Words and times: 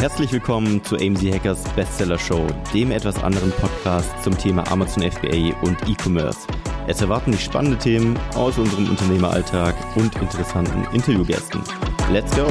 Herzlich 0.00 0.32
willkommen 0.32 0.82
zu 0.82 0.96
AMZ 0.96 1.22
Hackers 1.24 1.62
Bestseller 1.74 2.18
Show, 2.18 2.46
dem 2.72 2.90
etwas 2.90 3.22
anderen 3.22 3.50
Podcast 3.50 4.10
zum 4.24 4.36
Thema 4.38 4.66
Amazon 4.72 5.02
FBA 5.02 5.54
und 5.60 5.76
E-Commerce. 5.86 6.38
Es 6.86 7.02
erwarten 7.02 7.32
dich 7.32 7.44
spannende 7.44 7.76
Themen 7.76 8.18
aus 8.34 8.56
unserem 8.56 8.88
Unternehmeralltag 8.88 9.74
und 9.98 10.16
interessanten 10.22 10.86
Interviewgästen. 10.94 11.60
Let's 12.10 12.34
go! 12.34 12.46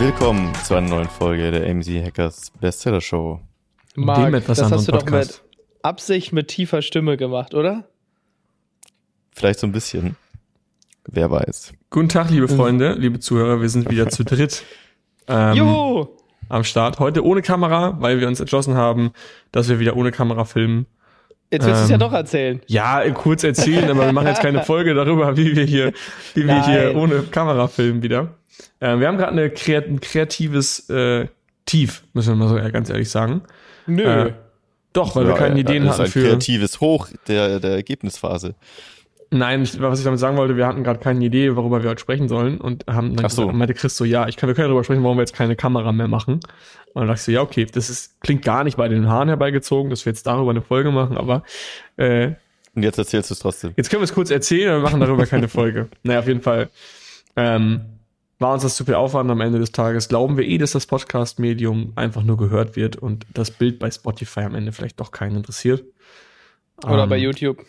Willkommen 0.00 0.52
zu 0.64 0.74
einer 0.74 0.88
neuen 0.88 1.08
Folge 1.08 1.52
der 1.52 1.70
AMZ 1.70 1.86
Hackers 1.86 2.50
Bestseller 2.60 3.00
Show. 3.00 3.38
Marc, 3.94 4.44
das 4.46 4.60
hast 4.60 4.88
du 4.88 4.92
Podcast. 4.92 5.34
doch 5.38 5.44
mit 5.44 5.84
Absicht 5.84 6.32
mit 6.32 6.48
tiefer 6.48 6.82
Stimme 6.82 7.16
gemacht, 7.16 7.54
oder? 7.54 7.84
Vielleicht 9.30 9.60
so 9.60 9.68
ein 9.68 9.72
bisschen. 9.72 10.16
Wer 11.06 11.30
weiß. 11.30 11.74
Guten 11.90 12.08
Tag, 12.08 12.30
liebe 12.30 12.48
Freunde, 12.48 12.94
liebe 12.94 13.20
Zuhörer. 13.20 13.60
Wir 13.60 13.68
sind 13.68 13.88
wieder 13.88 14.08
zu 14.08 14.24
dritt 14.24 14.64
ähm, 15.28 15.54
Juhu. 15.54 16.08
am 16.48 16.64
Start. 16.64 16.98
Heute 16.98 17.24
ohne 17.24 17.42
Kamera, 17.42 17.96
weil 18.00 18.20
wir 18.20 18.28
uns 18.28 18.40
entschlossen 18.40 18.74
haben, 18.74 19.12
dass 19.50 19.68
wir 19.68 19.78
wieder 19.78 19.96
ohne 19.96 20.12
Kamera 20.12 20.44
filmen. 20.44 20.86
Jetzt 21.50 21.66
willst 21.66 21.80
du 21.80 21.84
es 21.84 21.90
ja 21.90 21.96
ähm, 21.96 22.00
doch 22.00 22.12
erzählen. 22.12 22.60
Ja, 22.66 23.08
kurz 23.10 23.44
erzählen, 23.44 23.90
aber 23.90 24.06
wir 24.06 24.12
machen 24.12 24.28
jetzt 24.28 24.40
keine 24.40 24.62
Folge 24.64 24.94
darüber, 24.94 25.36
wie 25.36 25.54
wir 25.54 25.64
hier, 25.64 25.92
wie 26.34 26.46
wir 26.46 26.64
hier 26.64 26.96
ohne 26.96 27.22
Kamera 27.24 27.68
filmen 27.68 28.02
wieder. 28.02 28.28
Ähm, 28.80 29.00
wir 29.00 29.08
haben 29.08 29.18
gerade 29.18 29.32
eine 29.32 29.50
kreat 29.50 29.86
ein 29.86 30.00
kreatives 30.00 30.88
äh, 30.88 31.26
Tief, 31.66 32.02
müssen 32.12 32.30
wir 32.30 32.36
mal 32.36 32.48
so 32.48 32.72
ganz 32.72 32.90
ehrlich 32.90 33.10
sagen. 33.10 33.42
Nö. 33.86 34.02
Äh, 34.02 34.32
doch, 34.92 35.14
weil 35.14 35.24
ja, 35.24 35.30
wir 35.30 35.36
keine 35.36 35.60
Ideen 35.60 35.88
hatten 35.88 36.06
für. 36.06 36.22
kreatives 36.22 36.80
Hoch 36.80 37.08
der, 37.28 37.60
der 37.60 37.72
Ergebnisphase. 37.72 38.54
Nein, 39.34 39.66
was 39.78 39.98
ich 39.98 40.04
damit 40.04 40.20
sagen 40.20 40.36
wollte, 40.36 40.58
wir 40.58 40.66
hatten 40.66 40.84
gerade 40.84 40.98
keine 40.98 41.24
Idee, 41.24 41.56
worüber 41.56 41.82
wir 41.82 41.88
heute 41.88 42.02
sprechen 42.02 42.28
sollen 42.28 42.60
und 42.60 42.86
haben 42.86 43.16
dann 43.16 43.24
Ach 43.24 43.30
so. 43.30 43.42
gesagt, 43.42 43.56
meinte 43.56 43.72
Chris 43.72 43.96
so, 43.96 44.04
ja, 44.04 44.28
ich 44.28 44.36
kann, 44.36 44.46
wir 44.46 44.54
können 44.54 44.68
darüber 44.68 44.84
sprechen, 44.84 45.02
warum 45.02 45.16
wir 45.16 45.22
jetzt 45.22 45.34
keine 45.34 45.56
Kamera 45.56 45.90
mehr 45.90 46.06
machen. 46.06 46.34
Und 46.34 47.00
dann 47.00 47.06
dachte 47.06 47.20
ich 47.20 47.22
so, 47.22 47.32
ja, 47.32 47.40
okay, 47.40 47.64
das 47.64 47.88
ist, 47.88 48.20
klingt 48.20 48.44
gar 48.44 48.62
nicht 48.62 48.76
bei 48.76 48.88
den 48.88 49.08
Haaren 49.08 49.28
herbeigezogen, 49.28 49.88
dass 49.88 50.04
wir 50.04 50.10
jetzt 50.12 50.26
darüber 50.26 50.50
eine 50.50 50.60
Folge 50.60 50.90
machen, 50.90 51.16
aber 51.16 51.44
äh, 51.96 52.32
Und 52.74 52.82
jetzt 52.82 52.98
erzählst 52.98 53.30
du 53.30 53.32
es 53.32 53.38
trotzdem. 53.38 53.72
Jetzt 53.78 53.88
können 53.88 54.02
wir 54.02 54.04
es 54.04 54.12
kurz 54.12 54.30
erzählen 54.30 54.76
und 54.76 54.82
machen 54.82 55.00
darüber 55.00 55.24
keine 55.24 55.48
Folge. 55.48 55.88
Naja, 56.02 56.18
auf 56.18 56.28
jeden 56.28 56.42
Fall. 56.42 56.68
Ähm, 57.34 57.80
war 58.38 58.52
uns 58.52 58.64
das 58.64 58.76
zu 58.76 58.84
viel 58.84 58.96
Aufwand 58.96 59.30
am 59.30 59.40
Ende 59.40 59.60
des 59.60 59.72
Tages. 59.72 60.08
Glauben 60.08 60.36
wir 60.36 60.44
eh, 60.46 60.58
dass 60.58 60.72
das 60.72 60.84
Podcast-Medium 60.84 61.92
einfach 61.94 62.22
nur 62.22 62.36
gehört 62.36 62.76
wird 62.76 62.96
und 62.96 63.24
das 63.32 63.50
Bild 63.50 63.78
bei 63.78 63.90
Spotify 63.90 64.40
am 64.40 64.54
Ende 64.54 64.72
vielleicht 64.72 65.00
doch 65.00 65.10
keinen 65.10 65.36
interessiert. 65.36 65.84
Oder 66.84 67.04
ähm, 67.04 67.08
bei 67.08 67.16
YouTube. 67.16 67.64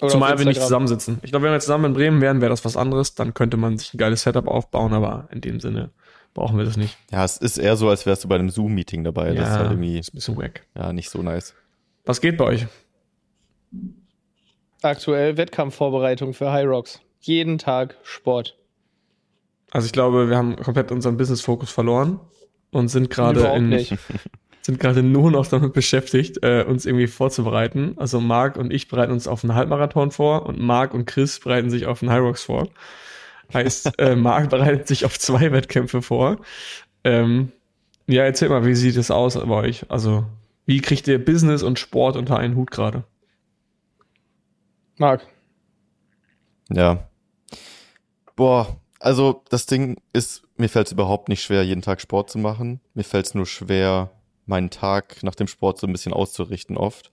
Oder 0.00 0.10
Zumal 0.10 0.38
wir 0.38 0.44
nicht 0.44 0.60
zusammensitzen. 0.60 1.18
Ich 1.22 1.30
glaube, 1.30 1.46
wenn 1.46 1.52
wir 1.52 1.60
zusammen 1.60 1.86
in 1.86 1.92
Bremen 1.94 2.20
wären, 2.20 2.40
wäre 2.40 2.50
das 2.50 2.64
was 2.64 2.76
anderes. 2.76 3.14
Dann 3.14 3.32
könnte 3.32 3.56
man 3.56 3.78
sich 3.78 3.94
ein 3.94 3.98
geiles 3.98 4.22
Setup 4.22 4.46
aufbauen, 4.46 4.92
aber 4.92 5.28
in 5.30 5.40
dem 5.40 5.58
Sinne 5.58 5.90
brauchen 6.34 6.58
wir 6.58 6.66
das 6.66 6.76
nicht. 6.76 6.98
Ja, 7.10 7.24
es 7.24 7.38
ist 7.38 7.56
eher 7.56 7.76
so, 7.76 7.88
als 7.88 8.04
wärst 8.04 8.24
du 8.24 8.28
bei 8.28 8.34
einem 8.34 8.50
Zoom-Meeting 8.50 9.04
dabei. 9.04 9.28
Ja, 9.28 9.34
das 9.34 9.48
ist 9.48 9.56
halt 9.56 9.70
irgendwie. 9.70 9.98
Ist 9.98 10.12
ein 10.12 10.16
bisschen 10.16 10.36
wack. 10.36 10.66
Ja, 10.76 10.92
nicht 10.92 11.08
so 11.08 11.22
nice. 11.22 11.54
Was 12.04 12.20
geht 12.20 12.36
bei 12.36 12.44
euch? 12.44 12.66
Aktuell 14.82 15.38
Wettkampfvorbereitung 15.38 16.34
für 16.34 16.52
High 16.52 16.66
Rocks. 16.66 17.00
Jeden 17.20 17.56
Tag 17.56 17.96
Sport. 18.02 18.58
Also 19.70 19.86
ich 19.86 19.92
glaube, 19.92 20.28
wir 20.28 20.36
haben 20.36 20.56
komplett 20.56 20.92
unseren 20.92 21.16
Business-Fokus 21.16 21.70
verloren 21.70 22.20
und 22.70 22.88
sind 22.88 23.10
gerade 23.10 23.40
in, 23.56 23.70
nicht. 23.70 23.96
sind 24.66 24.80
gerade 24.80 25.04
nur 25.04 25.30
noch 25.30 25.46
damit 25.46 25.72
beschäftigt, 25.72 26.42
äh, 26.42 26.64
uns 26.66 26.86
irgendwie 26.86 27.06
vorzubereiten. 27.06 27.94
Also 27.98 28.20
Marc 28.20 28.56
und 28.56 28.72
ich 28.72 28.88
bereiten 28.88 29.12
uns 29.12 29.28
auf 29.28 29.44
einen 29.44 29.54
Halbmarathon 29.54 30.10
vor 30.10 30.44
und 30.44 30.60
Marc 30.60 30.92
und 30.92 31.06
Chris 31.06 31.38
bereiten 31.38 31.70
sich 31.70 31.86
auf 31.86 32.02
einen 32.02 32.10
High 32.10 32.20
Rocks 32.20 32.42
vor. 32.42 32.68
Heißt, 33.54 33.92
äh, 33.98 34.16
Marc 34.16 34.50
bereitet 34.50 34.88
sich 34.88 35.04
auf 35.04 35.18
zwei 35.20 35.52
Wettkämpfe 35.52 36.02
vor. 36.02 36.38
Ähm, 37.04 37.52
ja, 38.08 38.24
erzähl 38.24 38.48
mal, 38.48 38.66
wie 38.66 38.74
sieht 38.74 38.96
es 38.96 39.12
aus 39.12 39.34
bei 39.34 39.46
euch? 39.46 39.88
Also, 39.88 40.26
wie 40.66 40.80
kriegt 40.80 41.06
ihr 41.06 41.24
Business 41.24 41.62
und 41.62 41.78
Sport 41.78 42.16
unter 42.16 42.36
einen 42.36 42.56
Hut 42.56 42.72
gerade? 42.72 43.04
Marc. 44.98 45.24
Ja. 46.70 47.08
Boah, 48.34 48.80
also 48.98 49.44
das 49.48 49.66
Ding 49.66 49.96
ist, 50.12 50.42
mir 50.56 50.68
fällt 50.68 50.88
es 50.88 50.92
überhaupt 50.92 51.28
nicht 51.28 51.42
schwer, 51.42 51.62
jeden 51.62 51.82
Tag 51.82 52.00
Sport 52.00 52.30
zu 52.30 52.38
machen. 52.38 52.80
Mir 52.94 53.04
fällt 53.04 53.26
es 53.26 53.34
nur 53.34 53.46
schwer, 53.46 54.10
meinen 54.46 54.70
Tag 54.70 55.22
nach 55.22 55.34
dem 55.34 55.48
Sport 55.48 55.78
so 55.78 55.86
ein 55.86 55.92
bisschen 55.92 56.12
auszurichten 56.12 56.76
oft. 56.76 57.12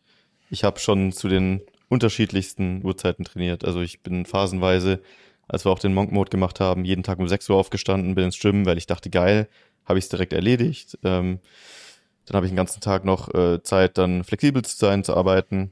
Ich 0.49 0.63
habe 0.63 0.79
schon 0.79 1.11
zu 1.11 1.27
den 1.27 1.61
unterschiedlichsten 1.89 2.83
Uhrzeiten 2.83 3.25
trainiert. 3.25 3.65
Also 3.65 3.81
ich 3.81 4.01
bin 4.01 4.25
phasenweise, 4.25 5.01
als 5.47 5.65
wir 5.65 5.71
auch 5.71 5.79
den 5.79 5.93
Monk 5.93 6.11
Mode 6.11 6.29
gemacht 6.29 6.59
haben, 6.59 6.85
jeden 6.85 7.03
Tag 7.03 7.19
um 7.19 7.27
6 7.27 7.49
Uhr 7.49 7.57
aufgestanden, 7.57 8.15
bin 8.15 8.25
ins 8.25 8.39
Gym, 8.39 8.65
weil 8.65 8.77
ich 8.77 8.87
dachte, 8.87 9.09
geil, 9.09 9.47
habe 9.85 9.99
ich 9.99 10.05
es 10.05 10.09
direkt 10.09 10.33
erledigt. 10.33 10.97
Ähm, 11.03 11.39
dann 12.25 12.35
habe 12.35 12.45
ich 12.45 12.51
den 12.51 12.57
ganzen 12.57 12.81
Tag 12.81 13.05
noch 13.05 13.33
äh, 13.33 13.61
Zeit, 13.63 13.97
dann 13.97 14.23
flexibel 14.23 14.63
zu 14.63 14.77
sein, 14.77 15.03
zu 15.03 15.15
arbeiten. 15.15 15.71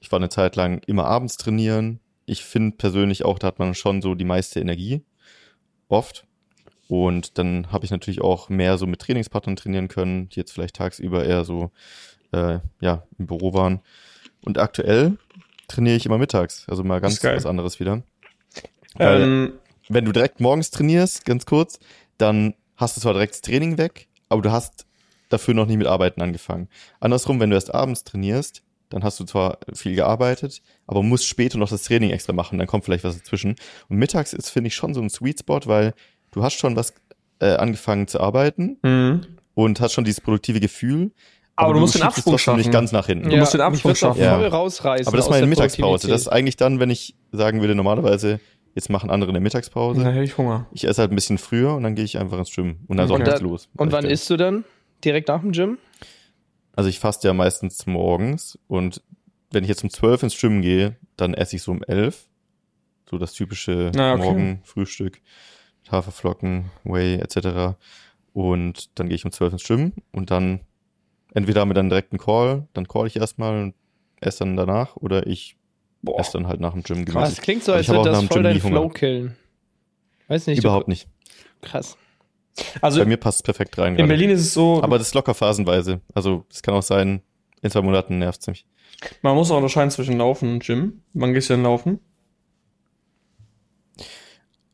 Ich 0.00 0.12
war 0.12 0.18
eine 0.18 0.28
Zeit 0.28 0.56
lang 0.56 0.82
immer 0.86 1.06
abends 1.06 1.36
trainieren. 1.36 2.00
Ich 2.26 2.44
finde 2.44 2.76
persönlich 2.76 3.24
auch, 3.24 3.38
da 3.38 3.48
hat 3.48 3.58
man 3.58 3.74
schon 3.74 4.02
so 4.02 4.14
die 4.14 4.24
meiste 4.24 4.60
Energie. 4.60 5.02
Oft. 5.88 6.26
Und 6.88 7.38
dann 7.38 7.72
habe 7.72 7.84
ich 7.84 7.90
natürlich 7.90 8.20
auch 8.20 8.48
mehr 8.48 8.78
so 8.78 8.86
mit 8.86 9.00
Trainingspartnern 9.00 9.56
trainieren 9.56 9.88
können, 9.88 10.28
die 10.28 10.36
jetzt 10.36 10.52
vielleicht 10.52 10.76
tagsüber 10.76 11.24
eher 11.24 11.44
so 11.44 11.70
äh, 12.32 12.60
ja, 12.80 13.02
im 13.18 13.26
Büro 13.26 13.52
waren. 13.54 13.80
Und 14.44 14.58
aktuell 14.58 15.16
trainiere 15.68 15.96
ich 15.96 16.06
immer 16.06 16.18
mittags, 16.18 16.64
also 16.68 16.84
mal 16.84 17.00
ganz 17.00 17.22
was 17.22 17.46
anderes 17.46 17.80
wieder. 17.80 18.02
Weil, 18.94 19.22
ähm, 19.22 19.52
wenn 19.88 20.04
du 20.04 20.12
direkt 20.12 20.40
morgens 20.40 20.70
trainierst, 20.70 21.24
ganz 21.24 21.46
kurz, 21.46 21.78
dann 22.18 22.54
hast 22.76 22.96
du 22.96 23.00
zwar 23.00 23.12
direkt 23.12 23.34
das 23.34 23.40
Training 23.40 23.78
weg, 23.78 24.08
aber 24.28 24.42
du 24.42 24.50
hast 24.50 24.86
dafür 25.28 25.54
noch 25.54 25.66
nicht 25.66 25.76
mit 25.76 25.86
Arbeiten 25.86 26.22
angefangen. 26.22 26.68
Andersrum, 27.00 27.40
wenn 27.40 27.50
du 27.50 27.56
erst 27.56 27.74
abends 27.74 28.04
trainierst, 28.04 28.62
dann 28.88 29.02
hast 29.02 29.18
du 29.18 29.24
zwar 29.24 29.58
viel 29.74 29.96
gearbeitet, 29.96 30.62
aber 30.86 31.02
musst 31.02 31.26
später 31.26 31.58
noch 31.58 31.68
das 31.68 31.82
Training 31.82 32.10
extra 32.10 32.32
machen, 32.32 32.58
dann 32.58 32.68
kommt 32.68 32.84
vielleicht 32.84 33.04
was 33.04 33.18
dazwischen. 33.18 33.56
Und 33.88 33.96
mittags 33.96 34.32
ist, 34.32 34.50
finde 34.50 34.68
ich, 34.68 34.74
schon 34.74 34.94
so 34.94 35.00
ein 35.00 35.10
Sweet 35.10 35.40
Spot, 35.40 35.60
weil 35.64 35.94
du 36.36 36.44
hast 36.44 36.54
schon 36.54 36.76
was 36.76 36.94
äh, 37.40 37.54
angefangen 37.54 38.06
zu 38.06 38.20
arbeiten 38.20 38.78
mhm. 38.82 39.22
und 39.54 39.80
hast 39.80 39.94
schon 39.94 40.04
dieses 40.04 40.20
produktive 40.20 40.60
Gefühl. 40.60 41.10
Aber, 41.56 41.68
aber 41.68 41.74
du 41.74 41.80
musst 41.80 41.94
den 41.94 42.02
Absprung 42.02 42.36
schaffen. 42.38 42.58
nicht 42.58 42.70
ganz 42.70 42.92
nach 42.92 43.06
hinten. 43.06 43.24
Ja, 43.24 43.30
du 43.30 43.36
musst 43.38 43.54
den 43.54 43.62
Absprung 43.62 43.94
schaffen. 43.94 44.20
Ja. 44.20 44.38
Voll 44.38 44.46
rausreißen 44.46 45.08
aber 45.08 45.16
das 45.16 45.26
ist 45.26 45.30
meine 45.30 45.46
Mittagspause. 45.46 46.06
Das 46.06 46.20
ist 46.20 46.28
eigentlich 46.28 46.56
dann, 46.56 46.78
wenn 46.78 46.90
ich 46.90 47.16
sagen 47.32 47.62
würde, 47.62 47.74
normalerweise, 47.74 48.40
jetzt 48.74 48.90
machen 48.90 49.08
andere 49.08 49.30
eine 49.30 49.40
Mittagspause. 49.40 50.02
Dann 50.02 50.12
hätte 50.12 50.24
ich 50.24 50.36
Hunger. 50.36 50.66
Ich 50.72 50.86
esse 50.86 51.00
halt 51.00 51.10
ein 51.10 51.14
bisschen 51.14 51.38
früher 51.38 51.74
und 51.74 51.82
dann 51.82 51.94
gehe 51.94 52.04
ich 52.04 52.18
einfach 52.18 52.38
ins 52.38 52.54
Gym. 52.54 52.80
Und 52.86 52.98
dann 52.98 53.10
und 53.10 53.24
geht's 53.24 53.40
los. 53.40 53.70
Und 53.76 53.90
wann 53.90 54.04
isst 54.04 54.28
du 54.28 54.36
dann? 54.36 54.64
Direkt 55.02 55.28
nach 55.28 55.40
dem 55.40 55.52
Gym? 55.52 55.78
Also 56.74 56.90
ich 56.90 56.98
faste 56.98 57.28
ja 57.28 57.32
meistens 57.32 57.86
morgens 57.86 58.58
und 58.66 59.00
wenn 59.50 59.64
ich 59.64 59.70
jetzt 59.70 59.82
um 59.82 59.88
zwölf 59.88 60.22
ins 60.22 60.38
Gym 60.38 60.60
gehe, 60.60 60.96
dann 61.16 61.32
esse 61.32 61.56
ich 61.56 61.62
so 61.62 61.72
um 61.72 61.82
elf. 61.82 62.28
So 63.08 63.16
das 63.16 63.32
typische 63.32 63.92
ah, 63.96 64.12
okay. 64.12 64.22
Morgenfrühstück. 64.22 65.22
Haferflocken, 65.90 66.70
Whey 66.84 67.16
etc. 67.16 67.76
Und 68.32 68.98
dann 68.98 69.08
gehe 69.08 69.16
ich 69.16 69.24
um 69.24 69.32
12 69.32 69.54
ins 69.54 69.64
Gym 69.64 69.92
und 70.12 70.30
dann 70.30 70.60
entweder 71.34 71.60
haben 71.60 71.70
wir 71.70 71.74
dann 71.74 71.88
direkt 71.88 72.12
einen 72.12 72.18
Call, 72.18 72.66
dann 72.72 72.88
call 72.88 73.06
ich 73.06 73.16
erstmal 73.16 73.62
und 73.62 73.74
esse 74.20 74.40
dann 74.40 74.56
danach 74.56 74.96
oder 74.96 75.26
ich 75.26 75.56
Boah. 76.02 76.20
esse 76.20 76.32
dann 76.32 76.46
halt 76.46 76.60
nach 76.60 76.72
dem 76.72 76.82
Gym 76.82 77.04
Krass, 77.04 77.30
das 77.30 77.40
klingt 77.42 77.64
so, 77.64 77.72
als 77.72 77.88
würde 77.88 78.10
das 78.10 78.24
voll 78.24 78.42
dein 78.42 78.60
Flow 78.60 78.88
killen. 78.88 79.36
Weiß 80.28 80.46
nicht. 80.46 80.58
Überhaupt 80.58 80.88
nicht. 80.88 81.08
Krass. 81.62 81.96
Also 82.80 83.00
bei 83.00 83.06
mir 83.06 83.16
passt 83.16 83.38
es 83.38 83.42
perfekt 83.42 83.76
rein. 83.78 83.92
In 83.92 83.96
gerade. 83.96 84.08
Berlin 84.08 84.30
ist 84.30 84.40
es 84.40 84.54
so. 84.54 84.82
Aber 84.82 84.98
das 84.98 85.08
ist 85.08 85.14
locker 85.14 85.34
phasenweise. 85.34 86.00
Also 86.14 86.44
es 86.50 86.62
kann 86.62 86.74
auch 86.74 86.82
sein, 86.82 87.22
in 87.62 87.70
zwei 87.70 87.82
Monaten 87.82 88.18
nervt 88.18 88.40
es 88.40 88.46
mich. 88.46 88.66
Man 89.22 89.34
muss 89.34 89.50
auch 89.50 89.56
unterscheiden 89.56 89.90
zwischen 89.90 90.16
Laufen 90.16 90.54
und 90.54 90.64
Gym. 90.64 91.02
Wann 91.12 91.34
gehst 91.34 91.50
du 91.50 91.54
denn 91.54 91.64
laufen? 91.64 92.00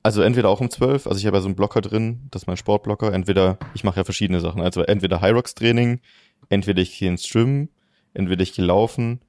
Also 0.03 0.23
entweder 0.23 0.49
auch 0.49 0.61
um 0.61 0.69
12, 0.69 1.07
also 1.07 1.19
ich 1.19 1.27
habe 1.27 1.37
ja 1.37 1.41
so 1.41 1.47
einen 1.47 1.55
Blocker 1.55 1.81
drin, 1.81 2.27
das 2.31 2.43
ist 2.43 2.47
mein 2.47 2.57
Sportblocker. 2.57 3.13
Entweder, 3.13 3.59
ich 3.75 3.85
mache 3.85 3.99
ja 3.99 4.05
verschiedene 4.05 4.41
Sachen. 4.41 4.61
Also 4.61 4.83
entweder 4.83 5.21
High 5.21 5.33
Rocks 5.33 5.55
Training, 5.55 6.01
entweder 6.49 6.83
ich 6.83 6.99
gehe 6.99 7.09
ins 7.09 7.27
Schwimmen, 7.27 7.69
entweder 8.15 8.43
ich 8.43 8.53
gehe 8.53 8.65
laufen 8.65 9.21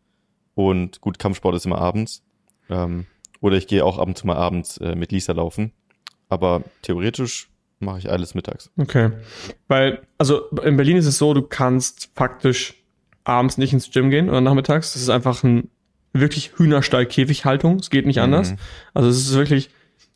und 0.55 1.01
gut, 1.01 1.19
Kampfsport 1.19 1.55
ist 1.55 1.65
immer 1.65 1.77
abends. 1.77 2.23
Ähm, 2.69 3.05
oder 3.39 3.57
ich 3.57 3.67
gehe 3.67 3.85
auch 3.85 3.99
ab 3.99 4.07
und 4.07 4.17
zu 4.17 4.25
mal 4.25 4.37
abends 4.37 4.77
äh, 4.77 4.95
mit 4.95 5.11
Lisa 5.11 5.33
laufen. 5.33 5.73
Aber 6.29 6.63
theoretisch 6.81 7.49
mache 7.79 7.99
ich 7.99 8.09
alles 8.09 8.33
mittags. 8.33 8.71
Okay. 8.77 9.11
Weil, 9.67 10.01
also 10.17 10.47
in 10.63 10.77
Berlin 10.77 10.97
ist 10.97 11.05
es 11.05 11.17
so, 11.17 11.33
du 11.33 11.41
kannst 11.41 12.09
faktisch 12.15 12.75
abends 13.25 13.57
nicht 13.57 13.73
ins 13.73 13.91
Gym 13.91 14.09
gehen 14.09 14.29
oder 14.29 14.41
nachmittags. 14.41 14.93
Das 14.93 15.01
ist 15.01 15.09
einfach 15.09 15.43
ein 15.43 15.69
wirklich 16.13 16.53
Hühnerstall-Käfighaltung. 16.57 17.77
Es 17.77 17.89
geht 17.89 18.05
nicht 18.05 18.17
mhm. 18.17 18.23
anders. 18.23 18.53
Also 18.93 19.09
es 19.09 19.17
ist 19.17 19.33
wirklich, 19.35 19.69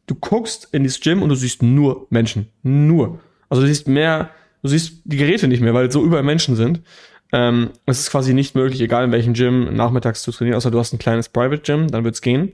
du 0.08 0.16
guckst 0.16 0.70
in 0.72 0.84
dieses 0.84 1.00
Gym 1.00 1.22
und 1.22 1.30
du 1.30 1.36
siehst 1.36 1.62
nur 1.62 2.08
Menschen. 2.10 2.48
Nur. 2.64 3.20
Also 3.50 3.62
du 3.62 3.68
siehst 3.68 3.88
mehr, 3.88 4.32
du 4.64 4.70
siehst 4.70 5.02
die 5.04 5.18
Geräte 5.18 5.48
nicht 5.48 5.62
mehr, 5.62 5.74
weil 5.74 5.92
so 5.92 6.04
überall 6.04 6.24
Menschen 6.24 6.56
sind. 6.56 6.82
Ähm, 7.34 7.72
es 7.86 8.00
ist 8.00 8.12
quasi 8.12 8.34
nicht 8.34 8.56
möglich, 8.56 8.82
egal 8.82 9.04
in 9.04 9.12
welchem 9.12 9.34
Gym, 9.34 9.76
nachmittags 9.76 10.24
zu 10.24 10.32
trainieren, 10.32 10.56
außer 10.56 10.72
du 10.72 10.80
hast 10.80 10.94
ein 10.94 11.00
kleines 11.00 11.28
Private 11.28 11.62
Gym, 11.62 11.90
dann 11.90 12.06
wird's 12.06 12.22
gehen. 12.22 12.54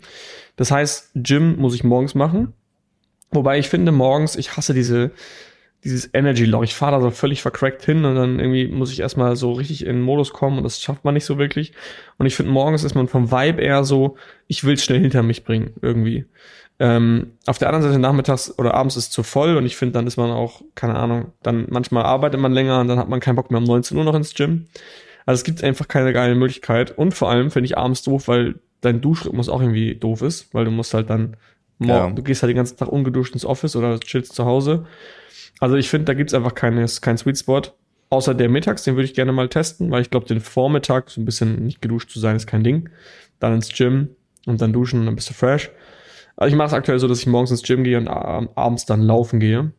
Das 0.55 0.71
heißt, 0.71 1.11
Gym 1.15 1.57
muss 1.57 1.75
ich 1.75 1.83
morgens 1.83 2.15
machen. 2.15 2.53
Wobei 3.31 3.59
ich 3.59 3.69
finde 3.69 3.91
morgens, 3.91 4.35
ich 4.35 4.57
hasse 4.57 4.73
diese, 4.73 5.11
dieses 5.83 6.09
Energy 6.13 6.45
Lock. 6.45 6.63
Ich 6.63 6.75
fahre 6.75 6.93
da 6.93 7.01
so 7.01 7.11
völlig 7.11 7.41
vercrackt 7.41 7.83
hin 7.83 8.05
und 8.05 8.15
dann 8.15 8.39
irgendwie 8.39 8.67
muss 8.67 8.91
ich 8.91 8.99
erstmal 8.99 9.35
so 9.35 9.51
richtig 9.53 9.85
in 9.85 9.97
den 9.97 10.01
Modus 10.01 10.33
kommen 10.33 10.57
und 10.57 10.63
das 10.63 10.81
schafft 10.81 11.03
man 11.03 11.13
nicht 11.13 11.25
so 11.25 11.37
wirklich. 11.37 11.73
Und 12.17 12.25
ich 12.25 12.35
finde, 12.35 12.51
morgens 12.51 12.83
ist 12.83 12.95
man 12.95 13.07
vom 13.07 13.31
Vibe 13.31 13.61
eher 13.61 13.83
so, 13.83 14.17
ich 14.47 14.63
will 14.63 14.77
schnell 14.77 14.99
hinter 14.99 15.23
mich 15.23 15.43
bringen, 15.43 15.73
irgendwie. 15.81 16.25
Ähm, 16.79 17.33
auf 17.45 17.59
der 17.59 17.69
anderen 17.69 17.83
Seite 17.83 17.99
nachmittags 17.99 18.57
oder 18.57 18.73
abends 18.73 18.95
ist 18.95 19.05
es 19.05 19.09
zu 19.11 19.23
voll 19.23 19.57
und 19.57 19.65
ich 19.65 19.75
finde, 19.75 19.93
dann 19.93 20.07
ist 20.07 20.17
man 20.17 20.31
auch, 20.31 20.61
keine 20.75 20.95
Ahnung, 20.95 21.33
dann 21.43 21.67
manchmal 21.69 22.03
arbeitet 22.03 22.39
man 22.39 22.51
länger 22.51 22.79
und 22.81 22.87
dann 22.87 22.97
hat 22.97 23.09
man 23.09 23.19
keinen 23.19 23.35
Bock 23.35 23.51
mehr 23.51 23.59
um 23.59 23.65
19 23.65 23.97
Uhr 23.97 24.03
noch 24.03 24.15
ins 24.15 24.33
Gym. 24.33 24.67
Also 25.25 25.39
es 25.39 25.43
gibt 25.43 25.63
einfach 25.63 25.87
keine 25.87 26.13
geile 26.13 26.35
Möglichkeit. 26.35 26.97
Und 26.97 27.13
vor 27.13 27.29
allem 27.29 27.51
finde 27.51 27.65
ich 27.65 27.77
abends 27.77 28.01
doof, 28.01 28.27
weil 28.27 28.55
dein 28.81 29.01
Duschrhythmus 29.01 29.49
auch 29.49 29.61
irgendwie 29.61 29.95
doof 29.95 30.21
ist, 30.21 30.53
weil 30.53 30.65
du 30.65 30.71
musst 30.71 30.93
halt 30.93 31.09
dann, 31.09 31.37
ja. 31.79 32.09
du 32.09 32.21
gehst 32.23 32.43
halt 32.43 32.49
den 32.49 32.57
ganzen 32.57 32.77
Tag 32.77 32.89
ungeduscht 32.89 33.33
ins 33.33 33.45
Office 33.45 33.75
oder 33.75 33.99
chillst 33.99 34.33
zu 34.33 34.45
Hause. 34.45 34.85
Also 35.59 35.75
ich 35.75 35.89
finde, 35.89 36.05
da 36.05 36.13
gibt's 36.13 36.33
einfach 36.33 36.55
keine, 36.55 36.85
kein 37.01 37.17
Sweet 37.17 37.37
Spot. 37.37 37.61
Außer 38.09 38.35
der 38.35 38.49
mittags, 38.49 38.83
den 38.83 38.95
würde 38.95 39.05
ich 39.05 39.15
gerne 39.15 39.31
mal 39.31 39.49
testen, 39.49 39.89
weil 39.89 40.01
ich 40.01 40.11
glaube, 40.11 40.27
den 40.27 40.39
Vormittag, 40.39 41.09
so 41.09 41.19
ein 41.19 41.25
bisschen 41.25 41.65
nicht 41.65 41.81
geduscht 41.81 42.11
zu 42.11 42.19
sein, 42.19 42.35
ist 42.35 42.45
kein 42.45 42.63
Ding. 42.63 42.89
Dann 43.39 43.55
ins 43.55 43.69
Gym 43.69 44.09
und 44.45 44.61
dann 44.61 44.73
duschen 44.73 44.99
und 44.99 45.05
dann 45.07 45.15
bist 45.15 45.29
du 45.29 45.33
fresh. 45.33 45.71
Also 46.35 46.51
ich 46.51 46.57
mache 46.57 46.67
es 46.67 46.73
aktuell 46.73 46.99
so, 46.99 47.07
dass 47.07 47.19
ich 47.19 47.27
morgens 47.27 47.51
ins 47.51 47.63
Gym 47.63 47.83
gehe 47.83 47.97
und 47.97 48.07
abends 48.07 48.85
dann 48.85 49.01
laufen 49.01 49.39
gehe. 49.39 49.71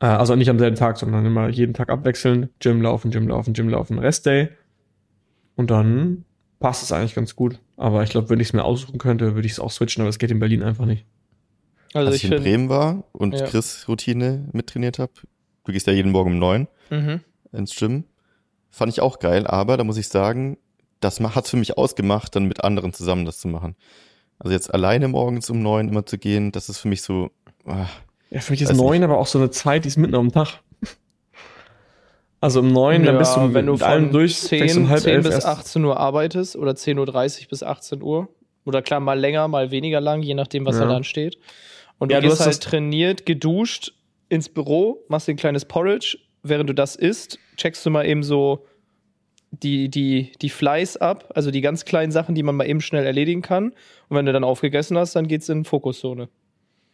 Äh, 0.00 0.06
also 0.06 0.34
nicht 0.36 0.50
am 0.50 0.58
selben 0.58 0.76
Tag, 0.76 0.98
sondern 0.98 1.24
immer 1.24 1.48
jeden 1.48 1.74
Tag 1.74 1.88
abwechselnd. 1.90 2.50
Gym 2.60 2.82
laufen, 2.82 3.10
Gym 3.10 3.28
laufen, 3.28 3.54
Gym 3.54 3.68
laufen, 3.68 3.98
Restday. 3.98 4.48
Und 5.56 5.70
dann 5.70 6.24
passt 6.58 6.82
es 6.82 6.92
eigentlich 6.92 7.14
ganz 7.14 7.36
gut. 7.36 7.58
Aber 7.76 8.02
ich 8.02 8.10
glaube, 8.10 8.30
wenn 8.30 8.40
ich 8.40 8.48
es 8.48 8.52
mir 8.52 8.64
aussuchen 8.64 8.98
könnte, 8.98 9.34
würde 9.34 9.46
ich 9.46 9.52
es 9.52 9.60
auch 9.60 9.70
switchen, 9.70 10.02
aber 10.02 10.08
es 10.10 10.18
geht 10.18 10.30
in 10.30 10.38
Berlin 10.38 10.62
einfach 10.62 10.86
nicht. 10.86 11.06
Also 11.94 12.08
Als 12.08 12.16
ich, 12.16 12.24
ich 12.24 12.30
in 12.30 12.42
Bremen 12.42 12.68
war 12.68 13.04
und 13.12 13.34
ja. 13.34 13.46
Chris 13.46 13.86
Routine 13.88 14.48
mittrainiert 14.52 14.98
habe, 14.98 15.12
du 15.64 15.72
gehst 15.72 15.86
ja 15.86 15.92
jeden 15.92 16.12
Morgen 16.12 16.32
um 16.32 16.38
neun 16.38 16.68
mhm. 16.90 17.20
ins 17.52 17.76
Gym, 17.76 18.04
fand 18.70 18.92
ich 18.92 19.00
auch 19.00 19.18
geil, 19.18 19.46
aber 19.46 19.76
da 19.76 19.84
muss 19.84 19.98
ich 19.98 20.08
sagen, 20.08 20.56
das 21.00 21.20
hat 21.20 21.48
für 21.48 21.56
mich 21.56 21.76
ausgemacht, 21.76 22.34
dann 22.34 22.46
mit 22.46 22.64
anderen 22.64 22.92
zusammen 22.92 23.26
das 23.26 23.38
zu 23.38 23.48
machen. 23.48 23.76
Also 24.38 24.54
jetzt 24.54 24.72
alleine 24.72 25.08
morgens 25.08 25.50
um 25.50 25.62
neun 25.62 25.88
immer 25.88 26.06
zu 26.06 26.18
gehen, 26.18 26.52
das 26.52 26.68
ist 26.68 26.78
für 26.78 26.88
mich 26.88 27.02
so. 27.02 27.30
Ah, 27.66 27.86
ja, 28.30 28.40
für 28.40 28.52
mich 28.52 28.62
ist 28.62 28.74
neun 28.74 29.04
aber 29.04 29.18
auch 29.18 29.26
so 29.26 29.38
eine 29.38 29.50
Zeit, 29.50 29.84
die 29.84 29.88
ist 29.88 29.98
mitten 29.98 30.14
am 30.14 30.32
Tag. 30.32 30.60
Also 32.40 32.58
um 32.58 32.72
neun, 32.72 33.04
ja, 33.04 33.12
dann 33.12 33.18
bist 33.18 33.36
du 33.36 33.54
wenn 33.54 33.66
du 33.66 33.76
von 33.76 34.10
durch 34.10 34.36
10, 34.36 34.78
um 34.78 34.96
10 34.96 35.22
bis 35.22 35.44
18 35.44 35.84
Uhr 35.84 35.96
arbeitest 35.96 36.56
oder 36.56 36.72
10.30 36.72 36.98
Uhr 37.42 37.48
bis 37.48 37.62
18 37.62 38.02
Uhr. 38.02 38.28
Oder 38.64 38.82
klar, 38.82 38.98
mal 38.98 39.18
länger, 39.18 39.46
mal 39.46 39.70
weniger 39.70 40.00
lang, 40.00 40.22
je 40.22 40.34
nachdem, 40.34 40.66
was 40.66 40.76
ja. 40.76 40.86
da 40.86 40.96
ansteht. 40.96 41.38
Und 42.02 42.08
du 42.08 42.16
ja, 42.16 42.20
gehst 42.20 42.40
du 42.40 42.46
halt 42.46 42.60
trainiert, 42.60 43.26
geduscht 43.26 43.92
ins 44.28 44.48
Büro, 44.48 45.04
machst 45.06 45.28
dir 45.28 45.34
ein 45.34 45.36
kleines 45.36 45.64
Porridge. 45.64 46.18
Während 46.42 46.68
du 46.68 46.74
das 46.74 46.96
isst, 46.96 47.38
checkst 47.56 47.86
du 47.86 47.90
mal 47.90 48.04
eben 48.04 48.24
so 48.24 48.66
die, 49.52 49.88
die, 49.88 50.32
die 50.42 50.50
Fleiß 50.50 50.96
ab, 50.96 51.30
also 51.36 51.52
die 51.52 51.60
ganz 51.60 51.84
kleinen 51.84 52.10
Sachen, 52.10 52.34
die 52.34 52.42
man 52.42 52.56
mal 52.56 52.68
eben 52.68 52.80
schnell 52.80 53.06
erledigen 53.06 53.40
kann. 53.40 53.66
Und 54.08 54.16
wenn 54.16 54.26
du 54.26 54.32
dann 54.32 54.42
aufgegessen 54.42 54.98
hast, 54.98 55.14
dann 55.14 55.28
geht's 55.28 55.48
in 55.48 55.64
Fokuszone. 55.64 56.28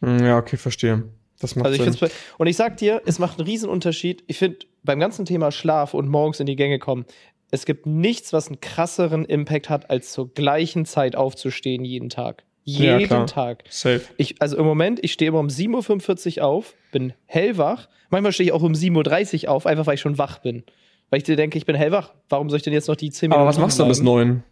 Hm, 0.01 0.23
ja, 0.23 0.37
okay, 0.37 0.57
verstehe. 0.57 1.09
Das 1.39 1.55
macht 1.55 1.65
also 1.65 1.83
ich 1.83 1.97
Sinn. 1.97 2.09
Und 2.37 2.45
ich 2.45 2.55
sag 2.55 2.77
dir, 2.77 3.01
es 3.07 3.17
macht 3.17 3.39
einen 3.39 3.47
riesen 3.47 3.67
Unterschied. 3.67 4.23
Ich 4.27 4.37
finde, 4.37 4.59
beim 4.83 4.99
ganzen 4.99 5.25
Thema 5.25 5.51
Schlaf 5.51 5.95
und 5.95 6.07
morgens 6.07 6.39
in 6.39 6.45
die 6.45 6.55
Gänge 6.55 6.77
kommen, 6.77 7.07
es 7.49 7.65
gibt 7.65 7.87
nichts, 7.87 8.31
was 8.31 8.49
einen 8.49 8.61
krasseren 8.61 9.25
Impact 9.25 9.71
hat, 9.71 9.89
als 9.89 10.11
zur 10.11 10.31
gleichen 10.31 10.85
Zeit 10.85 11.15
aufzustehen 11.15 11.83
jeden 11.83 12.09
Tag. 12.09 12.43
Jeden 12.77 13.09
ja, 13.09 13.25
Tag. 13.25 13.63
Safe. 13.69 14.01
Ich, 14.17 14.41
also 14.41 14.57
im 14.57 14.65
Moment, 14.65 14.99
ich 15.03 15.13
stehe 15.13 15.29
immer 15.29 15.39
um 15.39 15.47
7.45 15.47 16.37
Uhr 16.37 16.45
auf, 16.45 16.75
bin 16.91 17.13
hellwach. 17.25 17.87
Manchmal 18.09 18.31
stehe 18.31 18.47
ich 18.47 18.53
auch 18.53 18.61
um 18.61 18.73
7.30 18.73 19.45
Uhr 19.45 19.51
auf, 19.51 19.65
einfach 19.65 19.87
weil 19.87 19.95
ich 19.95 20.01
schon 20.01 20.17
wach 20.17 20.39
bin. 20.39 20.63
Weil 21.09 21.17
ich 21.17 21.23
dir 21.23 21.35
denke, 21.35 21.57
ich 21.57 21.65
bin 21.65 21.75
hellwach. 21.75 22.13
Warum 22.29 22.49
soll 22.49 22.57
ich 22.57 22.63
denn 22.63 22.73
jetzt 22.73 22.87
noch 22.87 22.95
die 22.95 23.09
10 23.09 23.29
Minuten? 23.29 23.41
Aber 23.41 23.49
was 23.49 23.57
machst 23.57 23.79
du 23.79 23.87
bis 23.87 24.01
9? 24.01 24.43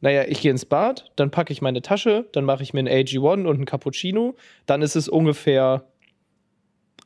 Naja, 0.00 0.24
ich 0.26 0.40
gehe 0.40 0.50
ins 0.50 0.64
Bad, 0.64 1.10
dann 1.14 1.30
packe 1.30 1.52
ich 1.52 1.62
meine 1.62 1.80
Tasche, 1.80 2.28
dann 2.32 2.44
mache 2.44 2.64
ich 2.64 2.74
mir 2.74 2.80
ein 2.80 2.88
AG1 2.88 3.46
und 3.46 3.60
ein 3.60 3.64
Cappuccino. 3.64 4.34
Dann 4.66 4.82
ist 4.82 4.96
es 4.96 5.08
ungefähr 5.08 5.84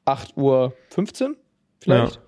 8.15 0.06 0.36
Uhr 0.36 0.72
vielleicht. 1.78 2.16
Ja. 2.16 2.22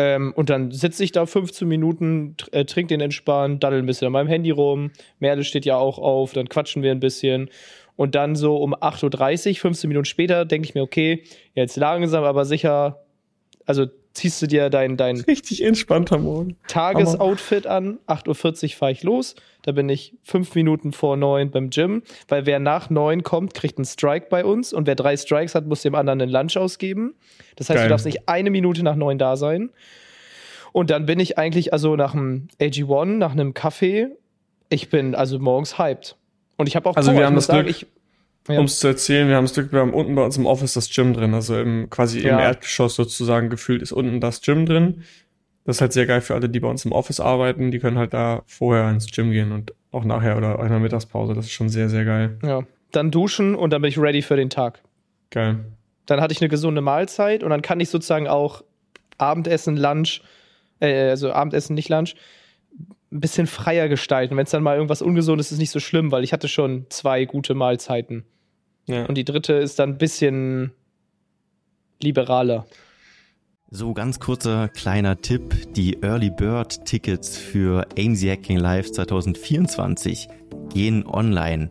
Ähm, 0.00 0.32
und 0.34 0.48
dann 0.48 0.70
sitze 0.70 1.04
ich 1.04 1.12
da 1.12 1.26
15 1.26 1.68
Minuten, 1.68 2.34
äh, 2.52 2.64
trinke 2.64 2.94
den 2.94 3.02
entspannt, 3.02 3.62
daddel 3.62 3.80
ein 3.80 3.86
bisschen 3.86 4.06
an 4.06 4.12
meinem 4.14 4.28
Handy 4.28 4.50
rum. 4.50 4.92
Merle 5.18 5.44
steht 5.44 5.66
ja 5.66 5.76
auch 5.76 5.98
auf, 5.98 6.32
dann 6.32 6.48
quatschen 6.48 6.82
wir 6.82 6.90
ein 6.90 7.00
bisschen. 7.00 7.50
Und 7.96 8.14
dann 8.14 8.34
so 8.34 8.56
um 8.56 8.74
8.30 8.74 9.50
Uhr, 9.50 9.56
15 9.56 9.88
Minuten 9.88 10.06
später, 10.06 10.46
denke 10.46 10.66
ich 10.66 10.74
mir, 10.74 10.82
okay, 10.82 11.24
jetzt 11.54 11.76
langsam, 11.76 12.24
aber 12.24 12.46
sicher, 12.46 13.04
also 13.66 13.86
ziehst 14.12 14.40
du 14.42 14.46
dir 14.46 14.70
dein, 14.70 14.96
dein 14.96 15.20
richtig 15.26 15.62
entspannter 15.62 16.18
Morgen. 16.18 16.56
Tagesoutfit 16.68 17.66
an. 17.66 17.98
8.40 18.06 18.62
Uhr 18.64 18.70
fahre 18.70 18.92
ich 18.92 19.02
los. 19.02 19.34
Da 19.62 19.72
bin 19.72 19.88
ich 19.88 20.14
fünf 20.22 20.54
Minuten 20.54 20.92
vor 20.92 21.16
neun 21.16 21.50
beim 21.50 21.70
Gym, 21.70 22.02
weil 22.28 22.46
wer 22.46 22.58
nach 22.58 22.90
neun 22.90 23.22
kommt, 23.22 23.54
kriegt 23.54 23.78
einen 23.78 23.84
Strike 23.84 24.26
bei 24.30 24.44
uns 24.44 24.72
und 24.72 24.86
wer 24.86 24.94
drei 24.94 25.16
Strikes 25.16 25.54
hat, 25.54 25.66
muss 25.66 25.82
dem 25.82 25.94
anderen 25.94 26.20
einen 26.22 26.30
Lunch 26.30 26.56
ausgeben. 26.56 27.14
Das 27.56 27.68
heißt, 27.68 27.78
Geil. 27.78 27.86
du 27.86 27.90
darfst 27.90 28.06
nicht 28.06 28.28
eine 28.28 28.50
Minute 28.50 28.82
nach 28.82 28.96
neun 28.96 29.18
da 29.18 29.36
sein. 29.36 29.70
Und 30.72 30.90
dann 30.90 31.04
bin 31.06 31.18
ich 31.18 31.36
eigentlich, 31.36 31.72
also 31.72 31.96
nach 31.96 32.14
einem 32.14 32.48
AG1, 32.60 33.18
nach 33.18 33.32
einem 33.32 33.54
Kaffee, 33.54 34.08
ich 34.68 34.88
bin 34.88 35.14
also 35.14 35.38
morgens 35.38 35.78
hyped. 35.78 36.16
Und 36.56 36.68
ich 36.68 36.76
habe 36.76 36.88
auch 36.88 36.96
also 36.96 37.10
Power. 37.10 37.20
wir 37.20 37.26
haben 37.26 37.34
das 37.34 37.46
sagen, 37.46 37.64
Glück, 37.64 37.86
ja. 38.48 38.58
Um 38.58 38.64
es 38.64 38.78
zu 38.78 38.88
erzählen, 38.88 39.28
wir 39.28 39.36
haben 39.36 39.44
das 39.44 39.54
Glück, 39.54 39.72
wir 39.72 39.80
haben 39.80 39.92
unten 39.92 40.14
bei 40.14 40.24
uns 40.24 40.36
im 40.36 40.46
Office 40.46 40.74
das 40.74 40.90
Gym 40.90 41.12
drin. 41.12 41.34
Also 41.34 41.58
im, 41.58 41.90
quasi 41.90 42.20
ja. 42.20 42.32
im 42.32 42.38
Erdgeschoss 42.38 42.94
sozusagen 42.94 43.50
gefühlt 43.50 43.82
ist 43.82 43.92
unten 43.92 44.20
das 44.20 44.40
Gym 44.40 44.66
drin. 44.66 45.02
Das 45.64 45.76
ist 45.76 45.80
halt 45.82 45.92
sehr 45.92 46.06
geil 46.06 46.20
für 46.20 46.34
alle, 46.34 46.48
die 46.48 46.60
bei 46.60 46.68
uns 46.68 46.84
im 46.84 46.92
Office 46.92 47.20
arbeiten. 47.20 47.70
Die 47.70 47.78
können 47.78 47.98
halt 47.98 48.14
da 48.14 48.42
vorher 48.46 48.88
ins 48.90 49.10
Gym 49.10 49.30
gehen 49.30 49.52
und 49.52 49.74
auch 49.92 50.04
nachher 50.04 50.36
oder 50.36 50.58
in 50.60 50.68
der 50.68 50.78
Mittagspause. 50.78 51.34
Das 51.34 51.44
ist 51.44 51.52
schon 51.52 51.68
sehr, 51.68 51.88
sehr 51.88 52.04
geil. 52.04 52.38
Ja. 52.42 52.62
Dann 52.92 53.10
duschen 53.10 53.54
und 53.54 53.70
dann 53.70 53.82
bin 53.82 53.88
ich 53.88 53.98
ready 53.98 54.22
für 54.22 54.36
den 54.36 54.50
Tag. 54.50 54.80
Geil. 55.30 55.60
Dann 56.06 56.20
hatte 56.20 56.32
ich 56.32 56.40
eine 56.40 56.48
gesunde 56.48 56.80
Mahlzeit 56.80 57.44
und 57.44 57.50
dann 57.50 57.62
kann 57.62 57.78
ich 57.78 57.88
sozusagen 57.88 58.26
auch 58.26 58.64
Abendessen, 59.18 59.76
Lunch, 59.76 60.22
äh, 60.80 61.10
also 61.10 61.32
Abendessen, 61.32 61.74
nicht 61.74 61.88
Lunch, 61.88 62.16
ein 63.12 63.20
bisschen 63.20 63.46
freier 63.46 63.88
gestalten. 63.88 64.36
Wenn 64.36 64.44
es 64.44 64.50
dann 64.50 64.62
mal 64.62 64.76
irgendwas 64.76 65.02
Ungesundes 65.02 65.46
ist, 65.46 65.52
ist 65.52 65.58
nicht 65.58 65.70
so 65.70 65.80
schlimm, 65.80 66.12
weil 66.12 66.24
ich 66.24 66.32
hatte 66.32 66.48
schon 66.48 66.86
zwei 66.90 67.24
gute 67.24 67.54
Mahlzeiten. 67.54 68.24
Ja. 68.86 69.06
Und 69.06 69.16
die 69.16 69.24
dritte 69.24 69.54
ist 69.54 69.78
dann 69.78 69.90
ein 69.90 69.98
bisschen 69.98 70.72
liberaler. 72.02 72.66
So, 73.70 73.94
ganz 73.94 74.18
kurzer 74.18 74.68
kleiner 74.68 75.20
Tipp. 75.20 75.72
Die 75.74 76.02
Early 76.02 76.30
Bird 76.30 76.84
Tickets 76.84 77.36
für 77.38 77.86
AMZ 77.96 78.24
Hacking 78.24 78.58
Live 78.58 78.90
2024 78.90 80.28
gehen 80.72 81.06
online. 81.06 81.70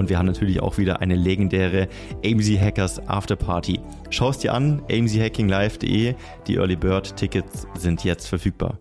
und 0.01 0.09
wir 0.09 0.17
haben 0.17 0.25
natürlich 0.25 0.59
auch 0.61 0.79
wieder 0.79 0.99
eine 0.99 1.15
legendäre 1.15 1.87
AMZ 2.25 2.59
Hackers 2.59 3.07
Afterparty. 3.07 3.79
Schau 4.09 4.29
es 4.29 4.39
dir 4.39 4.51
an, 4.51 4.81
amzhackinglive.de. 4.89 6.15
Die 6.47 6.55
Early 6.55 6.75
Bird 6.75 7.15
Tickets 7.15 7.67
sind 7.77 8.03
jetzt 8.03 8.27
verfügbar. 8.27 8.79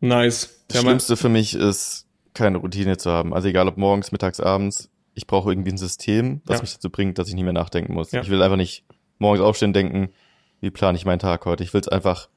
Nice. 0.00 0.66
Das 0.68 0.82
Schlimmste 0.82 1.16
für 1.16 1.30
mich 1.30 1.54
ist, 1.54 2.06
keine 2.34 2.58
Routine 2.58 2.98
zu 2.98 3.10
haben. 3.10 3.32
Also 3.32 3.48
egal 3.48 3.68
ob 3.68 3.78
morgens, 3.78 4.12
mittags, 4.12 4.38
abends. 4.38 4.90
Ich 5.14 5.26
brauche 5.26 5.50
irgendwie 5.50 5.70
ein 5.70 5.78
System, 5.78 6.42
was 6.44 6.58
ja. 6.58 6.62
mich 6.62 6.74
dazu 6.74 6.90
bringt, 6.90 7.18
dass 7.18 7.28
ich 7.28 7.34
nicht 7.34 7.44
mehr 7.44 7.54
nachdenken 7.54 7.94
muss. 7.94 8.12
Ja. 8.12 8.20
Ich 8.20 8.28
will 8.28 8.42
einfach 8.42 8.58
nicht 8.58 8.84
morgens 9.18 9.40
aufstehen 9.40 9.70
und 9.70 9.76
denken, 9.76 10.10
wie 10.60 10.70
plane 10.70 10.98
ich 10.98 11.06
meinen 11.06 11.20
Tag 11.20 11.46
heute. 11.46 11.64
Ich 11.64 11.72
will 11.72 11.80
es 11.80 11.88
einfach 11.88 12.28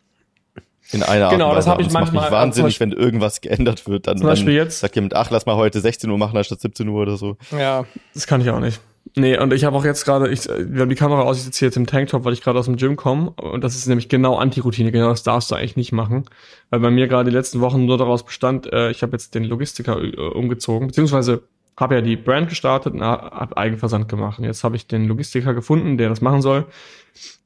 in 0.92 1.04
einer 1.04 1.30
genau, 1.30 1.30
Art 1.30 1.32
und 1.32 1.32
Weise. 1.32 1.38
Genau, 1.38 1.56
das 1.56 1.68
habe 1.68 1.82
ich 1.82 1.92
manchmal. 1.92 2.22
Macht 2.22 2.32
mich 2.32 2.40
wahnsinnig, 2.40 2.80
wenn 2.80 2.92
irgendwas 2.92 3.42
geändert 3.42 3.88
wird. 3.88 4.08
Dann, 4.08 4.18
zum 4.18 4.28
Beispiel 4.28 4.54
jetzt. 4.54 4.80
Sagt 4.80 4.96
jemand, 4.96 5.16
ach, 5.16 5.30
lass 5.32 5.46
mal 5.46 5.56
heute 5.56 5.80
16 5.82 6.10
Uhr 6.10 6.18
machen 6.18 6.38
anstatt 6.38 6.62
17 6.62 6.88
Uhr 6.88 7.02
oder 7.02 7.18
so. 7.18 7.38
Ja. 7.58 7.86
Das 8.14 8.28
kann 8.28 8.42
ich 8.42 8.50
auch 8.50 8.60
nicht. 8.60 8.80
Nee, 9.16 9.38
und 9.40 9.54
ich 9.54 9.64
habe 9.64 9.76
auch 9.76 9.86
jetzt 9.86 10.06
gerade, 10.06 10.30
ich, 10.30 10.46
wir 10.46 10.82
haben 10.82 10.90
die 10.90 10.96
Kamera 10.96 11.22
aus, 11.22 11.38
ich 11.38 11.44
sitze 11.44 11.60
hier 11.60 11.68
jetzt 11.70 11.78
im 11.78 11.88
Tanktop, 11.88 12.26
weil 12.26 12.34
ich 12.34 12.42
gerade 12.42 12.60
aus 12.60 12.66
dem 12.66 12.76
Gym 12.76 12.96
komme. 12.96 13.32
Und 13.32 13.64
das 13.64 13.76
ist 13.76 13.88
nämlich 13.88 14.10
genau 14.10 14.36
Anti-Routine, 14.36 14.92
genau 14.92 15.10
das 15.10 15.24
darfst 15.24 15.50
du 15.50 15.56
eigentlich 15.56 15.76
nicht 15.76 15.92
machen. 15.92 16.26
Weil 16.70 16.82
bei 16.82 16.92
mir 16.92 17.08
gerade 17.08 17.30
die 17.30 17.36
letzten 17.36 17.62
Wochen 17.62 17.86
nur 17.86 17.98
daraus 17.98 18.26
bestand, 18.26 18.72
äh, 18.72 18.92
ich 18.92 19.02
habe 19.02 19.14
jetzt 19.14 19.34
den 19.34 19.44
Logistiker 19.44 20.02
äh, 20.02 20.16
umgezogen, 20.16 20.88
beziehungsweise 20.88 21.44
habe 21.78 21.96
ja 21.96 22.02
die 22.02 22.16
Brand 22.16 22.50
gestartet 22.50 22.94
und 22.94 23.02
habe 23.02 23.56
Eigenversand 23.56 24.10
gemacht. 24.10 24.40
Und 24.40 24.46
jetzt 24.46 24.64
habe 24.64 24.76
ich 24.76 24.88
den 24.88 25.06
Logistiker 25.06 25.54
gefunden, 25.54 25.98
der 25.98 26.10
das 26.10 26.22
machen 26.22 26.42
soll. 26.42 26.66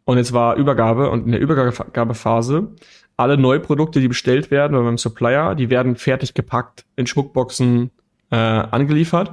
Und 0.05 0.17
jetzt 0.17 0.33
war 0.33 0.55
Übergabe 0.55 1.09
und 1.09 1.25
in 1.25 1.31
der 1.31 1.41
Übergabephase 1.41 2.69
alle 3.17 3.37
Neuprodukte, 3.37 3.99
die 3.99 4.07
bestellt 4.07 4.51
werden 4.51 4.73
bei 4.73 4.81
meinem 4.81 4.97
Supplier, 4.97 5.55
die 5.55 5.69
werden 5.69 5.95
fertig 5.95 6.33
gepackt 6.33 6.85
in 6.95 7.07
Schmuckboxen 7.07 7.91
äh, 8.31 8.35
angeliefert. 8.35 9.31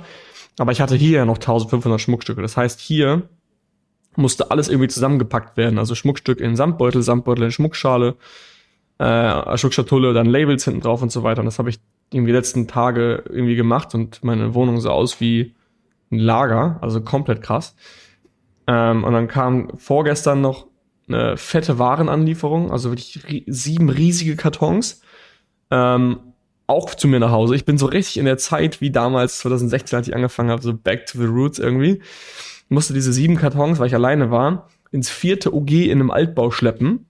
Aber 0.58 0.72
ich 0.72 0.80
hatte 0.80 0.96
hier 0.96 1.18
ja 1.18 1.24
noch 1.24 1.36
1500 1.36 2.00
Schmuckstücke. 2.00 2.42
Das 2.42 2.56
heißt, 2.56 2.80
hier 2.80 3.28
musste 4.16 4.50
alles 4.50 4.68
irgendwie 4.68 4.88
zusammengepackt 4.88 5.56
werden. 5.56 5.78
Also 5.78 5.94
Schmuckstück 5.94 6.40
in 6.40 6.56
Samtbeutel, 6.56 7.02
Samtbeutel 7.02 7.44
in 7.44 7.52
Schmuckschale, 7.52 8.16
äh, 8.98 9.56
Schmuckschatulle, 9.56 10.12
dann 10.12 10.26
Labels 10.26 10.64
hinten 10.64 10.80
drauf 10.80 11.00
und 11.00 11.12
so 11.12 11.22
weiter. 11.22 11.40
Und 11.40 11.46
das 11.46 11.58
habe 11.58 11.70
ich 11.70 11.78
irgendwie 12.12 12.32
letzten 12.32 12.66
Tage 12.66 13.22
irgendwie 13.28 13.56
gemacht 13.56 13.94
und 13.94 14.24
meine 14.24 14.54
Wohnung 14.54 14.80
sah 14.80 14.90
aus 14.90 15.20
wie 15.20 15.54
ein 16.10 16.18
Lager, 16.18 16.78
also 16.80 17.00
komplett 17.00 17.42
krass. 17.42 17.76
Ähm, 18.66 19.04
und 19.04 19.12
dann 19.12 19.28
kam 19.28 19.70
vorgestern 19.78 20.40
noch 20.40 20.66
eine 21.08 21.36
fette 21.36 21.78
Warenanlieferung, 21.78 22.70
also 22.70 22.90
wirklich 22.90 23.44
sieben 23.46 23.88
riesige 23.88 24.36
Kartons, 24.36 25.00
ähm, 25.70 26.20
auch 26.66 26.94
zu 26.94 27.08
mir 27.08 27.18
nach 27.18 27.30
Hause. 27.30 27.54
Ich 27.54 27.64
bin 27.64 27.78
so 27.78 27.86
richtig 27.86 28.18
in 28.18 28.26
der 28.26 28.36
Zeit 28.36 28.80
wie 28.80 28.90
damals 28.90 29.38
2016, 29.38 29.96
als 29.96 30.08
ich 30.08 30.14
angefangen 30.14 30.50
habe, 30.50 30.62
so 30.62 30.74
back 30.74 31.06
to 31.06 31.18
the 31.18 31.24
roots 31.24 31.58
irgendwie. 31.58 32.00
Musste 32.68 32.92
diese 32.92 33.12
sieben 33.12 33.36
Kartons, 33.36 33.78
weil 33.78 33.86
ich 33.86 33.94
alleine 33.94 34.30
war, 34.30 34.68
ins 34.90 35.08
vierte 35.08 35.54
OG 35.54 35.70
in 35.70 35.92
einem 35.92 36.10
Altbau 36.10 36.50
schleppen. 36.50 37.06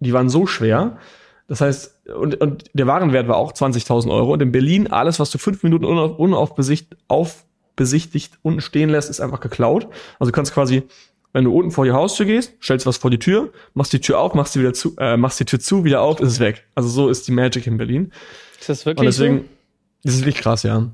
Die 0.00 0.12
waren 0.12 0.30
so 0.30 0.46
schwer. 0.46 0.98
Das 1.46 1.60
heißt, 1.60 2.08
und, 2.16 2.40
und 2.40 2.64
der 2.72 2.86
Warenwert 2.86 3.28
war 3.28 3.36
auch 3.36 3.52
20.000 3.52 4.10
Euro. 4.10 4.32
Und 4.32 4.42
in 4.42 4.52
Berlin, 4.52 4.90
alles, 4.90 5.20
was 5.20 5.30
du 5.30 5.38
fünf 5.38 5.62
Minuten 5.62 5.84
unauf, 5.84 6.18
unaufbesicht, 6.18 6.96
aufbesichtigt 7.08 8.38
unten 8.40 8.62
stehen 8.62 8.88
lässt, 8.88 9.10
ist 9.10 9.20
einfach 9.20 9.40
geklaut. 9.40 9.88
Also 10.18 10.30
du 10.30 10.34
kannst 10.34 10.54
quasi, 10.54 10.84
wenn 11.32 11.44
du 11.44 11.52
unten 11.52 11.70
vor 11.70 11.84
die 11.84 11.92
Haustür 11.92 12.26
gehst, 12.26 12.54
stellst 12.62 12.86
was 12.86 12.96
vor 12.96 13.10
die 13.10 13.18
Tür, 13.18 13.50
machst 13.74 13.92
die 13.92 14.00
Tür 14.00 14.20
auf, 14.20 14.34
machst 14.34 14.52
sie 14.52 14.60
wieder 14.60 14.74
zu, 14.74 14.94
äh, 14.98 15.16
machst 15.16 15.40
die 15.40 15.44
Tür 15.44 15.60
zu, 15.60 15.84
wieder 15.84 16.02
auf, 16.02 16.20
ist 16.20 16.32
es 16.32 16.40
weg. 16.40 16.64
Also 16.74 16.88
so 16.88 17.08
ist 17.08 17.26
die 17.28 17.32
Magic 17.32 17.66
in 17.66 17.78
Berlin. 17.78 18.12
Ist 18.60 18.68
das 18.68 18.86
wirklich 18.86 19.00
Und 19.00 19.06
deswegen, 19.06 19.38
so? 19.38 19.44
das 20.04 20.14
ist 20.14 20.20
wirklich 20.20 20.42
krass, 20.42 20.62
ja. 20.62 20.90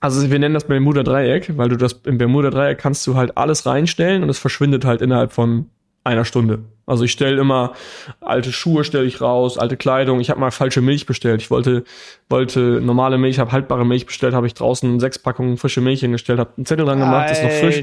Also 0.00 0.30
wir 0.30 0.38
nennen 0.38 0.54
das 0.54 0.64
Bermuda 0.64 1.02
Dreieck, 1.02 1.58
weil 1.58 1.68
du 1.68 1.76
das 1.76 2.00
im 2.04 2.16
Bermuda 2.16 2.50
Dreieck 2.50 2.78
kannst 2.78 3.06
du 3.06 3.16
halt 3.16 3.36
alles 3.36 3.66
reinstellen 3.66 4.22
und 4.22 4.30
es 4.30 4.38
verschwindet 4.38 4.84
halt 4.84 5.02
innerhalb 5.02 5.32
von 5.32 5.66
einer 6.04 6.24
Stunde. 6.24 6.60
Also 6.86 7.04
ich 7.04 7.12
stelle 7.12 7.38
immer 7.38 7.74
alte 8.20 8.50
Schuhe 8.50 8.84
stelle 8.84 9.04
ich 9.04 9.20
raus, 9.20 9.58
alte 9.58 9.76
Kleidung. 9.76 10.20
Ich 10.20 10.30
habe 10.30 10.40
mal 10.40 10.50
falsche 10.50 10.80
Milch 10.80 11.04
bestellt. 11.04 11.42
Ich 11.42 11.50
wollte 11.50 11.84
wollte 12.30 12.80
normale 12.82 13.18
Milch, 13.18 13.38
habe 13.38 13.52
haltbare 13.52 13.84
Milch 13.84 14.06
bestellt, 14.06 14.32
habe 14.32 14.46
ich 14.46 14.54
draußen 14.54 14.98
sechs 15.00 15.18
Packungen 15.18 15.58
frische 15.58 15.82
Milch 15.82 16.00
hingestellt, 16.00 16.38
habe 16.38 16.52
einen 16.56 16.66
Zettel 16.66 16.86
dran 16.86 16.98
gemacht, 16.98 17.30
ist 17.30 17.42
noch 17.42 17.50
frisch. 17.50 17.82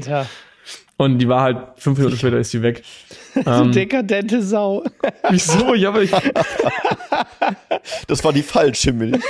Und 0.98 1.18
die 1.20 1.28
war 1.28 1.42
halt 1.42 1.58
fünf 1.76 1.96
Minuten 1.98 2.16
später 2.18 2.38
ist 2.38 2.52
die 2.52 2.60
weg. 2.60 2.82
du 3.34 3.48
Ähm, 3.48 3.70
dekadente 3.72 4.42
Sau. 4.42 4.82
wieso? 5.30 5.74
Ja, 5.74 5.90
aber 5.90 6.02
ich, 6.02 6.10
Das 8.08 8.24
war 8.24 8.32
die 8.32 8.42
falsche 8.42 8.92
Milch. 8.92 9.22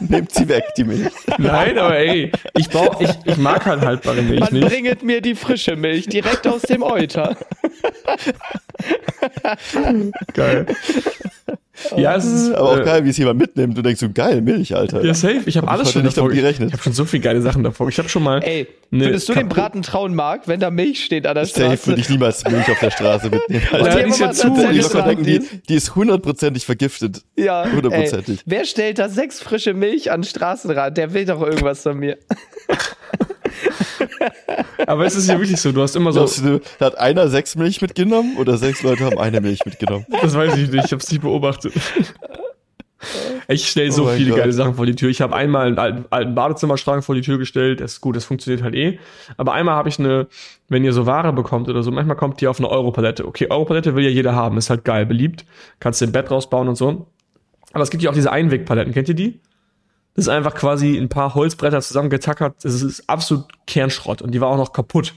Nehmt 0.00 0.32
sie 0.32 0.46
weg, 0.48 0.64
die 0.76 0.84
Milch. 0.84 1.10
nein, 1.38 1.78
aber 1.78 1.96
ey, 1.96 2.30
ich 2.56 2.68
brauch, 2.68 3.00
ich, 3.00 3.10
ich 3.24 3.36
mag 3.38 3.64
halt 3.64 3.80
haltbare 3.80 4.20
Milch 4.22 4.40
Man 4.40 4.52
nicht. 4.52 4.68
bringet 4.68 5.02
mir 5.02 5.20
die 5.22 5.34
frische 5.34 5.76
Milch 5.76 6.06
direkt 6.08 6.46
aus 6.46 6.62
dem 6.62 6.82
Euter. 6.82 7.36
Geil. 10.34 10.66
Ja, 11.96 12.14
es 12.14 12.24
ist 12.24 12.52
Aber 12.54 12.70
auch 12.70 12.78
äh, 12.78 12.84
geil, 12.84 13.04
wie 13.04 13.10
es 13.10 13.16
jemand 13.18 13.40
mitnimmt. 13.40 13.76
Du 13.76 13.82
denkst 13.82 14.00
so, 14.00 14.08
geil, 14.12 14.40
Milch, 14.42 14.74
Alter. 14.76 15.04
Ja, 15.04 15.12
safe. 15.12 15.42
Ich 15.46 15.56
habe 15.56 15.66
Hab 15.66 15.74
alles 15.74 15.90
schon 15.92 16.02
nicht 16.02 16.16
davor. 16.16 16.30
gerechnet. 16.30 16.68
Ich 16.68 16.72
habe 16.74 16.82
schon 16.82 16.92
so 16.92 17.04
viele 17.04 17.22
geile 17.22 17.42
Sachen 17.42 17.64
davor. 17.64 17.88
Ich 17.88 17.98
habe 17.98 18.08
schon 18.08 18.22
mal. 18.22 18.42
Ey, 18.44 18.68
würdest 18.90 19.28
du 19.28 19.32
dem 19.34 19.48
kaputt- 19.48 19.56
Braten 19.56 19.82
trauen, 19.82 20.14
Marc, 20.14 20.46
wenn 20.46 20.60
da 20.60 20.70
Milch 20.70 21.04
steht 21.04 21.26
an 21.26 21.34
der 21.34 21.46
Safe 21.46 21.60
würde 21.62 21.76
Straße? 21.78 22.00
ich 22.00 22.08
niemals 22.10 22.44
Milch 22.44 22.70
auf 22.70 22.78
der 22.78 22.90
Straße 22.92 23.28
mitnehmen. 23.30 23.64
Und 23.72 23.86
Ja, 23.86 23.96
die 23.96 24.02
die 24.04 24.08
ist 24.10 24.20
ja 24.20 24.30
zu, 24.30 24.50
Die 24.50 25.02
denken, 25.02 25.24
die- 25.24 25.40
die, 25.68 25.74
ist 25.74 25.94
hundertprozentig 25.96 26.64
vergiftet. 26.64 27.22
Ja, 27.36 27.64
Hundertprozentig. 27.70 28.38
ey, 28.38 28.42
wer 28.46 28.64
stellt 28.64 28.98
da 29.00 29.08
sechs 29.08 29.40
frische 29.40 29.74
Milch 29.74 30.12
an 30.12 30.20
den 30.20 30.28
Straßenrand? 30.28 30.96
Der 30.96 31.12
will 31.12 31.24
doch 31.24 31.42
irgendwas 31.42 31.82
von 31.82 31.98
mir. 31.98 32.18
Aber 34.86 35.06
es 35.06 35.14
ist 35.16 35.28
ja 35.28 35.38
wirklich 35.38 35.60
so. 35.60 35.72
Du 35.72 35.80
hast 35.82 35.96
immer 35.96 36.12
so. 36.12 36.26
Du, 36.42 36.60
da 36.78 36.86
hat 36.86 36.98
einer 36.98 37.28
sechs 37.28 37.56
Milch 37.56 37.80
mitgenommen 37.80 38.36
oder 38.36 38.56
sechs 38.58 38.82
Leute 38.82 39.04
haben 39.04 39.18
eine 39.18 39.40
Milch 39.40 39.60
mitgenommen? 39.64 40.04
Das 40.20 40.34
weiß 40.34 40.56
ich 40.56 40.70
nicht. 40.70 40.84
Ich 40.84 40.92
habe 40.92 41.02
es 41.02 41.10
nicht 41.10 41.20
beobachtet. 41.22 41.63
Ich 43.48 43.68
stelle 43.68 43.92
so 43.92 44.04
Oh 44.06 44.08
viele 44.08 44.30
Gott. 44.30 44.38
geile 44.38 44.52
Sachen 44.52 44.74
vor 44.74 44.86
die 44.86 44.94
Tür. 44.94 45.10
Ich 45.10 45.20
habe 45.20 45.36
einmal 45.36 45.66
einen 45.66 45.78
alten, 45.78 46.04
alten 46.10 46.34
Badezimmerschrank 46.34 47.04
vor 47.04 47.14
die 47.14 47.20
Tür 47.20 47.36
gestellt. 47.38 47.80
Das 47.80 47.94
ist 47.94 48.00
gut, 48.00 48.16
das 48.16 48.24
funktioniert 48.24 48.62
halt 48.62 48.74
eh. 48.74 48.98
Aber 49.36 49.52
einmal 49.52 49.74
habe 49.74 49.88
ich 49.90 49.98
eine, 49.98 50.26
wenn 50.68 50.84
ihr 50.84 50.92
so 50.94 51.04
Ware 51.04 51.32
bekommt 51.32 51.68
oder 51.68 51.82
so, 51.82 51.90
manchmal 51.90 52.16
kommt 52.16 52.40
die 52.40 52.48
auf 52.48 52.58
eine 52.58 52.70
Europalette. 52.70 53.26
Okay, 53.26 53.48
Europalette 53.50 53.94
will 53.94 54.04
ja 54.04 54.10
jeder 54.10 54.34
haben, 54.34 54.56
ist 54.56 54.70
halt 54.70 54.84
geil, 54.84 55.04
beliebt. 55.04 55.44
Kannst 55.80 56.00
du 56.00 56.06
im 56.06 56.12
Bett 56.12 56.30
rausbauen 56.30 56.68
und 56.68 56.76
so. 56.76 57.06
Aber 57.72 57.82
es 57.82 57.90
gibt 57.90 58.02
ja 58.02 58.10
auch 58.10 58.14
diese 58.14 58.32
Einwegpaletten. 58.32 58.94
Kennt 58.94 59.08
ihr 59.08 59.14
die? 59.14 59.40
Das 60.14 60.24
ist 60.26 60.28
einfach 60.28 60.54
quasi 60.54 60.96
ein 60.96 61.08
paar 61.08 61.34
Holzbretter 61.34 61.82
zusammengetackert. 61.82 62.64
Das 62.64 62.80
ist 62.80 63.08
absolut 63.10 63.46
Kernschrott. 63.66 64.22
Und 64.22 64.30
die 64.32 64.40
war 64.40 64.48
auch 64.48 64.56
noch 64.56 64.72
kaputt. 64.72 65.12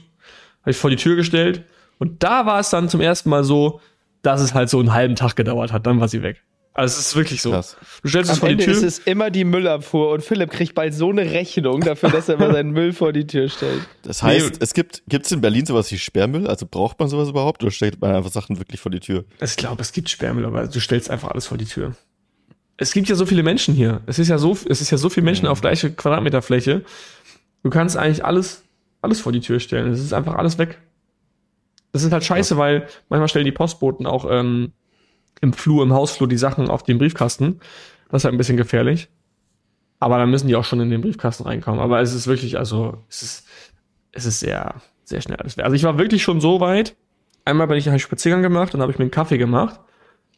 Habe 0.62 0.72
ich 0.72 0.76
vor 0.76 0.90
die 0.90 0.96
Tür 0.96 1.16
gestellt. 1.16 1.64
Und 1.98 2.22
da 2.22 2.44
war 2.46 2.60
es 2.60 2.68
dann 2.68 2.88
zum 2.88 3.00
ersten 3.00 3.30
Mal 3.30 3.44
so, 3.44 3.80
dass 4.22 4.40
es 4.40 4.54
halt 4.54 4.68
so 4.70 4.78
einen 4.80 4.92
halben 4.92 5.16
Tag 5.16 5.36
gedauert 5.36 5.72
hat. 5.72 5.86
Dann 5.86 6.00
war 6.00 6.08
sie 6.08 6.22
weg. 6.22 6.42
Also 6.74 6.92
es 7.00 7.08
ist 7.08 7.16
wirklich 7.16 7.42
so. 7.42 7.50
Krass. 7.50 7.76
Du 8.04 8.08
stellst 8.08 8.30
es 8.30 8.38
vor 8.38 8.48
die 8.50 8.56
Tür. 8.56 8.72
ist 8.72 8.84
es 8.84 8.98
immer 9.00 9.30
die 9.30 9.42
Müllabfuhr 9.44 10.10
und 10.12 10.22
Philipp 10.22 10.50
kriegt 10.50 10.76
bald 10.76 10.94
so 10.94 11.10
eine 11.10 11.22
Rechnung 11.32 11.80
dafür, 11.80 12.10
dass 12.10 12.28
er 12.28 12.36
immer 12.36 12.52
seinen 12.52 12.70
Müll 12.70 12.92
vor 12.92 13.12
die 13.12 13.26
Tür 13.26 13.48
stellt. 13.48 13.80
Das 14.02 14.22
heißt, 14.22 14.50
Nee. 14.52 14.56
es 14.60 14.74
gibt, 14.74 15.02
gibt's 15.08 15.32
in 15.32 15.40
Berlin 15.40 15.66
sowas 15.66 15.90
wie 15.90 15.98
Sperrmüll? 15.98 16.46
Also 16.46 16.66
braucht 16.70 17.00
man 17.00 17.08
sowas 17.08 17.30
überhaupt 17.30 17.62
oder 17.64 17.72
stellt 17.72 18.00
man 18.00 18.14
einfach 18.14 18.30
Sachen 18.30 18.58
wirklich 18.58 18.80
vor 18.80 18.92
die 18.92 19.00
Tür? 19.00 19.24
Ich 19.42 19.56
glaube, 19.56 19.82
es 19.82 19.90
gibt 19.92 20.08
Sperrmüll, 20.08 20.44
aber 20.44 20.68
du 20.68 20.78
stellst 20.80 21.10
einfach 21.10 21.30
alles 21.32 21.46
vor 21.46 21.58
die 21.58 21.64
Tür. 21.64 21.96
Es 22.76 22.92
gibt 22.92 23.08
ja 23.08 23.16
so 23.16 23.26
viele 23.26 23.42
Menschen 23.42 23.74
hier. 23.74 24.02
Es 24.06 24.20
ist 24.20 24.28
ja 24.28 24.38
so, 24.38 24.56
es 24.68 24.80
ist 24.80 24.90
ja 24.90 24.98
so 24.98 25.08
viele 25.08 25.24
Menschen 25.24 25.48
auf 25.48 25.60
gleiche 25.60 25.90
Quadratmeterfläche. 25.90 26.84
Du 27.64 27.70
kannst 27.70 27.96
eigentlich 27.96 28.24
alles, 28.24 28.62
alles 29.02 29.20
vor 29.20 29.32
die 29.32 29.40
Tür 29.40 29.58
stellen. 29.58 29.90
Es 29.90 29.98
ist 29.98 30.12
einfach 30.12 30.36
alles 30.36 30.58
weg. 30.58 30.78
Das 31.98 32.04
ist 32.04 32.12
halt 32.12 32.24
scheiße, 32.24 32.56
weil 32.56 32.86
manchmal 33.08 33.26
stellen 33.26 33.44
die 33.44 33.50
Postboten 33.50 34.06
auch 34.06 34.24
ähm, 34.30 34.72
im 35.40 35.52
Flur, 35.52 35.82
im 35.82 35.92
Hausflur 35.92 36.28
die 36.28 36.38
Sachen 36.38 36.68
auf 36.68 36.84
den 36.84 36.96
Briefkasten. 36.96 37.58
Das 38.08 38.22
ist 38.22 38.24
halt 38.24 38.34
ein 38.34 38.38
bisschen 38.38 38.56
gefährlich. 38.56 39.08
Aber 39.98 40.18
dann 40.18 40.30
müssen 40.30 40.46
die 40.46 40.54
auch 40.54 40.64
schon 40.64 40.80
in 40.80 40.90
den 40.90 41.00
Briefkasten 41.00 41.42
reinkommen. 41.42 41.80
Aber 41.80 42.00
es 42.00 42.14
ist 42.14 42.28
wirklich, 42.28 42.56
also, 42.56 43.04
es 43.08 43.22
ist, 43.22 43.48
es 44.12 44.26
ist 44.26 44.38
sehr, 44.38 44.76
sehr 45.02 45.20
schnell 45.20 45.38
alles. 45.38 45.58
Also 45.58 45.74
ich 45.74 45.82
war 45.82 45.98
wirklich 45.98 46.22
schon 46.22 46.40
so 46.40 46.60
weit. 46.60 46.94
Einmal 47.44 47.66
bin 47.66 47.78
ich 47.78 47.88
einen 47.88 47.98
Spaziergang 47.98 48.42
gemacht 48.42 48.74
und 48.76 48.80
habe 48.80 48.92
ich 48.92 48.98
mir 48.98 49.04
einen 49.04 49.10
Kaffee 49.10 49.38
gemacht. 49.38 49.80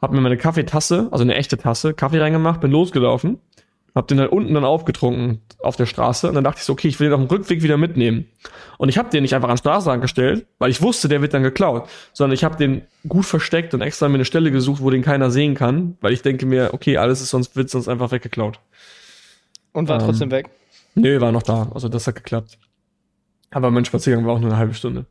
Hab 0.00 0.12
mir 0.12 0.20
meine 0.22 0.38
Kaffeetasse, 0.38 1.08
also 1.10 1.22
eine 1.22 1.34
echte 1.34 1.58
Tasse, 1.58 1.92
Kaffee 1.92 2.20
reingemacht, 2.20 2.62
bin 2.62 2.70
losgelaufen. 2.70 3.38
Hab 3.94 4.06
den 4.08 4.18
dann 4.18 4.28
unten 4.28 4.54
dann 4.54 4.64
aufgetrunken 4.64 5.40
auf 5.58 5.76
der 5.76 5.86
Straße 5.86 6.28
und 6.28 6.34
dann 6.34 6.44
dachte 6.44 6.58
ich 6.58 6.64
so, 6.64 6.72
okay, 6.72 6.88
ich 6.88 7.00
will 7.00 7.08
den 7.08 7.14
auf 7.14 7.26
dem 7.26 7.28
Rückweg 7.28 7.62
wieder 7.62 7.76
mitnehmen. 7.76 8.26
Und 8.78 8.88
ich 8.88 8.98
habe 8.98 9.10
den 9.10 9.22
nicht 9.22 9.34
einfach 9.34 9.48
an 9.48 9.56
den 9.56 9.58
Straßenrand 9.60 10.00
gestellt, 10.00 10.46
weil 10.58 10.70
ich 10.70 10.80
wusste, 10.80 11.08
der 11.08 11.20
wird 11.22 11.34
dann 11.34 11.42
geklaut, 11.42 11.88
sondern 12.12 12.34
ich 12.34 12.44
habe 12.44 12.56
den 12.56 12.82
gut 13.08 13.26
versteckt 13.26 13.74
und 13.74 13.80
extra 13.80 14.08
mir 14.08 14.14
eine 14.14 14.24
Stelle 14.24 14.50
gesucht, 14.52 14.80
wo 14.80 14.90
den 14.90 15.02
keiner 15.02 15.30
sehen 15.30 15.54
kann, 15.54 15.96
weil 16.00 16.12
ich 16.12 16.22
denke 16.22 16.46
mir, 16.46 16.70
okay, 16.72 16.96
alles 16.98 17.20
ist 17.20 17.30
sonst 17.30 17.56
wird 17.56 17.68
sonst 17.68 17.88
einfach 17.88 18.12
weggeklaut. 18.12 18.60
Und 19.72 19.88
war 19.88 20.00
Ähm. 20.00 20.06
trotzdem 20.06 20.30
weg. 20.30 20.50
Nö, 20.94 21.20
war 21.20 21.32
noch 21.32 21.42
da, 21.42 21.68
also 21.74 21.88
das 21.88 22.06
hat 22.06 22.16
geklappt. 22.16 22.58
Aber 23.50 23.70
mein 23.70 23.84
Spaziergang 23.84 24.24
war 24.24 24.34
auch 24.34 24.40
nur 24.40 24.50
eine 24.50 24.58
halbe 24.58 24.74
Stunde. 24.74 25.06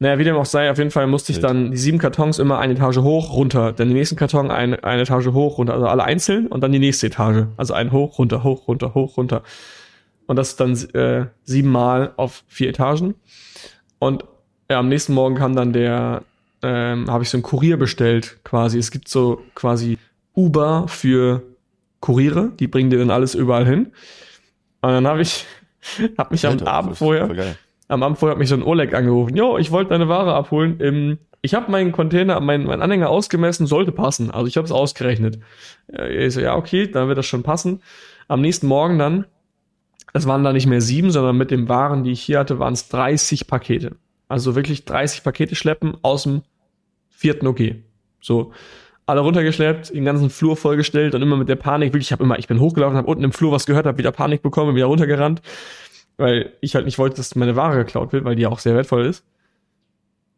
Naja, 0.00 0.18
wie 0.18 0.24
dem 0.24 0.36
auch 0.36 0.44
sei, 0.44 0.70
auf 0.70 0.78
jeden 0.78 0.90
Fall 0.90 1.06
musste 1.06 1.32
ich 1.32 1.38
dann 1.38 1.70
die 1.70 1.76
sieben 1.76 1.98
Kartons 1.98 2.38
immer 2.38 2.58
eine 2.58 2.74
Etage 2.74 2.98
hoch, 2.98 3.32
runter, 3.32 3.72
dann 3.72 3.88
den 3.88 3.96
nächsten 3.96 4.16
Karton 4.16 4.50
eine, 4.50 4.82
eine 4.82 5.02
Etage 5.02 5.28
hoch, 5.28 5.58
runter, 5.58 5.74
also 5.74 5.86
alle 5.86 6.04
einzeln 6.04 6.48
und 6.48 6.62
dann 6.62 6.72
die 6.72 6.80
nächste 6.80 7.06
Etage. 7.06 7.46
Also 7.56 7.74
ein 7.74 7.92
hoch, 7.92 8.18
runter, 8.18 8.42
hoch, 8.42 8.66
runter, 8.66 8.94
hoch, 8.94 9.16
runter. 9.16 9.42
Und 10.26 10.36
das 10.36 10.56
dann 10.56 10.72
äh, 10.94 11.26
siebenmal 11.44 12.12
auf 12.16 12.42
vier 12.48 12.70
Etagen. 12.70 13.14
Und 13.98 14.24
ja, 14.70 14.80
am 14.80 14.88
nächsten 14.88 15.14
Morgen 15.14 15.36
kam 15.36 15.54
dann 15.54 15.72
der, 15.72 16.22
ähm, 16.62 17.10
habe 17.10 17.22
ich 17.22 17.30
so 17.30 17.36
einen 17.36 17.42
Kurier 17.42 17.76
bestellt, 17.76 18.38
quasi. 18.42 18.78
Es 18.78 18.90
gibt 18.90 19.08
so 19.08 19.42
quasi 19.54 19.98
Uber 20.34 20.86
für 20.88 21.42
Kuriere, 22.00 22.52
die 22.58 22.66
bringen 22.66 22.90
dir 22.90 22.98
dann 22.98 23.10
alles 23.10 23.34
überall 23.34 23.66
hin. 23.66 23.92
Und 24.80 24.90
dann 24.90 25.06
habe 25.06 25.22
ich, 25.22 25.46
hab 26.18 26.30
mich 26.32 26.46
am 26.46 26.58
Abend 26.60 26.98
vorher. 26.98 27.28
Am 27.88 28.02
Abend 28.02 28.18
vorher 28.18 28.32
hat 28.32 28.38
mich 28.38 28.48
so 28.48 28.54
ein 28.54 28.62
Oleg 28.62 28.94
angerufen. 28.94 29.36
Jo, 29.36 29.58
ich 29.58 29.70
wollte 29.70 29.90
deine 29.90 30.08
Ware 30.08 30.34
abholen. 30.34 30.78
Ähm, 30.80 31.18
ich 31.42 31.54
habe 31.54 31.70
meinen 31.70 31.92
Container, 31.92 32.40
meinen 32.40 32.64
mein 32.64 32.80
Anhänger 32.80 33.10
ausgemessen, 33.10 33.66
sollte 33.66 33.92
passen. 33.92 34.30
Also 34.30 34.46
ich 34.46 34.56
habe 34.56 34.64
es 34.64 34.72
ausgerechnet. 34.72 35.38
Äh, 35.92 36.26
Ich 36.26 36.34
so, 36.34 36.40
ja, 36.40 36.56
okay, 36.56 36.86
dann 36.86 37.08
wird 37.08 37.18
das 37.18 37.26
schon 37.26 37.42
passen. 37.42 37.82
Am 38.28 38.40
nächsten 38.40 38.66
Morgen 38.66 38.98
dann, 38.98 39.26
es 40.14 40.26
waren 40.26 40.44
da 40.44 40.52
nicht 40.52 40.66
mehr 40.66 40.80
sieben, 40.80 41.10
sondern 41.10 41.36
mit 41.36 41.50
den 41.50 41.68
Waren, 41.68 42.04
die 42.04 42.12
ich 42.12 42.22
hier 42.22 42.38
hatte, 42.38 42.58
waren 42.58 42.72
es 42.72 42.88
30 42.88 43.46
Pakete. 43.46 43.96
Also 44.28 44.54
wirklich 44.54 44.84
30 44.86 45.22
Pakete 45.22 45.54
schleppen 45.54 45.98
aus 46.02 46.22
dem 46.22 46.42
vierten 47.10 47.46
OG. 47.46 47.76
So, 48.20 48.52
alle 49.06 49.20
runtergeschleppt, 49.20 49.94
den 49.94 50.04
ganzen 50.04 50.30
Flur 50.30 50.56
vollgestellt 50.56 51.14
und 51.14 51.20
immer 51.20 51.36
mit 51.36 51.48
der 51.48 51.56
Panik, 51.56 51.92
wirklich, 51.92 52.08
ich 52.08 52.12
habe 52.12 52.24
immer, 52.24 52.38
ich 52.38 52.48
bin 52.48 52.58
hochgelaufen, 52.58 52.96
habe 52.96 53.08
unten 53.08 53.24
im 53.24 53.32
Flur 53.32 53.52
was 53.52 53.66
gehört, 53.66 53.86
habe 53.86 53.98
wieder 53.98 54.12
Panik 54.12 54.40
bekommen, 54.40 54.74
wieder 54.74 54.86
runtergerannt. 54.86 55.42
Weil 56.16 56.52
ich 56.60 56.74
halt 56.74 56.84
nicht 56.84 56.98
wollte, 56.98 57.16
dass 57.16 57.34
meine 57.34 57.56
Ware 57.56 57.78
geklaut 57.78 58.12
wird, 58.12 58.24
weil 58.24 58.36
die 58.36 58.46
auch 58.46 58.58
sehr 58.58 58.74
wertvoll 58.74 59.06
ist. 59.06 59.24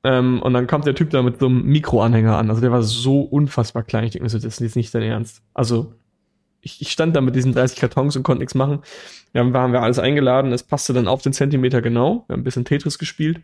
Ähm, 0.04 0.40
und 0.42 0.54
dann 0.54 0.66
kommt 0.66 0.86
der 0.86 0.94
Typ 0.94 1.10
da 1.10 1.22
mit 1.22 1.40
so 1.40 1.46
einem 1.46 1.64
Mikroanhänger 1.64 2.36
an. 2.36 2.48
Also 2.48 2.60
der 2.60 2.72
war 2.72 2.82
so 2.82 3.22
unfassbar 3.22 3.82
klein. 3.82 4.04
Ich 4.04 4.12
denke 4.12 4.24
mir 4.24 4.30
so, 4.30 4.38
das 4.38 4.54
ist 4.54 4.60
jetzt 4.60 4.76
nicht 4.76 4.94
dein 4.94 5.02
Ernst. 5.02 5.42
Also 5.52 5.94
ich, 6.60 6.80
ich 6.80 6.90
stand 6.90 7.14
da 7.16 7.20
mit 7.20 7.34
diesen 7.34 7.52
30 7.52 7.78
Kartons 7.78 8.16
und 8.16 8.22
konnte 8.22 8.40
nichts 8.40 8.54
machen. 8.54 8.80
Wir 9.32 9.40
haben, 9.40 9.72
wir 9.72 9.82
alles 9.82 9.98
eingeladen. 9.98 10.52
Es 10.52 10.62
passte 10.62 10.92
dann 10.92 11.08
auf 11.08 11.22
den 11.22 11.32
Zentimeter 11.32 11.82
genau. 11.82 12.24
Wir 12.26 12.34
haben 12.34 12.40
ein 12.40 12.44
bisschen 12.44 12.64
Tetris 12.64 12.98
gespielt. 12.98 13.40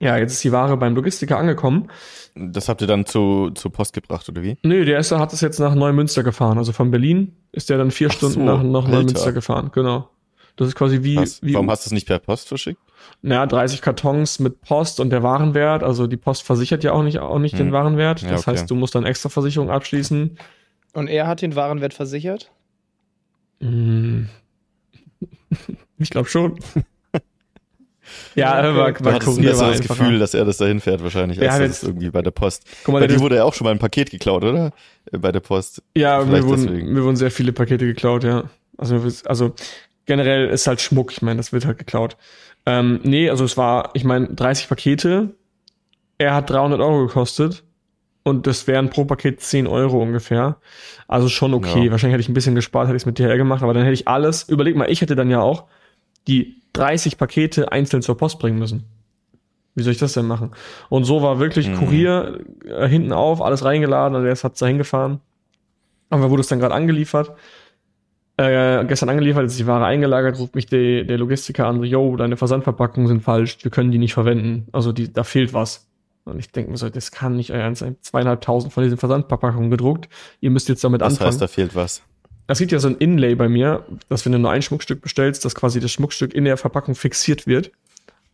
Ja, 0.00 0.16
jetzt 0.16 0.32
ist 0.32 0.44
die 0.44 0.52
Ware 0.52 0.76
beim 0.78 0.94
Logistiker 0.94 1.36
angekommen. 1.36 1.88
Das 2.34 2.68
habt 2.68 2.80
ihr 2.80 2.86
dann 2.86 3.04
zu, 3.04 3.50
zur 3.50 3.70
Post 3.70 3.92
gebracht, 3.92 4.28
oder 4.28 4.42
wie? 4.42 4.56
Nö, 4.62 4.84
der 4.86 4.94
erste 4.94 5.18
hat 5.18 5.32
es 5.32 5.42
jetzt 5.42 5.58
nach 5.58 5.74
Neumünster 5.74 6.22
gefahren. 6.22 6.56
Also 6.56 6.72
von 6.72 6.90
Berlin 6.90 7.36
ist 7.52 7.68
der 7.68 7.76
dann 7.76 7.90
vier 7.90 8.08
Ach 8.10 8.14
Stunden 8.14 8.34
so, 8.34 8.40
nach, 8.40 8.62
nach. 8.62 8.88
Neumünster 8.88 9.32
gefahren. 9.32 9.70
Genau. 9.74 10.08
Das 10.56 10.68
ist 10.68 10.74
quasi 10.74 11.02
wie, 11.02 11.16
Was? 11.16 11.42
wie 11.42 11.54
Warum 11.54 11.70
hast 11.70 11.84
du 11.86 11.88
es 11.88 11.92
nicht 11.92 12.06
per 12.06 12.18
Post 12.18 12.48
verschickt? 12.48 12.80
naja, 13.22 13.46
30 13.46 13.80
Kartons 13.80 14.38
mit 14.40 14.60
Post 14.60 15.00
und 15.00 15.10
der 15.10 15.22
Warenwert. 15.22 15.82
Also 15.82 16.06
die 16.06 16.16
Post 16.18 16.42
versichert 16.42 16.84
ja 16.84 16.92
auch 16.92 17.02
nicht, 17.02 17.18
auch 17.18 17.38
nicht 17.38 17.58
den 17.58 17.66
Hm. 17.68 17.72
Warenwert. 17.72 18.20
Ja, 18.22 18.30
Das 18.32 18.42
okay. 18.42 18.50
heißt, 18.52 18.70
du 18.70 18.74
musst 18.74 18.94
dann 18.94 19.06
extra 19.06 19.28
Versicherung 19.30 19.70
abschließen. 19.70 20.36
Und 20.92 21.08
er 21.08 21.26
hat 21.26 21.40
den 21.40 21.56
Warenwert 21.56 21.94
versichert? 21.94 22.50
Hm. 23.60 24.28
Ich 25.98 26.10
glaube 26.10 26.28
schon. 26.28 26.58
ja, 28.34 28.54
er 28.58 28.74
war, 28.76 28.92
Du 28.92 29.04
war 29.04 29.14
ein 29.14 29.20
Kurier 29.20 29.56
war 29.58 29.70
einfacher. 29.72 29.88
Gefühl, 30.02 30.18
dass 30.18 30.32
er 30.34 30.44
das 30.44 30.56
dahin 30.56 30.80
fährt 30.80 31.02
wahrscheinlich, 31.02 31.38
Ja, 31.38 31.50
als 31.52 31.80
das 31.80 31.82
irgendwie 31.88 32.10
bei 32.10 32.22
der 32.22 32.30
Post. 32.30 32.64
Guck 32.84 32.94
mal, 32.94 33.00
Bei 33.00 33.06
der, 33.06 33.16
dir 33.16 33.22
wurde 33.22 33.36
ja 33.36 33.44
auch 33.44 33.52
schon 33.54 33.64
mal 33.66 33.70
ein 33.72 33.78
Paket 33.78 34.10
geklaut, 34.10 34.44
oder? 34.44 34.72
Äh, 35.12 35.18
Bei 35.18 35.30
der 35.32 35.40
Post. 35.40 35.82
ja, 35.96 36.24
mir 36.24 36.42
wurden, 36.44 36.66
deswegen. 36.66 36.92
mir 36.92 37.02
wurden 37.04 37.16
sehr 37.16 37.30
viele 37.30 37.52
Pakete 37.52 37.84
geklaut, 37.86 38.24
ja. 38.24 38.44
Also, 38.78 39.02
also 39.26 39.52
generell 40.06 40.48
ist 40.48 40.66
halt 40.66 40.80
Schmuck, 40.80 41.12
ich 41.12 41.22
meine, 41.22 41.38
das 41.38 41.52
wird 41.52 41.64
halt 41.66 41.78
geklaut. 41.78 42.16
Ähm, 42.66 43.00
nee, 43.02 43.30
also 43.30 43.44
es 43.44 43.56
war, 43.56 43.90
ich 43.94 44.04
meine, 44.04 44.28
30 44.28 44.68
Pakete, 44.68 45.34
er 46.18 46.34
hat 46.34 46.50
300 46.50 46.80
Euro 46.80 47.06
gekostet 47.06 47.64
und 48.22 48.46
das 48.46 48.66
wären 48.66 48.90
pro 48.90 49.04
Paket 49.04 49.40
10 49.40 49.66
Euro 49.66 50.02
ungefähr. 50.02 50.56
Also 51.08 51.28
schon 51.28 51.54
okay. 51.54 51.86
Ja. 51.86 51.90
Wahrscheinlich 51.90 52.14
hätte 52.14 52.22
ich 52.22 52.28
ein 52.28 52.34
bisschen 52.34 52.54
gespart, 52.54 52.86
hätte 52.86 52.96
ich 52.96 53.02
es 53.02 53.06
mit 53.06 53.18
DHL 53.18 53.38
gemacht, 53.38 53.62
aber 53.62 53.72
dann 53.72 53.82
hätte 53.82 53.94
ich 53.94 54.08
alles, 54.08 54.48
überleg 54.48 54.76
mal, 54.76 54.90
ich 54.90 55.00
hätte 55.00 55.16
dann 55.16 55.30
ja 55.30 55.40
auch 55.40 55.64
die 56.28 56.56
30 56.74 57.16
Pakete 57.16 57.72
einzeln 57.72 58.02
zur 58.02 58.16
Post 58.16 58.38
bringen 58.38 58.58
müssen. 58.58 58.84
Wie 59.74 59.82
soll 59.82 59.92
ich 59.92 59.98
das 59.98 60.12
denn 60.12 60.26
machen? 60.26 60.50
Und 60.88 61.04
so 61.04 61.22
war 61.22 61.38
wirklich 61.38 61.68
Mhm. 61.68 61.76
Kurier 61.76 62.40
äh, 62.66 62.88
hinten 62.88 63.12
auf, 63.12 63.40
alles 63.40 63.64
reingeladen 63.64 64.16
und 64.16 64.24
er 64.24 64.32
hat 64.32 64.52
es 64.52 64.58
da 64.58 64.66
hingefahren. 64.66 65.20
Aber 66.10 66.28
wurde 66.28 66.40
es 66.42 66.48
dann 66.48 66.58
gerade 66.58 66.74
angeliefert. 66.74 67.32
Äh, 68.40 68.84
gestern 68.86 69.08
angeliefert, 69.10 69.44
ist 69.44 69.58
die 69.58 69.66
Ware 69.66 69.84
eingelagert, 69.84 70.38
ruft 70.38 70.54
mich 70.54 70.66
der, 70.66 71.04
der 71.04 71.18
Logistiker 71.18 71.66
an, 71.66 71.82
yo, 71.84 72.16
deine 72.16 72.36
Versandverpackungen 72.38 73.06
sind 73.06 73.22
falsch, 73.22 73.58
wir 73.62 73.70
können 73.70 73.90
die 73.90 73.98
nicht 73.98 74.14
verwenden. 74.14 74.66
Also 74.72 74.92
die, 74.92 75.12
da 75.12 75.24
fehlt 75.24 75.52
was. 75.52 75.86
Und 76.24 76.38
ich 76.38 76.50
denke 76.50 76.70
mir 76.70 76.76
so, 76.76 76.88
das 76.88 77.10
kann 77.10 77.36
nicht 77.36 77.50
euer 77.52 77.60
Ernst 77.60 77.80
sein. 77.80 77.96
Zweieinhalbtausend 78.00 78.72
von 78.72 78.82
diesen 78.82 78.98
Versandverpackungen 78.98 79.70
gedruckt. 79.70 80.08
Ihr 80.40 80.50
müsst 80.50 80.68
jetzt 80.68 80.82
damit 80.84 81.00
Das 81.00 81.14
anfangen. 81.14 81.28
heißt, 81.28 81.40
da 81.42 81.48
fehlt 81.48 81.74
was. 81.74 82.02
Es 82.46 82.58
gibt 82.58 82.72
ja 82.72 82.78
so 82.78 82.88
ein 82.88 82.96
Inlay 82.96 83.34
bei 83.34 83.48
mir, 83.48 83.84
dass 84.08 84.24
wenn 84.24 84.32
du 84.32 84.38
nur 84.38 84.50
ein 84.50 84.62
Schmuckstück 84.62 85.02
bestellst, 85.02 85.44
dass 85.44 85.54
quasi 85.54 85.78
das 85.80 85.92
Schmuckstück 85.92 86.34
in 86.34 86.44
der 86.44 86.56
Verpackung 86.56 86.94
fixiert 86.94 87.46
wird. 87.46 87.70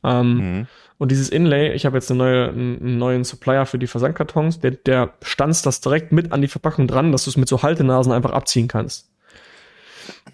Ähm, 0.04 0.36
Mhm. 0.36 0.66
und 0.98 1.10
dieses 1.10 1.28
Inlay, 1.30 1.72
ich 1.74 1.84
habe 1.84 1.96
jetzt 1.96 2.10
eine 2.10 2.18
neue, 2.18 2.48
einen 2.50 2.98
neuen 2.98 3.24
Supplier 3.24 3.66
für 3.66 3.78
die 3.78 3.86
Versandkartons, 3.88 4.60
der, 4.60 4.72
der 4.72 5.14
stanzt 5.22 5.66
das 5.66 5.80
direkt 5.80 6.12
mit 6.12 6.32
an 6.32 6.42
die 6.42 6.48
Verpackung 6.48 6.86
dran, 6.86 7.10
dass 7.12 7.24
du 7.24 7.30
es 7.30 7.36
mit 7.36 7.48
so 7.48 7.62
Haltenasen 7.62 8.12
einfach 8.12 8.30
abziehen 8.32 8.68
kannst. 8.68 9.08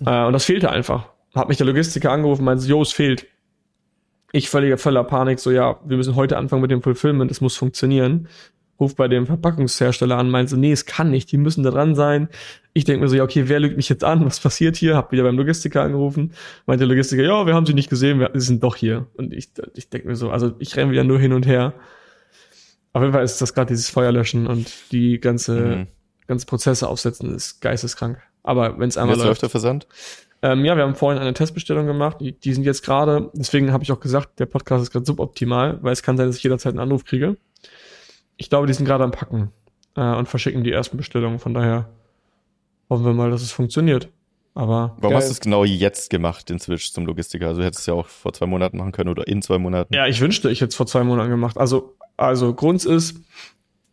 Äh, 0.04 0.24
und 0.24 0.32
das 0.32 0.44
fehlte 0.44 0.70
einfach. 0.70 1.08
Hat 1.34 1.48
mich 1.48 1.56
der 1.56 1.66
Logistiker 1.66 2.10
angerufen, 2.12 2.44
meinte, 2.44 2.66
jo, 2.66 2.82
es 2.82 2.92
fehlt. 2.92 3.26
Ich 4.32 4.48
völliger, 4.48 4.78
voller 4.78 5.04
Panik, 5.04 5.38
so, 5.38 5.50
ja, 5.50 5.78
wir 5.84 5.96
müssen 5.96 6.16
heute 6.16 6.38
anfangen 6.38 6.62
mit 6.62 6.70
dem 6.70 6.82
Fulfillment, 6.82 7.30
es 7.30 7.40
muss 7.40 7.56
funktionieren. 7.56 8.28
Ruf 8.80 8.96
bei 8.96 9.06
dem 9.06 9.26
Verpackungshersteller 9.26 10.16
an, 10.16 10.30
meinte 10.30 10.56
nee, 10.56 10.72
es 10.72 10.86
kann 10.86 11.10
nicht, 11.10 11.30
die 11.30 11.36
müssen 11.36 11.62
da 11.62 11.70
dran 11.70 11.94
sein. 11.94 12.28
Ich 12.72 12.84
denke 12.84 13.02
mir 13.02 13.08
so, 13.08 13.14
ja, 13.16 13.22
okay, 13.22 13.44
wer 13.48 13.60
lügt 13.60 13.76
mich 13.76 13.88
jetzt 13.90 14.02
an? 14.02 14.24
Was 14.24 14.40
passiert 14.40 14.76
hier? 14.76 14.96
Hab 14.96 15.12
wieder 15.12 15.22
beim 15.22 15.36
Logistiker 15.36 15.82
angerufen. 15.82 16.32
Meinte 16.66 16.80
der 16.86 16.88
Logistiker, 16.88 17.22
ja, 17.22 17.46
wir 17.46 17.54
haben 17.54 17.66
sie 17.66 17.74
nicht 17.74 17.90
gesehen, 17.90 18.18
wir, 18.18 18.30
sie 18.34 18.46
sind 18.46 18.62
doch 18.62 18.74
hier. 18.74 19.06
Und 19.14 19.32
ich, 19.34 19.50
ich 19.74 19.90
denke 19.90 20.08
mir 20.08 20.16
so, 20.16 20.30
also 20.30 20.54
ich 20.58 20.74
renne 20.76 20.90
wieder 20.90 21.04
nur 21.04 21.18
hin 21.20 21.32
und 21.34 21.46
her. 21.46 21.74
Auf 22.94 23.02
jeden 23.02 23.12
Fall 23.12 23.24
ist 23.24 23.40
das 23.40 23.54
gerade 23.54 23.68
dieses 23.68 23.90
Feuerlöschen 23.90 24.46
und 24.46 24.72
die 24.92 25.20
ganze, 25.20 25.60
Mhm. 25.60 25.86
ganze 26.26 26.46
Prozesse 26.46 26.88
aufsetzen 26.88 27.34
ist 27.34 27.60
geisteskrank. 27.60 28.18
Aber 28.42 28.78
wenn 28.78 28.88
es 28.88 28.96
einmal 28.96 29.16
jetzt 29.16 29.24
läuft. 29.24 29.28
läuft 29.28 29.42
der 29.42 29.50
Versand? 29.50 29.86
Ähm, 30.42 30.64
ja, 30.64 30.76
wir 30.76 30.82
haben 30.82 30.96
vorhin 30.96 31.20
eine 31.20 31.34
Testbestellung 31.34 31.86
gemacht. 31.86 32.16
Die, 32.20 32.32
die 32.32 32.52
sind 32.52 32.64
jetzt 32.64 32.82
gerade, 32.82 33.30
deswegen 33.34 33.72
habe 33.72 33.84
ich 33.84 33.92
auch 33.92 34.00
gesagt, 34.00 34.40
der 34.40 34.46
Podcast 34.46 34.82
ist 34.82 34.90
gerade 34.90 35.06
suboptimal, 35.06 35.78
weil 35.82 35.92
es 35.92 36.02
kann 36.02 36.16
sein, 36.16 36.26
dass 36.26 36.36
ich 36.36 36.42
jederzeit 36.42 36.72
einen 36.72 36.80
Anruf 36.80 37.04
kriege. 37.04 37.36
Ich 38.36 38.50
glaube, 38.50 38.66
die 38.66 38.72
sind 38.72 38.84
gerade 38.84 39.04
am 39.04 39.12
Packen 39.12 39.52
äh, 39.96 40.14
und 40.16 40.28
verschicken 40.28 40.64
die 40.64 40.72
ersten 40.72 40.96
Bestellungen. 40.96 41.38
Von 41.38 41.54
daher 41.54 41.88
hoffen 42.90 43.04
wir 43.04 43.12
mal, 43.12 43.30
dass 43.30 43.42
es 43.42 43.52
funktioniert. 43.52 44.08
Aber 44.54 44.96
Warum 44.98 45.10
Geil. 45.10 45.16
hast 45.16 45.28
du 45.28 45.32
es 45.32 45.40
genau 45.40 45.64
jetzt 45.64 46.10
gemacht, 46.10 46.48
den 46.50 46.58
Switch 46.58 46.92
zum 46.92 47.06
Logistiker? 47.06 47.46
Also 47.48 47.60
du 47.60 47.66
hättest 47.66 47.80
es 47.82 47.86
ja 47.86 47.94
auch 47.94 48.06
vor 48.06 48.32
zwei 48.32 48.46
Monaten 48.46 48.76
machen 48.76 48.92
können 48.92 49.08
oder 49.08 49.26
in 49.26 49.40
zwei 49.40 49.58
Monaten. 49.58 49.94
ja, 49.94 50.06
ich 50.06 50.20
wünschte, 50.20 50.50
ich 50.50 50.60
hätte 50.60 50.70
es 50.70 50.76
vor 50.76 50.86
zwei 50.86 51.04
Monaten 51.04 51.30
gemacht. 51.30 51.56
Also, 51.56 51.94
also 52.16 52.52
Grund 52.52 52.84
ist, 52.84 53.16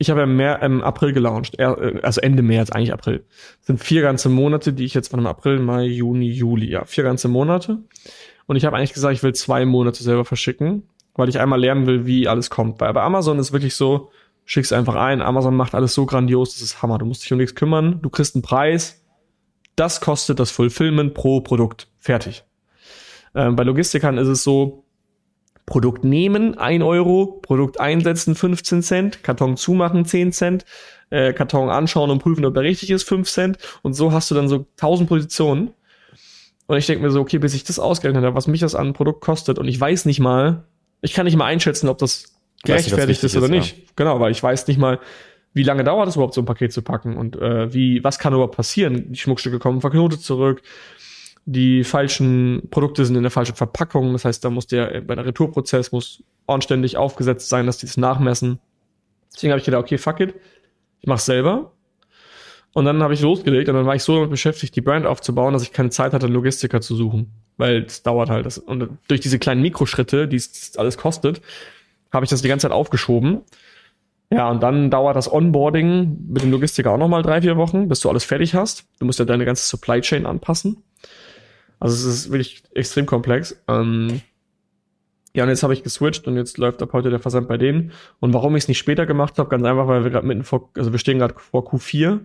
ich 0.01 0.09
habe 0.09 0.21
ja 0.21 0.25
mehr 0.25 0.61
im 0.61 0.81
April 0.81 1.11
gelauncht, 1.11 1.59
äh, 1.59 1.99
also 2.01 2.21
Ende 2.21 2.41
März, 2.41 2.71
eigentlich 2.71 2.93
April. 2.93 3.25
Das 3.59 3.67
sind 3.67 3.83
vier 3.83 4.01
ganze 4.01 4.29
Monate, 4.29 4.73
die 4.73 4.85
ich 4.85 4.93
jetzt 4.93 5.09
von 5.09 5.27
April, 5.27 5.59
Mai, 5.59 5.83
Juni, 5.83 6.29
Juli, 6.29 6.69
ja, 6.69 6.85
vier 6.85 7.03
ganze 7.03 7.27
Monate. 7.27 7.79
Und 8.47 8.55
ich 8.55 8.65
habe 8.65 8.77
eigentlich 8.77 8.93
gesagt, 8.93 9.13
ich 9.13 9.21
will 9.21 9.33
zwei 9.33 9.65
Monate 9.65 10.01
selber 10.01 10.23
verschicken, 10.23 10.83
weil 11.15 11.27
ich 11.27 11.39
einmal 11.39 11.59
lernen 11.59 11.85
will, 11.85 12.05
wie 12.05 12.29
alles 12.29 12.49
kommt. 12.49 12.79
Weil 12.79 12.93
bei 12.93 13.01
Amazon 13.01 13.39
ist 13.39 13.51
wirklich 13.51 13.75
so, 13.75 14.09
schickst 14.45 14.71
einfach 14.71 14.95
ein, 14.95 15.21
Amazon 15.21 15.55
macht 15.55 15.75
alles 15.75 15.93
so 15.93 16.05
grandios, 16.05 16.53
das 16.53 16.61
ist 16.61 16.81
Hammer. 16.81 16.97
Du 16.97 17.05
musst 17.05 17.23
dich 17.23 17.33
um 17.33 17.37
nichts 17.37 17.55
kümmern, 17.55 17.99
du 18.01 18.09
kriegst 18.09 18.35
einen 18.35 18.41
Preis, 18.41 19.03
das 19.75 19.99
kostet 19.99 20.39
das 20.39 20.49
Fulfillment 20.49 21.13
pro 21.13 21.41
Produkt. 21.41 21.87
Fertig. 21.99 22.45
Ähm, 23.35 23.57
bei 23.57 23.63
Logistikern 23.63 24.17
ist 24.17 24.29
es 24.29 24.43
so, 24.43 24.85
Produkt 25.69 26.03
nehmen, 26.03 26.57
1 26.57 26.83
Euro, 26.83 27.39
Produkt 27.43 27.79
einsetzen, 27.79 28.33
15 28.33 28.81
Cent, 28.81 29.23
Karton 29.23 29.55
zumachen, 29.55 30.03
10 30.03 30.31
Cent, 30.31 30.65
äh, 31.11 31.31
Karton 31.31 31.69
anschauen 31.69 32.09
und 32.09 32.19
prüfen, 32.19 32.43
ob 32.43 32.57
er 32.57 32.63
richtig 32.63 32.89
ist, 32.89 33.03
5 33.03 33.29
Cent. 33.29 33.57
Und 33.83 33.93
so 33.93 34.11
hast 34.11 34.31
du 34.31 34.35
dann 34.35 34.49
so 34.49 34.65
1000 34.77 35.07
Positionen. 35.07 35.71
Und 36.65 36.77
ich 36.77 36.87
denke 36.87 37.03
mir 37.03 37.11
so, 37.11 37.21
okay, 37.21 37.37
bis 37.37 37.53
ich 37.53 37.63
das 37.63 37.77
ausgerechnet 37.77 38.25
habe, 38.25 38.35
was 38.35 38.47
mich 38.47 38.61
das 38.61 38.73
an 38.73 38.87
ein 38.87 38.93
Produkt 38.93 39.21
kostet, 39.21 39.59
und 39.59 39.67
ich 39.67 39.79
weiß 39.79 40.05
nicht 40.05 40.19
mal, 40.19 40.65
ich 41.01 41.13
kann 41.13 41.25
nicht 41.25 41.37
mal 41.37 41.45
einschätzen, 41.45 41.87
ob 41.87 41.99
das 41.99 42.35
gerechtfertigt 42.63 43.23
ist 43.23 43.37
oder 43.37 43.45
ist, 43.45 43.51
nicht. 43.51 43.95
Genau, 43.95 44.19
weil 44.19 44.31
ich 44.31 44.41
weiß 44.41 44.67
nicht 44.67 44.79
mal, 44.79 44.99
wie 45.53 45.63
lange 45.63 45.83
dauert 45.83 46.07
es 46.07 46.15
überhaupt, 46.15 46.33
so 46.33 46.41
ein 46.41 46.45
Paket 46.45 46.73
zu 46.73 46.81
packen 46.81 47.15
und 47.15 47.35
äh, 47.35 47.73
wie, 47.73 48.03
was 48.03 48.19
kann 48.19 48.33
überhaupt 48.33 48.55
passieren? 48.55 49.11
Die 49.11 49.19
Schmuckstücke 49.19 49.59
kommen 49.59 49.81
verknotet 49.81 50.21
zurück, 50.21 50.61
die 51.51 51.83
falschen 51.83 52.67
Produkte 52.69 53.05
sind 53.05 53.15
in 53.15 53.23
der 53.23 53.31
falschen 53.31 53.55
Verpackung, 53.55 54.13
das 54.13 54.23
heißt, 54.23 54.45
da 54.45 54.51
muss 54.51 54.67
der 54.67 55.01
bei 55.01 55.15
der 55.15 55.25
Retourprozess 55.25 55.91
muss 55.91 56.23
anständig 56.45 56.95
aufgesetzt 56.95 57.49
sein, 57.49 57.65
dass 57.65 57.77
die 57.77 57.87
das 57.87 57.97
nachmessen. 57.97 58.59
Deswegen 59.33 59.51
habe 59.51 59.59
ich 59.59 59.65
gedacht, 59.65 59.83
okay, 59.83 59.97
fuck 59.97 60.19
it, 60.19 60.35
ich 60.99 61.07
mach's 61.07 61.25
selber. 61.25 61.71
Und 62.73 62.85
dann 62.85 63.01
habe 63.01 63.15
ich 63.15 63.21
losgelegt 63.21 63.67
und 63.67 63.75
dann 63.75 63.87
war 63.87 63.95
ich 63.95 64.03
so 64.03 64.13
damit 64.13 64.29
beschäftigt, 64.29 64.75
die 64.75 64.81
Brand 64.81 65.07
aufzubauen, 65.07 65.53
dass 65.53 65.63
ich 65.63 65.73
keine 65.73 65.89
Zeit 65.89 66.13
hatte, 66.13 66.27
Logistiker 66.27 66.81
zu 66.81 66.95
suchen. 66.95 67.31
Weil 67.57 67.83
es 67.83 68.03
dauert 68.03 68.29
halt. 68.29 68.45
Das, 68.45 68.59
und 68.59 68.89
durch 69.07 69.19
diese 69.19 69.39
kleinen 69.39 69.63
Mikroschritte, 69.63 70.27
die 70.27 70.35
es 70.35 70.77
alles 70.77 70.97
kostet, 70.97 71.41
habe 72.11 72.25
ich 72.25 72.29
das 72.29 72.43
die 72.43 72.47
ganze 72.47 72.67
Zeit 72.67 72.71
aufgeschoben. 72.71 73.41
Ja, 74.31 74.51
und 74.51 74.61
dann 74.61 74.91
dauert 74.91 75.15
das 75.15 75.31
Onboarding 75.31 76.27
mit 76.29 76.43
dem 76.43 76.51
Logistiker 76.51 76.91
auch 76.91 76.99
nochmal 76.99 77.23
drei, 77.23 77.41
vier 77.41 77.57
Wochen, 77.57 77.87
bis 77.87 78.01
du 78.01 78.09
alles 78.09 78.23
fertig 78.23 78.53
hast. 78.53 78.85
Du 78.99 79.05
musst 79.05 79.17
ja 79.17 79.25
deine 79.25 79.45
ganze 79.45 79.65
Supply 79.65 80.01
Chain 80.01 80.27
anpassen. 80.27 80.83
Also 81.79 81.95
es 81.95 82.03
ist 82.05 82.31
wirklich 82.31 82.63
extrem 82.73 83.05
komplex. 83.05 83.61
Ähm 83.67 84.21
ja, 85.33 85.43
und 85.43 85.49
jetzt 85.49 85.63
habe 85.63 85.73
ich 85.73 85.83
geswitcht 85.83 86.27
und 86.27 86.35
jetzt 86.35 86.57
läuft 86.57 86.81
ab 86.81 86.91
heute 86.93 87.09
der 87.09 87.19
Versand 87.19 87.47
bei 87.47 87.57
denen. 87.57 87.91
Und 88.19 88.33
warum 88.33 88.55
ich 88.55 88.63
es 88.63 88.67
nicht 88.67 88.79
später 88.79 89.05
gemacht 89.05 89.37
habe, 89.37 89.49
ganz 89.49 89.63
einfach, 89.63 89.87
weil 89.87 90.03
wir 90.03 90.11
gerade 90.11 90.25
mitten 90.25 90.43
vor, 90.43 90.69
also 90.75 90.91
wir 90.91 90.99
stehen 90.99 91.19
gerade 91.19 91.35
vor 91.37 91.67
Q4 91.67 92.19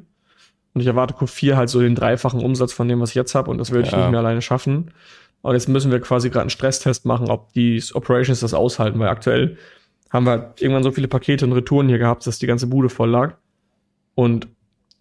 und 0.75 0.81
ich 0.81 0.87
erwarte 0.87 1.15
Q4 1.15 1.55
halt 1.57 1.69
so 1.69 1.81
den 1.81 1.95
dreifachen 1.95 2.41
Umsatz 2.43 2.73
von 2.73 2.89
dem, 2.89 3.01
was 3.01 3.11
ich 3.11 3.15
jetzt 3.15 3.35
habe 3.35 3.51
und 3.51 3.59
das 3.59 3.71
würde 3.71 3.87
ich 3.87 3.93
Ja. 3.93 3.99
nicht 3.99 4.11
mehr 4.11 4.21
alleine 4.21 4.43
schaffen. 4.43 4.91
Und 5.43 5.53
jetzt 5.53 5.69
müssen 5.69 5.93
wir 5.93 6.01
quasi 6.01 6.31
gerade 6.31 6.41
einen 6.45 6.51
Stresstest 6.51 7.05
machen, 7.05 7.29
ob 7.31 7.53
die 7.53 7.83
Operations 7.93 8.41
das 8.41 8.55
aushalten, 8.55 8.99
weil 8.99 9.09
aktuell 9.09 9.59
haben 10.11 10.25
wir 10.25 10.55
irgendwann 10.59 10.83
so 10.83 10.91
viele 10.91 11.07
Pakete 11.09 11.45
und 11.45 11.53
Retouren 11.53 11.89
hier 11.89 11.99
gehabt, 11.99 12.27
dass 12.27 12.39
die 12.39 12.47
ganze 12.47 12.67
Bude 12.67 12.89
voll 12.89 13.11
lag. 13.11 13.35
Und 14.15 14.49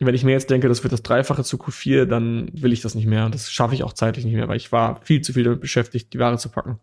wenn 0.06 0.16
ich 0.16 0.24
mir 0.24 0.32
jetzt 0.32 0.50
denke, 0.50 0.68
das 0.68 0.84
wird 0.84 0.94
das 0.94 1.04
Dreifache 1.04 1.44
zu 1.44 1.58
Q4, 1.58 2.06
dann 2.06 2.50
will 2.54 2.74
ich 2.74 2.82
das 2.82 2.96
nicht 2.96 3.06
mehr. 3.06 3.26
Und 3.26 3.36
das 3.36 3.52
schaffe 3.52 3.76
ich 3.76 3.84
auch 3.84 3.94
zeitlich 3.94 4.26
nicht 4.26 4.36
mehr, 4.36 4.48
weil 4.48 4.58
ich 4.58 4.72
war 4.72 5.02
viel 5.04 5.22
zu 5.22 5.34
viel 5.34 5.44
damit 5.44 5.62
beschäftigt, 5.62 6.14
die 6.14 6.20
Ware 6.20 6.38
zu 6.38 6.50
packen. 6.50 6.80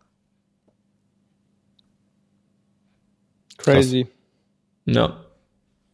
Crazy. 3.58 4.06
Ja. 4.86 5.24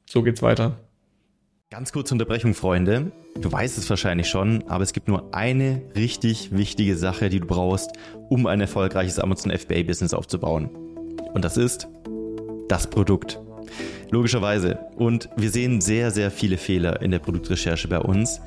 So 0.08 0.22
geht's 0.22 0.42
weiter. 0.42 0.78
Ganz 1.70 1.92
kurze 1.92 2.14
Unterbrechung, 2.14 2.54
Freunde. 2.54 3.10
Du 3.40 3.50
weißt 3.50 3.76
es 3.76 3.90
wahrscheinlich 3.90 4.28
schon, 4.28 4.62
aber 4.68 4.84
es 4.84 4.92
gibt 4.92 5.08
nur 5.08 5.34
eine 5.34 5.82
richtig 5.94 6.56
wichtige 6.56 6.96
Sache, 6.96 7.28
die 7.28 7.40
du 7.40 7.46
brauchst, 7.46 7.90
um 8.28 8.46
ein 8.46 8.60
erfolgreiches 8.60 9.18
Amazon 9.18 9.50
FBA-Business 9.50 10.14
aufzubauen. 10.14 10.70
Und 11.34 11.44
das 11.44 11.56
ist 11.56 11.88
das 12.68 12.88
Produkt. 12.88 13.40
Logischerweise. 14.10 14.78
Und 14.96 15.28
wir 15.36 15.50
sehen 15.50 15.80
sehr, 15.80 16.10
sehr 16.10 16.30
viele 16.30 16.56
Fehler 16.56 17.02
in 17.02 17.10
der 17.10 17.18
Produktrecherche 17.18 17.88
bei 17.88 17.98
uns. 17.98 18.40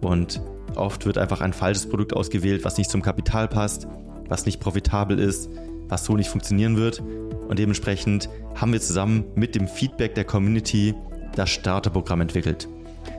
Und 0.00 0.40
oft 0.74 1.06
wird 1.06 1.18
einfach 1.18 1.40
ein 1.40 1.52
falsches 1.52 1.88
Produkt 1.88 2.14
ausgewählt, 2.14 2.64
was 2.64 2.78
nicht 2.78 2.90
zum 2.90 3.02
Kapital 3.02 3.48
passt, 3.48 3.86
was 4.28 4.46
nicht 4.46 4.60
profitabel 4.60 5.18
ist, 5.18 5.50
was 5.88 6.04
so 6.04 6.16
nicht 6.16 6.28
funktionieren 6.28 6.76
wird. 6.76 7.00
Und 7.48 7.58
dementsprechend 7.58 8.28
haben 8.54 8.72
wir 8.72 8.80
zusammen 8.80 9.24
mit 9.34 9.54
dem 9.54 9.66
Feedback 9.66 10.14
der 10.14 10.24
Community 10.24 10.94
das 11.34 11.50
Starterprogramm 11.50 12.20
entwickelt. 12.20 12.68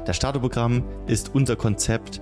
Das 0.06 0.15
Starterprogramm 0.15 0.84
ist 1.08 1.34
unser 1.34 1.56
Konzept, 1.56 2.22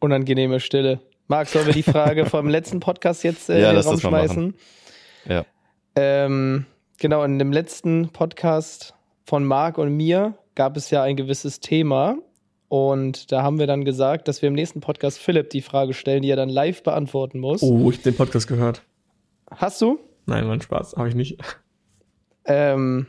Unangenehme 0.00 0.60
Stille. 0.60 1.00
Marc, 1.28 1.48
sollen 1.48 1.66
wir 1.66 1.74
die 1.74 1.82
Frage 1.82 2.26
vom 2.26 2.48
letzten 2.48 2.80
Podcast 2.80 3.22
jetzt 3.22 3.50
äh, 3.50 3.60
Ja, 3.60 3.70
in 3.70 3.76
den 3.76 3.84
Raum 3.84 4.00
schmeißen? 4.00 4.54
Ja. 5.26 5.44
Ähm, 5.94 6.66
genau, 6.98 7.22
in 7.22 7.38
dem 7.38 7.52
letzten 7.52 8.08
Podcast 8.08 8.94
von 9.24 9.44
Marc 9.44 9.78
und 9.78 9.96
mir 9.96 10.34
gab 10.54 10.76
es 10.76 10.90
ja 10.90 11.02
ein 11.02 11.16
gewisses 11.16 11.60
Thema. 11.60 12.16
Und 12.68 13.32
da 13.32 13.42
haben 13.42 13.58
wir 13.58 13.66
dann 13.66 13.84
gesagt, 13.84 14.28
dass 14.28 14.42
wir 14.42 14.48
im 14.48 14.54
nächsten 14.54 14.80
Podcast 14.80 15.18
Philipp 15.18 15.50
die 15.50 15.60
Frage 15.60 15.92
stellen, 15.92 16.22
die 16.22 16.30
er 16.30 16.36
dann 16.36 16.48
live 16.48 16.82
beantworten 16.82 17.38
muss. 17.38 17.62
Oh, 17.62 17.90
ich 17.90 17.98
hab 17.98 18.04
den 18.04 18.16
Podcast 18.16 18.46
gehört. 18.46 18.82
Hast 19.50 19.82
du? 19.82 19.98
Nein, 20.26 20.46
mein 20.46 20.60
Spaß, 20.60 20.94
habe 20.96 21.08
ich 21.08 21.14
nicht. 21.14 21.38
Ähm, 22.44 23.06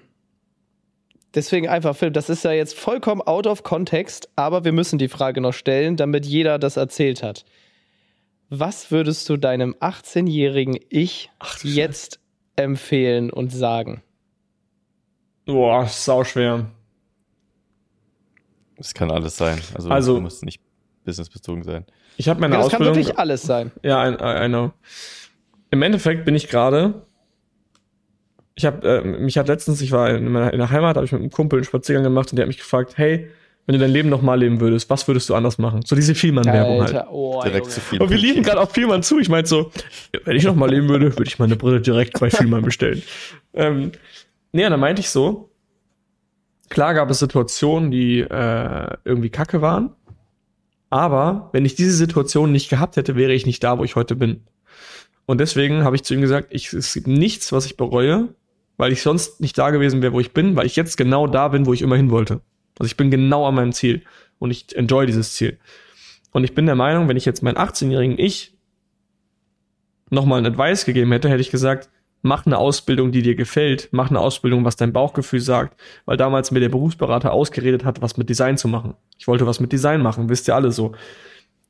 deswegen 1.36 1.68
einfach, 1.70 1.96
Philipp, 1.96 2.14
das 2.14 2.30
ist 2.30 2.44
ja 2.44 2.52
jetzt 2.52 2.78
vollkommen 2.78 3.22
out 3.22 3.48
of 3.48 3.64
context, 3.64 4.30
aber 4.36 4.64
wir 4.66 4.72
müssen 4.72 5.00
die 5.00 5.08
Frage 5.08 5.42
noch 5.42 5.54
stellen, 5.54 5.96
damit 5.98 6.26
jeder 6.26 6.60
das 6.60 6.78
erzählt 6.78 7.24
hat. 7.24 7.46
Was 8.50 8.92
würdest 8.92 9.30
du 9.30 9.38
deinem 9.38 9.74
18-jährigen 9.80 10.78
Ich 10.90 11.30
Ach 11.40 11.58
jetzt 11.64 12.20
empfehlen 12.58 13.30
und 13.32 13.50
sagen? 13.50 14.02
Boah, 15.46 15.88
sau 15.88 16.24
schwer. 16.24 16.70
Es 18.78 18.94
kann 18.94 19.12
alles 19.12 19.38
sein. 19.38 19.60
Also, 19.74 19.90
Also- 19.90 20.16
du 20.16 20.22
musst 20.22 20.44
nicht 20.44 20.62
businessbezogen 21.06 21.64
sein. 21.64 21.86
Ich 22.18 22.28
habe 22.30 22.40
meine 22.42 22.56
Ja, 22.56 22.62
das 22.62 22.72
kann 22.72 22.82
Ausbildung. 22.82 22.96
wirklich 23.06 23.18
alles 23.20 23.42
sein. 23.44 23.72
Ja, 23.84 24.08
I, 24.08 24.14
I 24.14 24.46
I 24.46 24.48
know. 24.50 24.72
Im 25.72 25.82
Endeffekt 25.82 26.26
bin 26.26 26.36
ich 26.36 26.48
gerade. 26.50 27.06
Ich 28.62 28.66
habe 28.68 28.88
äh, 28.88 29.04
mich 29.04 29.40
hat 29.40 29.48
letztens, 29.48 29.82
ich 29.82 29.92
war 29.92 30.12
in, 30.12 30.32
meiner, 30.32 30.54
in 30.54 30.60
der 30.60 30.70
Heimat, 30.70 30.96
habe 30.96 31.06
ich 31.06 31.12
mit 31.12 31.22
einem 31.22 31.32
Kumpel 31.32 31.58
einen 31.58 31.64
Spaziergang 31.64 32.04
gemacht 32.04 32.32
und 32.32 32.36
der 32.36 32.44
hat 32.44 32.48
mich 32.48 32.60
gefragt, 32.60 32.94
hey, 32.96 33.28
wenn 33.66 33.74
du 33.74 33.80
dein 33.80 33.90
Leben 33.90 34.08
nochmal 34.10 34.40
leben 34.40 34.60
würdest, 34.60 34.88
was 34.92 35.08
würdest 35.08 35.30
du 35.30 35.36
anders 35.36 35.58
machen? 35.58 35.82
So 35.84 35.96
diese 35.96 36.14
Vielmann-Werbung 36.14 36.84
halt. 36.84 37.06
Oh, 37.10 37.42
Direkt 37.44 37.66
Junge. 37.66 37.70
zu 37.70 37.82
viel. 37.82 38.02
Und 38.02 38.10
wir 38.12 38.18
liefen 38.18 38.44
gerade 38.44 38.60
auf 38.60 38.72
Vielmann 38.72 39.02
zu. 39.02 39.20
Ich 39.20 39.30
meinte 39.30 39.50
so, 39.50 39.72
wenn 40.26 40.36
ich 40.36 40.44
nochmal 40.44 40.70
leben 40.70 40.90
würde, 40.90 41.12
würde 41.18 41.28
ich 41.28 41.40
meine 41.40 41.56
Brille 41.56 41.82
direkt 41.82 42.20
bei 42.20 42.30
Vielmann 42.30 42.62
bestellen. 42.64 43.02
ähm, 43.56 43.92
nee, 44.52 44.66
und 44.66 44.72
dann 44.72 44.80
meinte 44.80 45.00
ich 45.00 45.10
so, 45.10 45.50
klar 46.70 46.94
gab 46.94 47.10
es 47.10 47.18
Situationen, 47.18 47.90
die 47.90 48.20
äh, 48.20 48.88
irgendwie 49.06 49.32
kacke 49.32 49.62
waren. 49.62 49.96
Aber 50.92 51.50
wenn 51.54 51.66
ich 51.66 51.74
diese 51.74 51.94
Situation 51.94 52.52
nicht 52.52 52.70
gehabt 52.70 52.96
hätte, 52.96 53.16
wäre 53.16 53.34
ich 53.34 53.48
nicht 53.48 53.64
da, 53.64 53.80
wo 53.80 53.84
ich 53.84 53.96
heute 53.96 54.16
bin. 54.16 54.44
Und 55.26 55.40
deswegen 55.40 55.84
habe 55.84 55.96
ich 55.96 56.04
zu 56.04 56.14
ihm 56.14 56.22
gesagt, 56.22 56.50
ich, 56.52 56.74
es 56.74 56.94
gibt 56.94 57.08
nichts, 57.08 57.52
was 57.52 57.66
ich 57.66 57.78
bereue, 57.78 58.36
weil 58.82 58.92
ich 58.92 59.04
sonst 59.04 59.40
nicht 59.40 59.60
da 59.60 59.70
gewesen 59.70 60.02
wäre, 60.02 60.12
wo 60.12 60.20
ich 60.20 60.34
bin, 60.34 60.56
weil 60.56 60.66
ich 60.66 60.76
jetzt 60.76 60.98
genau 60.98 61.28
da 61.28 61.50
bin, 61.50 61.68
wo 61.68 61.74
ich 61.74 61.84
immer 61.84 61.98
hin 61.98 62.10
wollte. 62.10 62.42
Also 62.80 62.88
ich 62.88 62.98
bin 62.98 63.12
genau 63.12 63.46
an 63.46 63.54
meinem 63.54 63.74
Ziel 63.74 64.02
und 64.40 64.50
ich 64.50 64.76
enjoy 64.76 65.06
dieses 65.06 65.36
Ziel. 65.36 65.60
Und 66.32 66.46
ich 66.46 66.56
bin 66.56 66.66
der 66.66 66.74
Meinung, 66.74 67.08
wenn 67.08 67.16
ich 67.16 67.26
jetzt 67.26 67.44
meinen 67.44 67.58
18-jährigen 67.58 68.18
Ich 68.18 68.58
nochmal 70.10 70.40
einen 70.40 70.48
Advice 70.48 70.86
gegeben 70.86 71.12
hätte, 71.12 71.30
hätte 71.30 71.42
ich 71.42 71.52
gesagt, 71.52 71.92
mach 72.24 72.48
eine 72.48 72.58
Ausbildung, 72.58 73.12
die 73.12 73.22
dir 73.22 73.36
gefällt, 73.36 73.90
mach 73.92 74.10
eine 74.10 74.20
Ausbildung, 74.20 74.66
was 74.66 74.78
dein 74.78 74.94
Bauchgefühl 74.94 75.42
sagt, 75.42 75.80
weil 76.06 76.18
damals 76.18 76.50
mir 76.50 76.60
der 76.60 76.70
Berufsberater 76.70 77.34
ausgeredet 77.34 77.86
hat, 77.86 78.02
was 78.02 78.18
mit 78.18 78.30
Design 78.30 78.58
zu 78.58 78.68
machen. 78.68 78.96
Ich 79.20 79.28
wollte 79.28 79.46
was 79.46 79.60
mit 79.60 79.72
Design 79.72 80.02
machen, 80.02 80.28
wisst 80.28 80.48
ihr 80.48 80.56
alle 80.56 80.72
so. 80.72 80.94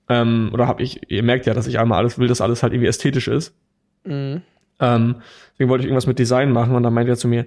Ähm, 0.08 0.50
oder 0.54 0.66
hab 0.66 0.80
ich, 0.80 1.12
ihr 1.12 1.24
merkt 1.24 1.46
ja, 1.46 1.54
dass 1.54 1.68
ich 1.68 1.78
einmal 1.78 1.98
alles 1.98 2.18
will, 2.18 2.30
dass 2.30 2.40
alles 2.40 2.64
halt 2.64 2.72
irgendwie 2.72 2.88
ästhetisch 2.88 3.28
ist. 3.28 3.54
Mhm. 4.06 4.44
Ähm, 4.82 5.16
deswegen 5.54 5.70
wollte 5.70 5.84
ich 5.84 5.88
irgendwas 5.88 6.08
mit 6.08 6.20
Design 6.20 6.52
machen 6.52 6.76
und 6.76 6.84
dann 6.84 6.94
meinte 6.94 7.12
er 7.12 7.18
zu 7.18 7.28
mir, 7.28 7.46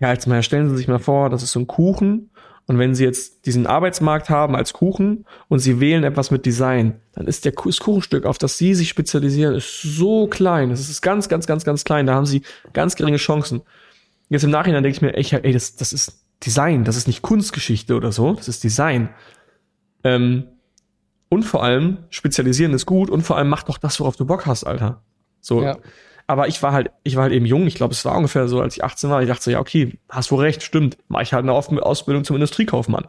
ja, 0.00 0.12
jetzt 0.12 0.26
mal 0.26 0.42
stellen 0.42 0.68
Sie 0.68 0.76
sich 0.76 0.88
mal 0.88 0.98
vor, 0.98 1.30
das 1.30 1.42
ist 1.42 1.52
so 1.52 1.60
ein 1.60 1.66
Kuchen 1.66 2.30
und 2.66 2.78
wenn 2.78 2.94
Sie 2.94 3.04
jetzt 3.04 3.46
diesen 3.46 3.66
Arbeitsmarkt 3.66 4.30
haben 4.30 4.56
als 4.56 4.72
Kuchen 4.72 5.26
und 5.48 5.58
Sie 5.58 5.80
wählen 5.80 6.02
etwas 6.02 6.30
mit 6.30 6.46
Design, 6.46 7.00
dann 7.12 7.26
ist 7.26 7.44
der 7.44 7.52
das 7.52 7.78
Kuchenstück, 7.78 8.24
auf 8.24 8.38
das 8.38 8.56
Sie 8.56 8.74
sich 8.74 8.88
spezialisieren, 8.88 9.54
ist 9.54 9.82
so 9.82 10.26
klein. 10.28 10.70
Das 10.70 10.80
ist 10.80 11.02
ganz, 11.02 11.28
ganz, 11.28 11.46
ganz, 11.46 11.64
ganz 11.64 11.84
klein. 11.84 12.06
Da 12.06 12.14
haben 12.14 12.26
Sie 12.26 12.42
ganz 12.72 12.96
geringe 12.96 13.18
Chancen. 13.18 13.62
Jetzt 14.30 14.44
im 14.44 14.50
Nachhinein 14.50 14.82
denke 14.82 14.96
ich 14.96 15.02
mir, 15.02 15.14
ey, 15.14 15.40
ey 15.42 15.52
das, 15.52 15.76
das 15.76 15.92
ist 15.92 16.24
Design, 16.44 16.84
das 16.84 16.96
ist 16.96 17.06
nicht 17.06 17.20
Kunstgeschichte 17.22 17.94
oder 17.94 18.12
so, 18.12 18.32
das 18.32 18.48
ist 18.48 18.64
Design. 18.64 19.10
Ähm, 20.02 20.44
und 21.28 21.42
vor 21.42 21.62
allem, 21.62 21.98
spezialisieren 22.10 22.72
ist 22.72 22.86
gut 22.86 23.10
und 23.10 23.22
vor 23.22 23.36
allem 23.36 23.48
mach 23.48 23.62
doch 23.64 23.76
das, 23.76 24.00
worauf 24.00 24.16
du 24.16 24.24
Bock 24.24 24.46
hast, 24.46 24.64
Alter. 24.64 25.02
So. 25.40 25.62
Ja. 25.62 25.76
Aber 26.26 26.48
ich 26.48 26.62
war 26.62 26.72
halt, 26.72 26.90
ich 27.02 27.16
war 27.16 27.24
halt 27.24 27.32
eben 27.32 27.46
jung. 27.46 27.66
Ich 27.66 27.74
glaube, 27.74 27.92
es 27.92 28.04
war 28.04 28.16
ungefähr 28.16 28.48
so, 28.48 28.60
als 28.60 28.76
ich 28.76 28.84
18 28.84 29.10
war. 29.10 29.22
Ich 29.22 29.28
dachte 29.28 29.42
so, 29.42 29.50
ja, 29.50 29.60
okay, 29.60 29.98
hast 30.08 30.30
wohl 30.32 30.40
recht, 30.40 30.62
stimmt. 30.62 30.96
Mach 31.08 31.20
ich 31.20 31.32
halt 31.32 31.42
eine 31.42 31.52
Ausbildung 31.52 32.24
zum 32.24 32.36
Industriekaufmann. 32.36 33.06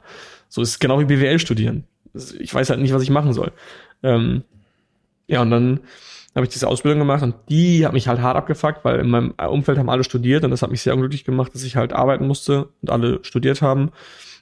So 0.49 0.61
ist 0.61 0.69
es 0.69 0.79
genau 0.79 0.99
wie 0.99 1.05
BWL 1.05 1.39
studieren. 1.39 1.85
Ich 2.39 2.53
weiß 2.53 2.69
halt 2.69 2.81
nicht, 2.81 2.93
was 2.93 3.03
ich 3.03 3.09
machen 3.09 3.33
soll. 3.33 3.51
Ähm, 4.03 4.43
ja, 5.27 5.41
und 5.41 5.49
dann 5.49 5.79
habe 6.35 6.45
ich 6.45 6.51
diese 6.51 6.67
Ausbildung 6.67 6.99
gemacht 6.99 7.23
und 7.23 7.35
die 7.49 7.85
hat 7.85 7.93
mich 7.93 8.07
halt 8.07 8.21
hart 8.21 8.35
abgefuckt, 8.35 8.83
weil 8.83 8.99
in 8.99 9.09
meinem 9.09 9.31
Umfeld 9.31 9.77
haben 9.77 9.89
alle 9.89 10.03
studiert 10.03 10.43
und 10.43 10.51
das 10.51 10.61
hat 10.61 10.69
mich 10.69 10.81
sehr 10.81 10.93
unglücklich 10.93 11.23
gemacht, 11.23 11.53
dass 11.55 11.63
ich 11.63 11.77
halt 11.77 11.93
arbeiten 11.93 12.27
musste 12.27 12.67
und 12.81 12.89
alle 12.89 13.19
studiert 13.23 13.61
haben 13.61 13.91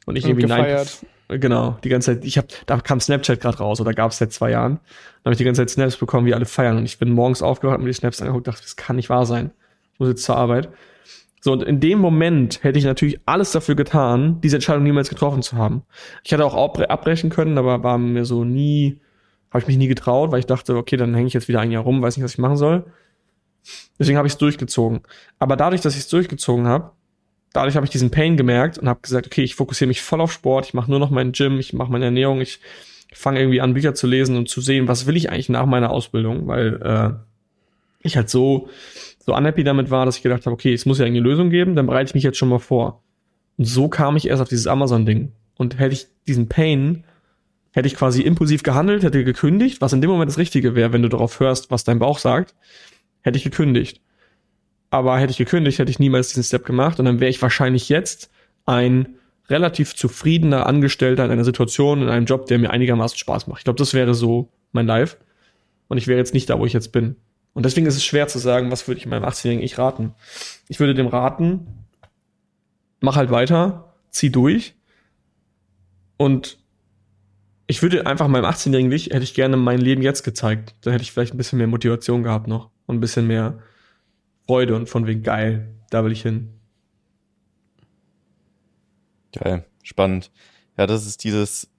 und 0.07 0.15
ich 0.15 0.23
Und 0.23 0.31
irgendwie 0.31 0.47
nein, 0.47 0.63
gefeiert. 0.63 1.05
Genau, 1.29 1.77
die 1.83 1.89
ganze 1.89 2.13
Zeit, 2.13 2.25
ich 2.25 2.37
habe, 2.37 2.47
da 2.65 2.79
kam 2.79 2.99
Snapchat 2.99 3.39
gerade 3.39 3.57
raus 3.57 3.79
oder 3.79 3.93
gab 3.93 4.11
es 4.11 4.17
seit 4.17 4.33
zwei 4.33 4.51
Jahren. 4.51 4.79
Da 5.23 5.29
habe 5.29 5.33
ich 5.33 5.37
die 5.37 5.45
ganze 5.45 5.61
Zeit 5.61 5.69
Snaps 5.69 5.97
bekommen, 5.97 6.27
wie 6.27 6.33
alle 6.33 6.45
feiern. 6.45 6.77
Und 6.77 6.85
ich 6.85 6.99
bin 6.99 7.11
morgens 7.11 7.41
aufgewacht, 7.41 7.75
hab 7.75 7.81
mir 7.81 7.87
die 7.87 7.93
Snaps 7.93 8.21
angeguckt, 8.21 8.47
dachte, 8.47 8.61
das 8.61 8.75
kann 8.75 8.97
nicht 8.97 9.09
wahr 9.09 9.25
sein. 9.25 9.51
Ich 9.93 9.99
muss 9.99 10.09
jetzt 10.09 10.23
zur 10.23 10.35
Arbeit. 10.35 10.69
So, 11.39 11.51
und 11.51 11.63
in 11.63 11.79
dem 11.79 11.99
Moment 11.99 12.63
hätte 12.63 12.79
ich 12.79 12.85
natürlich 12.85 13.19
alles 13.25 13.51
dafür 13.51 13.75
getan, 13.75 14.39
diese 14.41 14.57
Entscheidung 14.57 14.83
niemals 14.83 15.09
getroffen 15.09 15.41
zu 15.41 15.57
haben. 15.57 15.83
Ich 16.23 16.31
hätte 16.31 16.45
auch 16.45 16.55
abbrechen 16.55 17.29
können, 17.29 17.57
aber 17.57 17.83
war 17.83 17.97
mir 17.97 18.25
so 18.25 18.43
nie, 18.43 19.01
habe 19.49 19.59
ich 19.59 19.67
mich 19.67 19.77
nie 19.77 19.87
getraut, 19.87 20.31
weil 20.31 20.39
ich 20.39 20.45
dachte, 20.45 20.75
okay, 20.77 20.95
dann 20.95 21.13
hänge 21.13 21.27
ich 21.27 21.33
jetzt 21.33 21.47
wieder 21.47 21.59
ein 21.59 21.71
Jahr 21.71 21.83
rum, 21.83 22.01
weiß 22.01 22.15
nicht, 22.15 22.23
was 22.23 22.33
ich 22.33 22.37
machen 22.37 22.57
soll. 22.57 22.85
Deswegen 23.99 24.17
habe 24.17 24.27
ich 24.27 24.33
es 24.33 24.37
durchgezogen. 24.37 25.01
Aber 25.39 25.55
dadurch, 25.55 25.81
dass 25.81 25.95
ich 25.95 26.01
es 26.01 26.07
durchgezogen 26.07 26.67
habe, 26.67 26.91
dadurch 27.53 27.75
habe 27.75 27.85
ich 27.85 27.91
diesen 27.91 28.11
Pain 28.11 28.35
gemerkt 28.37 28.77
und 28.77 28.89
habe 28.89 28.99
gesagt, 29.01 29.27
okay, 29.27 29.43
ich 29.43 29.55
fokussiere 29.55 29.87
mich 29.87 30.01
voll 30.01 30.21
auf 30.21 30.31
Sport, 30.31 30.65
ich 30.65 30.73
mache 30.73 30.89
nur 30.89 30.99
noch 30.99 31.09
meinen 31.09 31.31
Gym, 31.31 31.59
ich 31.59 31.73
mache 31.73 31.91
meine 31.91 32.05
Ernährung, 32.05 32.41
ich 32.41 32.59
fange 33.13 33.39
irgendwie 33.39 33.61
an, 33.61 33.73
Bücher 33.73 33.93
zu 33.93 34.07
lesen 34.07 34.35
und 34.35 34.49
zu 34.49 34.59
sehen, 34.59 34.87
was 34.87 35.05
will 35.05 35.15
ich 35.15 35.29
eigentlich 35.29 35.49
nach 35.49 35.65
meiner 35.65 35.91
Ausbildung, 35.91 36.47
weil 36.47 36.81
äh, 36.81 37.11
ich 38.01 38.17
halt 38.17 38.29
so, 38.29 38.69
so 39.19 39.35
unhappy 39.35 39.63
damit 39.63 39.91
war, 39.91 40.05
dass 40.05 40.17
ich 40.17 40.23
gedacht 40.23 40.45
habe, 40.45 40.53
okay, 40.53 40.73
es 40.73 40.85
muss 40.85 40.99
ja 40.99 41.05
eine 41.05 41.19
Lösung 41.19 41.49
geben, 41.49 41.75
dann 41.75 41.85
bereite 41.85 42.09
ich 42.09 42.15
mich 42.15 42.23
jetzt 42.23 42.37
schon 42.37 42.49
mal 42.49 42.59
vor. 42.59 43.03
Und 43.57 43.65
so 43.65 43.87
kam 43.87 44.17
ich 44.17 44.27
erst 44.27 44.41
auf 44.41 44.49
dieses 44.49 44.67
Amazon-Ding. 44.67 45.31
Und 45.55 45.77
hätte 45.77 45.93
ich 45.93 46.07
diesen 46.27 46.49
Pain 46.49 47.03
hätte 47.73 47.87
ich 47.87 47.95
quasi 47.95 48.21
impulsiv 48.21 48.63
gehandelt, 48.63 49.03
hätte 49.03 49.23
gekündigt, 49.23 49.81
was 49.81 49.93
in 49.93 50.01
dem 50.01 50.09
Moment 50.09 50.29
das 50.29 50.37
Richtige 50.37 50.75
wäre, 50.75 50.93
wenn 50.93 51.01
du 51.01 51.09
darauf 51.09 51.39
hörst, 51.39 51.71
was 51.71 51.83
dein 51.83 51.99
Bauch 51.99 52.19
sagt, 52.19 52.55
hätte 53.21 53.37
ich 53.37 53.43
gekündigt. 53.43 53.99
Aber 54.93 55.17
hätte 55.17 55.31
ich 55.31 55.39
gekündigt, 55.39 55.79
hätte 55.79 55.89
ich 55.89 55.97
niemals 55.97 56.27
diesen 56.27 56.43
Step 56.43 56.67
gemacht 56.67 56.99
und 56.99 57.05
dann 57.05 57.19
wäre 57.19 57.31
ich 57.31 57.41
wahrscheinlich 57.41 57.89
jetzt 57.89 58.29
ein 58.67 59.15
relativ 59.49 59.95
zufriedener 59.95 60.67
Angestellter 60.67 61.25
in 61.25 61.31
einer 61.31 61.43
Situation, 61.43 62.03
in 62.03 62.09
einem 62.09 62.27
Job, 62.27 62.45
der 62.45 62.59
mir 62.59 62.69
einigermaßen 62.69 63.17
Spaß 63.17 63.47
macht. 63.47 63.57
Ich 63.57 63.63
glaube, 63.63 63.79
das 63.79 63.95
wäre 63.95 64.13
so 64.13 64.51
mein 64.71 64.85
Life. 64.85 65.17
Und 65.87 65.97
ich 65.97 66.05
wäre 66.05 66.19
jetzt 66.19 66.35
nicht 66.35 66.47
da, 66.47 66.59
wo 66.59 66.67
ich 66.67 66.73
jetzt 66.73 66.91
bin. 66.91 67.15
Und 67.53 67.65
deswegen 67.65 67.87
ist 67.87 67.95
es 67.95 68.05
schwer 68.05 68.27
zu 68.27 68.37
sagen, 68.37 68.69
was 68.69 68.87
würde 68.87 68.99
ich 68.99 69.07
meinem 69.07 69.23
18-jährigen 69.23 69.63
Ich 69.63 69.79
raten. 69.79 70.13
Ich 70.69 70.79
würde 70.79 70.93
dem 70.93 71.07
raten, 71.07 71.65
mach 72.99 73.15
halt 73.15 73.31
weiter, 73.31 73.95
zieh 74.11 74.29
durch. 74.29 74.75
Und 76.17 76.59
ich 77.65 77.81
würde 77.81 78.05
einfach 78.05 78.27
meinem 78.27 78.45
18-jährigen 78.45 78.91
Ich, 78.91 79.07
hätte 79.07 79.23
ich 79.23 79.33
gerne 79.33 79.57
mein 79.57 79.81
Leben 79.81 80.03
jetzt 80.03 80.21
gezeigt. 80.21 80.75
Dann 80.81 80.91
hätte 80.91 81.01
ich 81.01 81.11
vielleicht 81.11 81.33
ein 81.33 81.37
bisschen 81.37 81.57
mehr 81.57 81.65
Motivation 81.65 82.21
gehabt 82.21 82.47
noch. 82.47 82.69
Und 82.85 82.97
ein 82.97 83.01
bisschen 83.01 83.25
mehr 83.25 83.57
Freude 84.47 84.75
und 84.75 84.89
von 84.89 85.07
wegen 85.07 85.23
geil, 85.23 85.75
da 85.89 86.03
will 86.03 86.11
ich 86.11 86.21
hin. 86.21 86.59
Geil, 89.33 89.65
spannend. 89.83 90.31
Ja, 90.77 90.85
das 90.85 91.05
ist 91.05 91.23
dieses, 91.23 91.69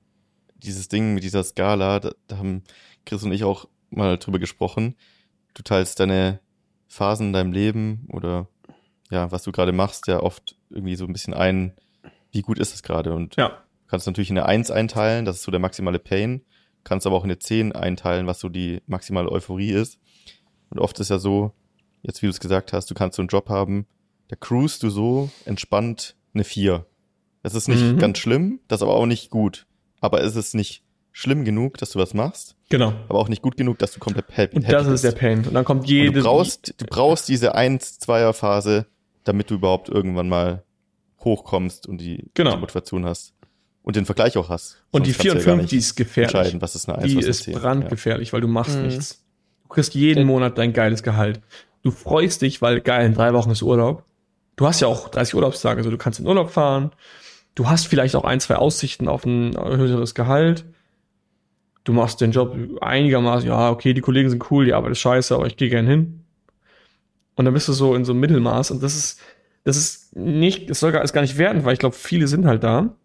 dieses 0.57 0.89
Ding 0.89 1.15
mit 1.15 1.25
dieser 1.25 1.45
Skala, 1.45 2.01
da, 2.01 2.13
da 2.27 2.39
haben 2.39 2.63
Chris 3.07 3.23
und 3.23 3.33
ich 3.33 3.45
auch 3.45 3.69
mal 3.91 4.19
drüber 4.19 4.39
gesprochen. 4.39 4.97
Du 5.55 5.63
teilst 5.63 6.01
deine 6.01 6.41
Phasen 6.89 7.29
in 7.29 7.33
deinem 7.33 7.53
Leben 7.53 8.07
oder 8.13 8.49
ja, 9.11 9.31
was 9.31 9.43
du 9.43 9.53
gerade 9.53 9.73
machst, 9.73 10.07
ja 10.09 10.21
oft 10.21 10.57
irgendwie 10.71 10.97
so 10.97 11.05
ein 11.05 11.13
bisschen 11.13 11.35
ein, 11.35 11.75
wie 12.33 12.43
gut 12.43 12.59
ist 12.59 12.75
es 12.75 12.83
gerade? 12.83 13.15
Und 13.15 13.37
Ja. 13.37 13.63
kannst 13.87 14.07
natürlich 14.07 14.31
in 14.31 14.39
eine 14.39 14.47
1 14.47 14.71
einteilen, 14.71 15.25
das 15.25 15.37
ist 15.37 15.43
so 15.43 15.51
der 15.51 15.61
maximale 15.61 15.99
Pain, 15.99 16.45
kannst 16.83 17.07
aber 17.07 17.17
auch 17.17 17.25
in 17.25 17.31
eine 17.31 17.39
10 17.39 17.73
einteilen, 17.73 18.27
was 18.27 18.41
so 18.41 18.49
die 18.49 18.83
maximale 18.87 19.31
Euphorie 19.31 19.71
ist. 19.71 19.99
Und 20.71 20.81
oft 20.81 20.99
ist 20.99 21.11
ja 21.11 21.19
so, 21.19 21.53
jetzt 22.05 22.23
wie 22.23 22.27
du 22.27 22.31
es 22.31 22.41
gesagt 22.41 22.73
hast, 22.73 22.91
du 22.91 22.95
kannst 22.95 23.17
so 23.17 23.23
einen 23.23 23.29
Job 23.29 23.49
haben, 23.49 23.87
da 24.29 24.37
cruist 24.37 24.83
du 24.83 24.91
so 24.91 25.31
entspannt 25.45 26.15
eine 26.35 26.45
4. 26.45 26.87
Das 27.43 27.55
ist 27.55 27.69
nicht 27.69 27.83
Mhm. 27.83 27.99
ganz 27.99 28.19
schlimm, 28.19 28.61
das 28.69 28.79
ist 28.79 28.83
aber 28.83 28.95
auch 28.95 29.07
nicht 29.07 29.31
gut. 29.31 29.67
Aber 30.01 30.23
es 30.23 30.37
ist 30.37 30.55
nicht 30.55 30.83
schlimm 31.13 31.45
genug, 31.45 31.79
dass 31.79 31.91
du 31.91 31.99
was 31.99 32.15
machst, 32.15 32.57
Genau. 32.71 32.93
aber 33.09 33.19
auch 33.19 33.29
nicht 33.29 33.43
gut 33.43 33.57
genug, 33.57 33.79
dass 33.79 33.93
du 33.93 34.01
komplett 34.01 34.27
happy, 34.37 34.57
Und 34.57 34.63
happy 34.63 34.73
das 34.73 34.87
ist 34.87 35.03
bist. 35.03 35.05
der 35.05 35.13
Pain. 35.13 35.45
Und 35.47 35.55
dann 35.55 35.65
kommt 35.65 35.83
Und 35.83 35.89
jede. 35.91 36.13
du 36.13 36.23
brauchst, 36.23 36.75
du 36.79 36.87
brauchst 36.87 37.29
diese 37.29 37.55
1-2er-Phase, 37.55 38.87
damit 39.25 39.51
du 39.51 39.55
überhaupt 39.55 39.89
irgendwann 39.89 40.29
mal 40.29 40.65
hochkommst 41.23 41.87
und 41.87 41.99
die, 42.01 42.31
Genau. 42.35 42.53
die 42.55 42.59
Motivation 42.61 43.05
hast. 43.07 43.33
Und 43.83 43.97
den 43.97 44.07
Vergleich 44.07 44.37
auch 44.39 44.49
hast. 44.49 44.83
und 44.93 45.07
die 45.07 45.11
Sonst 45.13 45.23
4 45.23 45.31
und 45.33 45.35
kannst 45.37 45.47
du 45.47 45.51
ja 45.51 45.57
gar 45.57 45.61
5, 45.63 45.71
die 45.71 45.77
ist 45.77 45.95
gefährlich. 45.95 46.35
entscheiden, 46.35 46.63
was 46.63 46.75
ist 46.75 46.89
eine 46.89 46.99
1, 46.99 47.07
Die 47.13 47.17
was 47.17 47.25
ist 47.25 47.27
eine 47.27 47.31
ist 47.31 47.43
10. 47.45 47.55
brandgefährlich, 47.55 48.33
weil 48.33 48.41
du 48.41 48.49
machst 48.49 48.77
Mhm. 48.79 48.87
nichts. 48.87 49.23
Du 49.65 49.69
kriegst 49.69 49.95
jeden 49.95 50.27
Monat 50.27 50.57
dein 50.59 50.73
geiles 50.73 51.03
Gehalt. 51.03 51.41
Du 51.85 51.91
freust 51.91 52.41
dich, 52.43 52.63
weil 52.63 52.81
geil, 52.81 53.07
in 53.07 53.15
drei 53.15 53.35
Wochen 53.35 53.51
ist 53.51 53.63
Urlaub. 53.63 54.05
Du 54.57 54.67
hast 54.67 54.81
ja 54.81 54.89
auch 54.89 55.11
30 55.11 55.35
Urlaubstage, 55.35 55.79
also 55.79 55.91
du 55.91 55.99
kannst 55.99 56.19
in 56.19 56.27
Urlaub 56.27 56.51
fahren. 56.51 56.93
Du 57.55 57.69
hast 57.69 57.87
vielleicht 57.87 58.17
auch 58.17 58.25
ein, 58.25 58.41
zwei 58.41 58.57
Aussichten 58.57 59.07
auf 59.07 59.25
ein 59.27 59.55
höheres 59.55 60.15
Gehalt. 60.15 60.65
Du 61.85 61.93
machst 61.93 62.23
den 62.23 62.33
Job 62.33 62.57
einigermaßen, 62.81 63.47
ja, 63.47 63.71
okay, 63.71 63.93
die 63.93 64.01
Kollegen 64.01 64.31
sind 64.31 64.51
cool, 64.51 64.65
die 64.65 64.73
Arbeit 64.73 64.93
ist 64.93 65.01
scheiße, 65.01 65.35
aber 65.35 65.47
ich 65.47 65.59
gehe 65.59 65.69
gern 65.69 65.87
hin. 65.87 66.25
Und 67.35 67.45
dann 67.45 67.53
bist 67.53 67.69
du 67.69 67.75
so 67.75 67.95
in 67.95 68.07
so 68.07 68.13
einem 68.13 68.21
Mittelmaß 68.21 68.71
und 68.71 68.83
das 68.83 68.97
ist, 68.97 69.21
das 69.65 69.77
ist 69.77 70.17
nicht, 70.17 70.71
das 70.71 70.81
soll 70.81 70.93
gar, 70.93 71.05
ist 71.05 71.13
gar 71.13 71.21
nicht 71.21 71.37
werten, 71.37 71.65
weil 71.65 71.75
ich 71.75 71.79
glaube, 71.79 71.97
viele 71.97 72.29
sind 72.29 72.47
halt 72.47 72.65
da. 72.65 72.97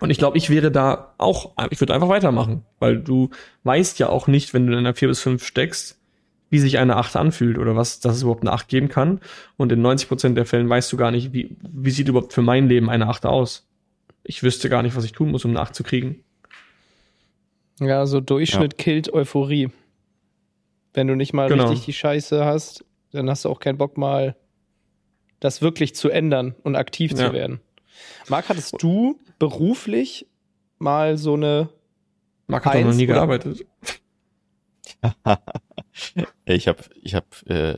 Und 0.00 0.10
ich 0.10 0.18
glaube, 0.18 0.36
ich 0.36 0.50
wäre 0.50 0.72
da 0.72 1.14
auch, 1.18 1.52
ich 1.70 1.80
würde 1.80 1.94
einfach 1.94 2.08
weitermachen, 2.08 2.64
weil 2.80 2.98
du 2.98 3.30
weißt 3.62 4.00
ja 4.00 4.08
auch 4.08 4.26
nicht, 4.26 4.52
wenn 4.52 4.66
du 4.66 4.72
in 4.72 4.78
einer 4.80 4.94
4 4.94 5.08
bis 5.08 5.20
5 5.20 5.44
steckst, 5.44 5.99
wie 6.50 6.58
sich 6.58 6.78
eine 6.78 6.96
8 6.96 7.16
anfühlt 7.16 7.58
oder 7.58 7.76
was, 7.76 8.00
dass 8.00 8.16
es 8.16 8.22
überhaupt 8.22 8.42
eine 8.42 8.52
8 8.52 8.68
geben 8.68 8.88
kann. 8.88 9.20
Und 9.56 9.72
in 9.72 9.80
90% 9.86 10.34
der 10.34 10.44
Fällen 10.46 10.68
weißt 10.68 10.92
du 10.92 10.96
gar 10.96 11.10
nicht, 11.12 11.32
wie, 11.32 11.56
wie 11.62 11.90
sieht 11.90 12.08
überhaupt 12.08 12.32
für 12.32 12.42
mein 12.42 12.68
Leben 12.68 12.90
eine 12.90 13.06
8 13.06 13.24
aus. 13.26 13.66
Ich 14.24 14.42
wüsste 14.42 14.68
gar 14.68 14.82
nicht, 14.82 14.96
was 14.96 15.04
ich 15.04 15.12
tun 15.12 15.30
muss, 15.30 15.44
um 15.44 15.52
eine 15.52 15.60
8 15.60 15.74
zu 15.74 15.82
kriegen. 15.84 16.24
Ja, 17.80 18.04
so 18.06 18.20
Durchschnitt 18.20 18.76
killt 18.78 19.12
Euphorie. 19.12 19.70
Wenn 20.92 21.06
du 21.06 21.14
nicht 21.14 21.32
mal 21.32 21.48
Genau. 21.48 21.68
richtig 21.68 21.86
die 21.86 21.92
Scheiße 21.92 22.44
hast, 22.44 22.84
dann 23.12 23.30
hast 23.30 23.44
du 23.44 23.48
auch 23.48 23.60
keinen 23.60 23.78
Bock 23.78 23.96
mal, 23.96 24.36
das 25.38 25.62
wirklich 25.62 25.94
zu 25.94 26.10
ändern 26.10 26.54
und 26.64 26.76
aktiv 26.76 27.12
Ja. 27.12 27.28
zu 27.28 27.32
werden. 27.32 27.60
Marc, 28.28 28.48
hattest 28.48 28.82
du 28.82 29.18
beruflich 29.38 30.26
mal 30.78 31.16
so 31.16 31.34
eine 31.34 31.68
Marc 32.48 32.66
hat 32.66 32.74
doch 32.74 32.80
noch 32.80 32.86
Eins 32.88 32.96
nie 32.96 33.06
gearbeitet. 33.06 33.64
Ey, 36.44 36.56
ich 36.56 36.68
habe 36.68 36.78
ich 37.02 37.14
hab, 37.14 37.24
äh, 37.48 37.76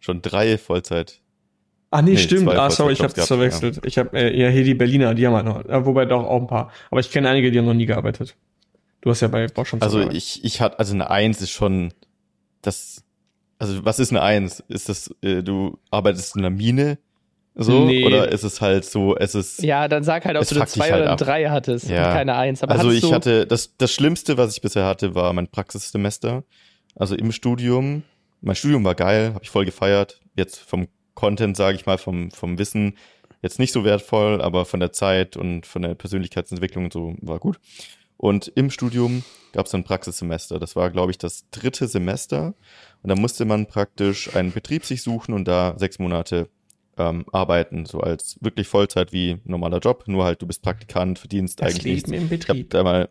schon 0.00 0.22
drei 0.22 0.58
Vollzeit. 0.58 1.20
Ah, 1.90 2.00
nee, 2.02 2.12
Nee, 2.12 2.16
stimmt. 2.16 2.44
zwei 2.44 2.56
Ah, 2.58 2.70
sorry, 2.70 2.94
ich 2.94 3.02
habe 3.02 3.12
das 3.12 3.26
verwechselt. 3.26 3.80
Ich 3.84 3.98
habe 3.98 4.16
äh, 4.16 4.36
eher 4.36 4.50
hier 4.50 4.64
die 4.64 4.74
Berliner, 4.74 5.14
die 5.14 5.26
haben 5.26 5.34
halt 5.34 5.44
noch, 5.44 5.64
äh, 5.64 5.84
wobei 5.84 6.06
doch 6.06 6.24
auch 6.24 6.40
ein 6.40 6.46
paar. 6.46 6.72
Aber 6.90 7.00
ich 7.00 7.10
kenne 7.10 7.28
einige, 7.28 7.50
die 7.50 7.58
haben 7.58 7.66
noch 7.66 7.74
nie 7.74 7.86
gearbeitet. 7.86 8.34
Du 9.02 9.10
hast 9.10 9.20
ja 9.20 9.28
bei 9.28 9.46
Bosch 9.48 9.68
schon 9.70 9.82
Also 9.82 10.00
ich, 10.10 10.42
ich 10.44 10.60
hatte, 10.60 10.78
also 10.78 10.94
eine 10.94 11.10
Eins 11.10 11.40
ist 11.42 11.50
schon 11.50 11.92
das, 12.62 13.04
also 13.58 13.84
was 13.84 13.98
ist 13.98 14.10
eine 14.10 14.22
Eins? 14.22 14.62
Ist 14.68 14.88
das, 14.88 15.14
äh, 15.22 15.42
du 15.42 15.78
arbeitest 15.90 16.36
in 16.36 16.42
einer 16.44 16.50
Mine? 16.50 16.98
So? 17.54 17.84
Nee. 17.84 18.06
Oder 18.06 18.32
ist 18.32 18.44
es 18.44 18.62
halt 18.62 18.86
so, 18.86 19.14
es 19.16 19.34
ist, 19.34 19.62
Ja, 19.62 19.86
dann 19.86 20.02
sag 20.04 20.24
halt, 20.24 20.38
ob 20.38 20.46
du 20.48 20.54
eine 20.54 20.66
2 20.66 20.84
halt 20.90 21.02
oder 21.02 21.08
eine. 21.10 21.16
3 21.16 21.50
hattest 21.50 21.90
Ja. 21.90 22.08
und 22.08 22.14
keine 22.14 22.36
1. 22.36 22.62
Aber 22.62 22.72
also 22.72 22.90
ich 22.90 23.02
du, 23.02 23.12
hatte, 23.12 23.46
das, 23.46 23.76
das 23.76 23.92
Schlimmste, 23.92 24.38
was 24.38 24.54
ich 24.56 24.62
bisher 24.62 24.86
hatte, 24.86 25.14
war 25.14 25.30
mein 25.34 25.48
Praxissemester. 25.48 26.44
Also 26.94 27.14
im 27.14 27.32
Studium. 27.32 28.02
Mein 28.40 28.56
Studium 28.56 28.84
war 28.84 28.94
geil, 28.94 29.34
habe 29.34 29.44
ich 29.44 29.50
voll 29.50 29.64
gefeiert. 29.64 30.20
Jetzt 30.36 30.58
vom 30.58 30.88
Content, 31.14 31.56
sage 31.56 31.76
ich 31.76 31.86
mal, 31.86 31.98
vom, 31.98 32.30
vom 32.30 32.58
Wissen 32.58 32.96
jetzt 33.42 33.58
nicht 33.58 33.72
so 33.72 33.84
wertvoll, 33.84 34.40
aber 34.40 34.64
von 34.64 34.80
der 34.80 34.92
Zeit 34.92 35.36
und 35.36 35.66
von 35.66 35.82
der 35.82 35.94
Persönlichkeitsentwicklung 35.94 36.84
und 36.84 36.92
so 36.92 37.14
war 37.20 37.38
gut. 37.38 37.58
Und 38.16 38.52
im 38.54 38.70
Studium 38.70 39.24
gab 39.52 39.66
es 39.66 39.74
ein 39.74 39.84
Praxissemester. 39.84 40.58
Das 40.60 40.76
war, 40.76 40.90
glaube 40.90 41.10
ich, 41.10 41.18
das 41.18 41.48
dritte 41.50 41.88
Semester. 41.88 42.54
Und 43.02 43.08
da 43.08 43.16
musste 43.16 43.44
man 43.44 43.66
praktisch 43.66 44.34
einen 44.34 44.52
Betrieb 44.52 44.84
sich 44.84 45.02
suchen 45.02 45.34
und 45.34 45.46
da 45.48 45.74
sechs 45.76 45.98
Monate 45.98 46.48
ähm, 46.98 47.24
arbeiten, 47.32 47.84
so 47.84 48.00
als 48.00 48.36
wirklich 48.40 48.68
Vollzeit 48.68 49.12
wie 49.12 49.38
normaler 49.44 49.78
Job. 49.78 50.04
Nur 50.06 50.24
halt, 50.24 50.40
du 50.40 50.46
bist 50.46 50.62
Praktikant, 50.62 51.18
verdienst 51.18 51.60
das 51.60 51.74
eigentlich 51.74 51.94
nichts. 51.94 52.10
Leben 52.10 52.28
im 52.28 52.32
Ich 52.32 52.48
habe 52.48 52.58
Betrieb. 52.60 52.70
da 52.70 52.84
mal 52.84 53.08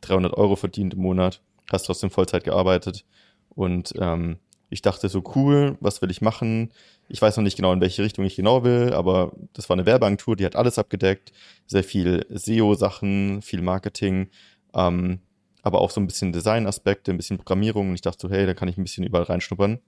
300 0.00 0.32
Euro 0.34 0.56
verdient 0.56 0.94
im 0.94 1.00
Monat, 1.00 1.42
hast 1.72 1.84
trotzdem 1.84 2.10
Vollzeit 2.10 2.44
gearbeitet. 2.44 3.04
Und 3.50 3.92
ähm, 3.98 4.38
ich 4.68 4.82
dachte 4.82 5.08
so 5.08 5.22
cool, 5.34 5.76
was 5.80 6.02
will 6.02 6.10
ich 6.10 6.20
machen? 6.20 6.72
Ich 7.08 7.22
weiß 7.22 7.36
noch 7.36 7.44
nicht 7.44 7.56
genau, 7.56 7.72
in 7.72 7.80
welche 7.80 8.02
Richtung 8.02 8.24
ich 8.24 8.36
genau 8.36 8.64
will, 8.64 8.92
aber 8.92 9.32
das 9.52 9.68
war 9.68 9.76
eine 9.76 9.86
Werbeagentur, 9.86 10.34
die 10.36 10.44
hat 10.44 10.56
alles 10.56 10.78
abgedeckt, 10.78 11.32
sehr 11.66 11.84
viel 11.84 12.26
SEO-Sachen, 12.28 13.42
viel 13.42 13.62
Marketing, 13.62 14.28
ähm, 14.74 15.20
aber 15.62 15.80
auch 15.80 15.90
so 15.90 16.00
ein 16.00 16.06
bisschen 16.06 16.32
Design-Aspekte, 16.32 17.12
ein 17.12 17.16
bisschen 17.16 17.38
Programmierung. 17.38 17.88
Und 17.90 17.94
ich 17.94 18.02
dachte 18.02 18.28
so, 18.28 18.30
hey, 18.30 18.46
da 18.46 18.54
kann 18.54 18.68
ich 18.68 18.76
ein 18.76 18.82
bisschen 18.82 19.04
überall 19.04 19.24
reinschnuppern. 19.24 19.78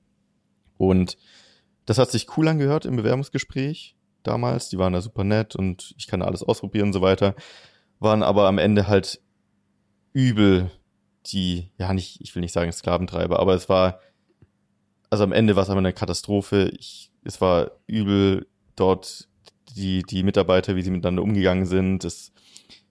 Und 0.77 1.17
das 1.87 1.99
hat 1.99 2.11
sich 2.11 2.37
cool 2.37 2.47
angehört 2.49 2.85
im 2.85 2.97
Bewerbungsgespräch 2.97 3.97
damals, 4.23 4.69
die 4.69 4.79
waren 4.79 4.93
da 4.93 5.01
super 5.01 5.25
nett 5.25 5.57
und 5.57 5.95
ich 5.97 6.07
kann 6.07 6.23
alles 6.23 6.43
ausprobieren 6.43 6.89
und 6.89 6.93
so 6.93 7.01
weiter, 7.01 7.35
waren 7.99 8.23
aber 8.23 8.47
am 8.47 8.59
Ende 8.59 8.87
halt 8.87 9.21
übel 10.13 10.71
die, 11.33 11.71
ja 11.79 11.93
nicht, 11.93 12.21
ich 12.21 12.35
will 12.35 12.41
nicht 12.41 12.53
sagen 12.53 12.73
Sklaventreiber, 12.73 13.39
aber 13.39 13.55
es 13.55 13.69
war, 13.69 14.01
also 15.11 15.25
am 15.25 15.33
Ende 15.33 15.57
war 15.57 15.63
es 15.63 15.71
aber 15.71 15.79
eine 15.79 15.93
Katastrophe. 15.93 16.71
Ich, 16.79 17.11
es 17.25 17.41
war 17.41 17.73
übel 17.87 18.47
dort 18.77 19.29
die, 19.77 20.03
die 20.03 20.23
Mitarbeiter, 20.23 20.77
wie 20.77 20.83
sie 20.83 20.91
miteinander 20.91 21.23
umgegangen 21.23 21.67
sind. 21.67 22.05
Das, 22.05 22.33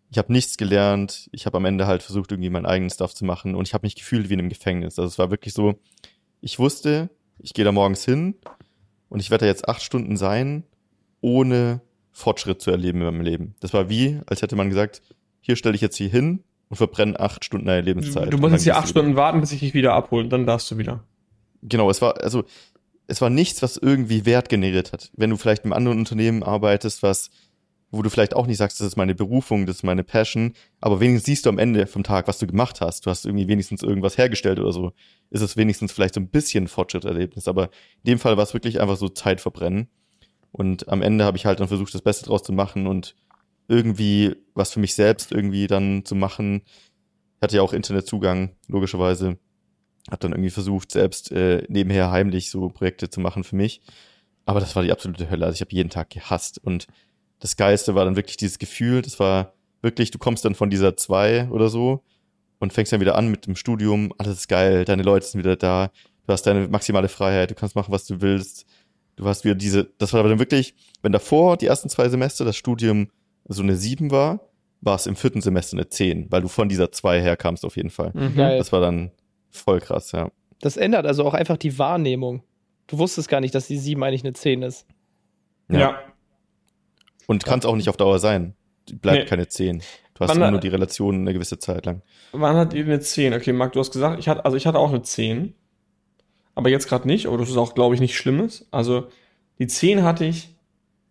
ich 0.09 0.17
habe 0.17 0.31
nichts 0.31 0.57
gelernt. 0.57 1.29
Ich 1.31 1.45
habe 1.45 1.57
am 1.57 1.65
Ende 1.65 1.87
halt 1.87 2.03
versucht, 2.03 2.31
irgendwie 2.31 2.49
meinen 2.49 2.65
eigenen 2.65 2.89
Stuff 2.89 3.13
zu 3.13 3.25
machen 3.25 3.55
und 3.55 3.67
ich 3.67 3.73
habe 3.73 3.85
mich 3.85 3.95
gefühlt 3.95 4.29
wie 4.29 4.33
in 4.33 4.39
einem 4.39 4.49
Gefängnis. 4.49 4.97
Also 4.97 5.07
es 5.07 5.19
war 5.19 5.31
wirklich 5.31 5.53
so, 5.53 5.79
ich 6.41 6.59
wusste, 6.59 7.09
ich 7.39 7.53
gehe 7.53 7.65
da 7.65 7.71
morgens 7.71 8.05
hin 8.05 8.35
und 9.09 9.19
ich 9.19 9.29
werde 9.29 9.45
da 9.45 9.47
jetzt 9.47 9.67
acht 9.67 9.81
Stunden 9.81 10.17
sein, 10.17 10.63
ohne 11.21 11.81
Fortschritt 12.11 12.61
zu 12.61 12.71
erleben 12.71 12.99
in 12.99 13.05
meinem 13.05 13.21
Leben. 13.21 13.55
Das 13.59 13.73
war 13.73 13.89
wie, 13.89 14.19
als 14.25 14.41
hätte 14.41 14.55
man 14.55 14.69
gesagt, 14.69 15.01
hier 15.41 15.55
stelle 15.55 15.75
ich 15.75 15.81
jetzt 15.81 15.97
hier 15.97 16.09
hin 16.09 16.43
und 16.69 16.77
verbrenne 16.77 17.19
acht 17.19 17.45
Stunden 17.45 17.67
deiner 17.67 17.81
Lebenszeit. 17.81 18.31
Du 18.31 18.37
musst 18.37 18.53
jetzt 18.53 18.63
hier 18.63 18.75
acht 18.75 18.83
wieder. 18.83 18.89
Stunden 18.89 19.15
warten, 19.15 19.39
bis 19.39 19.51
ich 19.51 19.59
dich 19.59 19.73
wieder 19.73 19.93
abhole, 19.93 20.27
dann 20.27 20.45
darfst 20.45 20.69
du 20.71 20.77
wieder. 20.77 21.03
Genau, 21.61 21.89
es 21.89 22.01
war, 22.01 22.21
also, 22.21 22.43
es 23.07 23.21
war 23.21 23.29
nichts, 23.29 23.61
was 23.61 23.77
irgendwie 23.77 24.25
Wert 24.25 24.49
generiert 24.49 24.93
hat. 24.93 25.11
Wenn 25.15 25.29
du 25.29 25.37
vielleicht 25.37 25.63
einem 25.63 25.73
anderen 25.73 25.97
Unternehmen 25.97 26.43
arbeitest, 26.43 27.03
was, 27.03 27.29
wo 27.89 28.01
du 28.01 28.09
vielleicht 28.09 28.35
auch 28.35 28.47
nicht 28.47 28.57
sagst, 28.57 28.79
das 28.79 28.87
ist 28.87 28.97
meine 28.97 29.15
Berufung, 29.15 29.65
das 29.65 29.77
ist 29.77 29.83
meine 29.83 30.03
Passion, 30.03 30.53
aber 30.81 30.99
wenigstens 30.99 31.25
siehst 31.25 31.45
du 31.45 31.49
am 31.49 31.57
Ende 31.57 31.87
vom 31.87 32.03
Tag, 32.03 32.27
was 32.27 32.37
du 32.37 32.47
gemacht 32.47 32.81
hast. 32.81 33.05
Du 33.05 33.09
hast 33.09 33.25
irgendwie 33.25 33.47
wenigstens 33.47 33.81
irgendwas 33.81 34.17
hergestellt 34.17 34.59
oder 34.59 34.73
so. 34.73 34.91
Ist 35.29 35.41
es 35.41 35.55
wenigstens 35.55 35.93
vielleicht 35.93 36.15
so 36.15 36.19
ein 36.19 36.29
bisschen 36.29 36.67
Fortschritterlebnis, 36.67 37.47
aber 37.47 37.65
in 38.03 38.11
dem 38.11 38.19
Fall 38.19 38.35
war 38.35 38.43
es 38.43 38.53
wirklich 38.53 38.81
einfach 38.81 38.97
so 38.97 39.07
Zeit 39.07 39.39
verbrennen. 39.39 39.87
Und 40.51 40.89
am 40.89 41.01
Ende 41.01 41.23
habe 41.23 41.37
ich 41.37 41.45
halt 41.45 41.59
dann 41.59 41.67
versucht, 41.67 41.93
das 41.93 42.01
Beste 42.01 42.25
draus 42.25 42.43
zu 42.43 42.51
machen 42.51 42.87
und 42.87 43.15
irgendwie 43.67 44.35
was 44.57 44.73
für 44.73 44.79
mich 44.79 44.95
selbst 44.95 45.31
irgendwie 45.31 45.67
dann 45.67 46.03
zu 46.03 46.15
machen, 46.15 46.63
hatte 47.41 47.57
ja 47.57 47.61
auch 47.61 47.73
Internetzugang, 47.73 48.55
logischerweise. 48.67 49.37
Hab 50.09 50.21
dann 50.21 50.31
irgendwie 50.31 50.49
versucht, 50.49 50.91
selbst 50.91 51.31
äh, 51.31 51.63
nebenher 51.67 52.11
heimlich 52.11 52.49
so 52.49 52.69
Projekte 52.69 53.09
zu 53.09 53.19
machen 53.19 53.43
für 53.43 53.55
mich. 53.55 53.81
Aber 54.45 54.61
das 54.61 54.75
war 54.75 54.83
die 54.83 54.91
absolute 54.91 55.29
Hölle. 55.29 55.45
Also 55.45 55.55
ich 55.55 55.61
habe 55.61 55.75
jeden 55.75 55.89
Tag 55.89 56.09
gehasst. 56.09 56.59
Und 56.63 56.87
das 57.39 57.57
Geilste 57.57 57.93
war 57.93 58.05
dann 58.05 58.15
wirklich 58.15 58.37
dieses 58.37 58.57
Gefühl, 58.57 59.01
das 59.01 59.19
war 59.19 59.53
wirklich, 59.81 60.11
du 60.11 60.17
kommst 60.17 60.45
dann 60.45 60.55
von 60.55 60.69
dieser 60.69 60.95
zwei 60.95 61.49
oder 61.49 61.67
so 61.69 62.03
und 62.59 62.73
fängst 62.73 62.93
dann 62.93 63.01
wieder 63.01 63.15
an 63.15 63.27
mit 63.27 63.45
dem 63.45 63.55
Studium, 63.55 64.13
alles 64.17 64.39
ist 64.39 64.47
geil, 64.47 64.85
deine 64.85 65.03
Leute 65.03 65.25
sind 65.25 65.39
wieder 65.39 65.57
da, 65.57 65.91
du 66.25 66.33
hast 66.33 66.43
deine 66.43 66.67
maximale 66.67 67.09
Freiheit, 67.09 67.51
du 67.51 67.55
kannst 67.55 67.75
machen, 67.75 67.91
was 67.91 68.05
du 68.05 68.21
willst. 68.21 68.65
Du 69.17 69.25
hast 69.25 69.43
wieder 69.43 69.55
diese, 69.55 69.91
das 69.97 70.13
war 70.13 70.23
dann 70.23 70.39
wirklich, 70.39 70.73
wenn 71.01 71.11
davor 71.11 71.57
die 71.57 71.65
ersten 71.65 71.89
zwei 71.89 72.07
Semester 72.07 72.45
das 72.45 72.55
Studium 72.55 73.09
so 73.47 73.61
eine 73.63 73.75
sieben 73.75 74.11
war, 74.11 74.41
war 74.81 74.95
es 74.95 75.07
im 75.07 75.15
vierten 75.15 75.41
Semester 75.41 75.77
eine 75.77 75.89
zehn, 75.89 76.31
weil 76.31 76.41
du 76.41 76.47
von 76.47 76.69
dieser 76.69 76.91
zwei 76.91 77.21
herkamst 77.21 77.65
auf 77.65 77.75
jeden 77.77 77.89
Fall. 77.89 78.11
Mhm. 78.13 78.35
Das 78.35 78.71
war 78.71 78.81
dann 78.81 79.11
voll 79.49 79.79
krass, 79.79 80.11
ja. 80.11 80.29
Das 80.59 80.77
ändert 80.77 81.05
also 81.05 81.25
auch 81.25 81.33
einfach 81.33 81.57
die 81.57 81.77
Wahrnehmung. 81.79 82.43
Du 82.87 82.97
wusstest 82.97 83.29
gar 83.29 83.41
nicht, 83.41 83.53
dass 83.53 83.67
die 83.67 83.77
7 83.77 84.01
eigentlich 84.03 84.23
eine 84.23 84.33
10 84.33 84.61
ist. 84.63 84.85
Ja. 85.69 85.79
Ja. 85.79 85.99
Und 87.27 87.43
kann 87.43 87.59
es 87.59 87.65
auch 87.65 87.75
nicht 87.75 87.89
auf 87.89 87.97
Dauer 87.97 88.19
sein. 88.19 88.55
Die 88.87 88.95
Bleibt 88.95 89.23
Nee. 89.23 89.25
keine 89.25 89.47
10. 89.47 89.81
Du 90.13 90.21
hast 90.21 90.35
immer 90.35 90.49
nur 90.49 90.59
die 90.59 90.69
Relation 90.69 91.15
eine 91.15 91.33
gewisse 91.33 91.59
Zeit 91.59 91.85
lang. 91.85 92.01
Wann 92.31 92.55
hat 92.55 92.73
ihr 92.73 92.85
eine 92.85 92.99
10? 92.99 93.33
Okay, 93.33 93.51
Marc, 93.53 93.73
du 93.73 93.79
hast 93.79 93.91
gesagt, 93.91 94.19
ich 94.19 94.27
hatte, 94.29 94.45
also 94.45 94.55
ich 94.57 94.65
hatte 94.65 94.79
auch 94.79 94.89
eine 94.89 95.01
10. 95.01 95.53
Aber 96.55 96.69
jetzt 96.69 96.87
gerade 96.87 97.07
nicht, 97.07 97.27
aber 97.27 97.37
das 97.37 97.49
ist 97.49 97.57
auch, 97.57 97.75
glaube 97.75 97.93
ich, 97.93 98.01
nicht 98.01 98.15
Schlimmes. 98.17 98.67
Also 98.71 99.09
die 99.59 99.67
10 99.67 100.03
hatte 100.03 100.25
ich, 100.25 100.55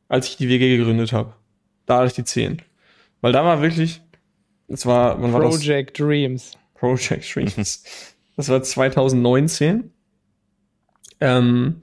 als 0.08 0.28
ich 0.28 0.36
die 0.38 0.48
WG 0.48 0.76
gegründet 0.76 1.12
habe. 1.12 1.34
Da 1.86 1.98
hatte 1.98 2.08
ich 2.08 2.14
die 2.14 2.24
10. 2.24 2.62
Weil 3.20 3.32
da 3.32 3.44
war 3.44 3.62
wirklich, 3.62 4.02
es 4.68 4.84
war, 4.86 5.20
wann 5.22 5.32
war 5.32 5.40
das? 5.40 5.56
Project 5.56 5.98
Dreams. 5.98 6.52
Project 6.74 7.34
Dreams. 7.34 7.84
Das 8.36 8.48
war 8.48 8.62
2019. 8.62 9.90
Ähm, 11.20 11.82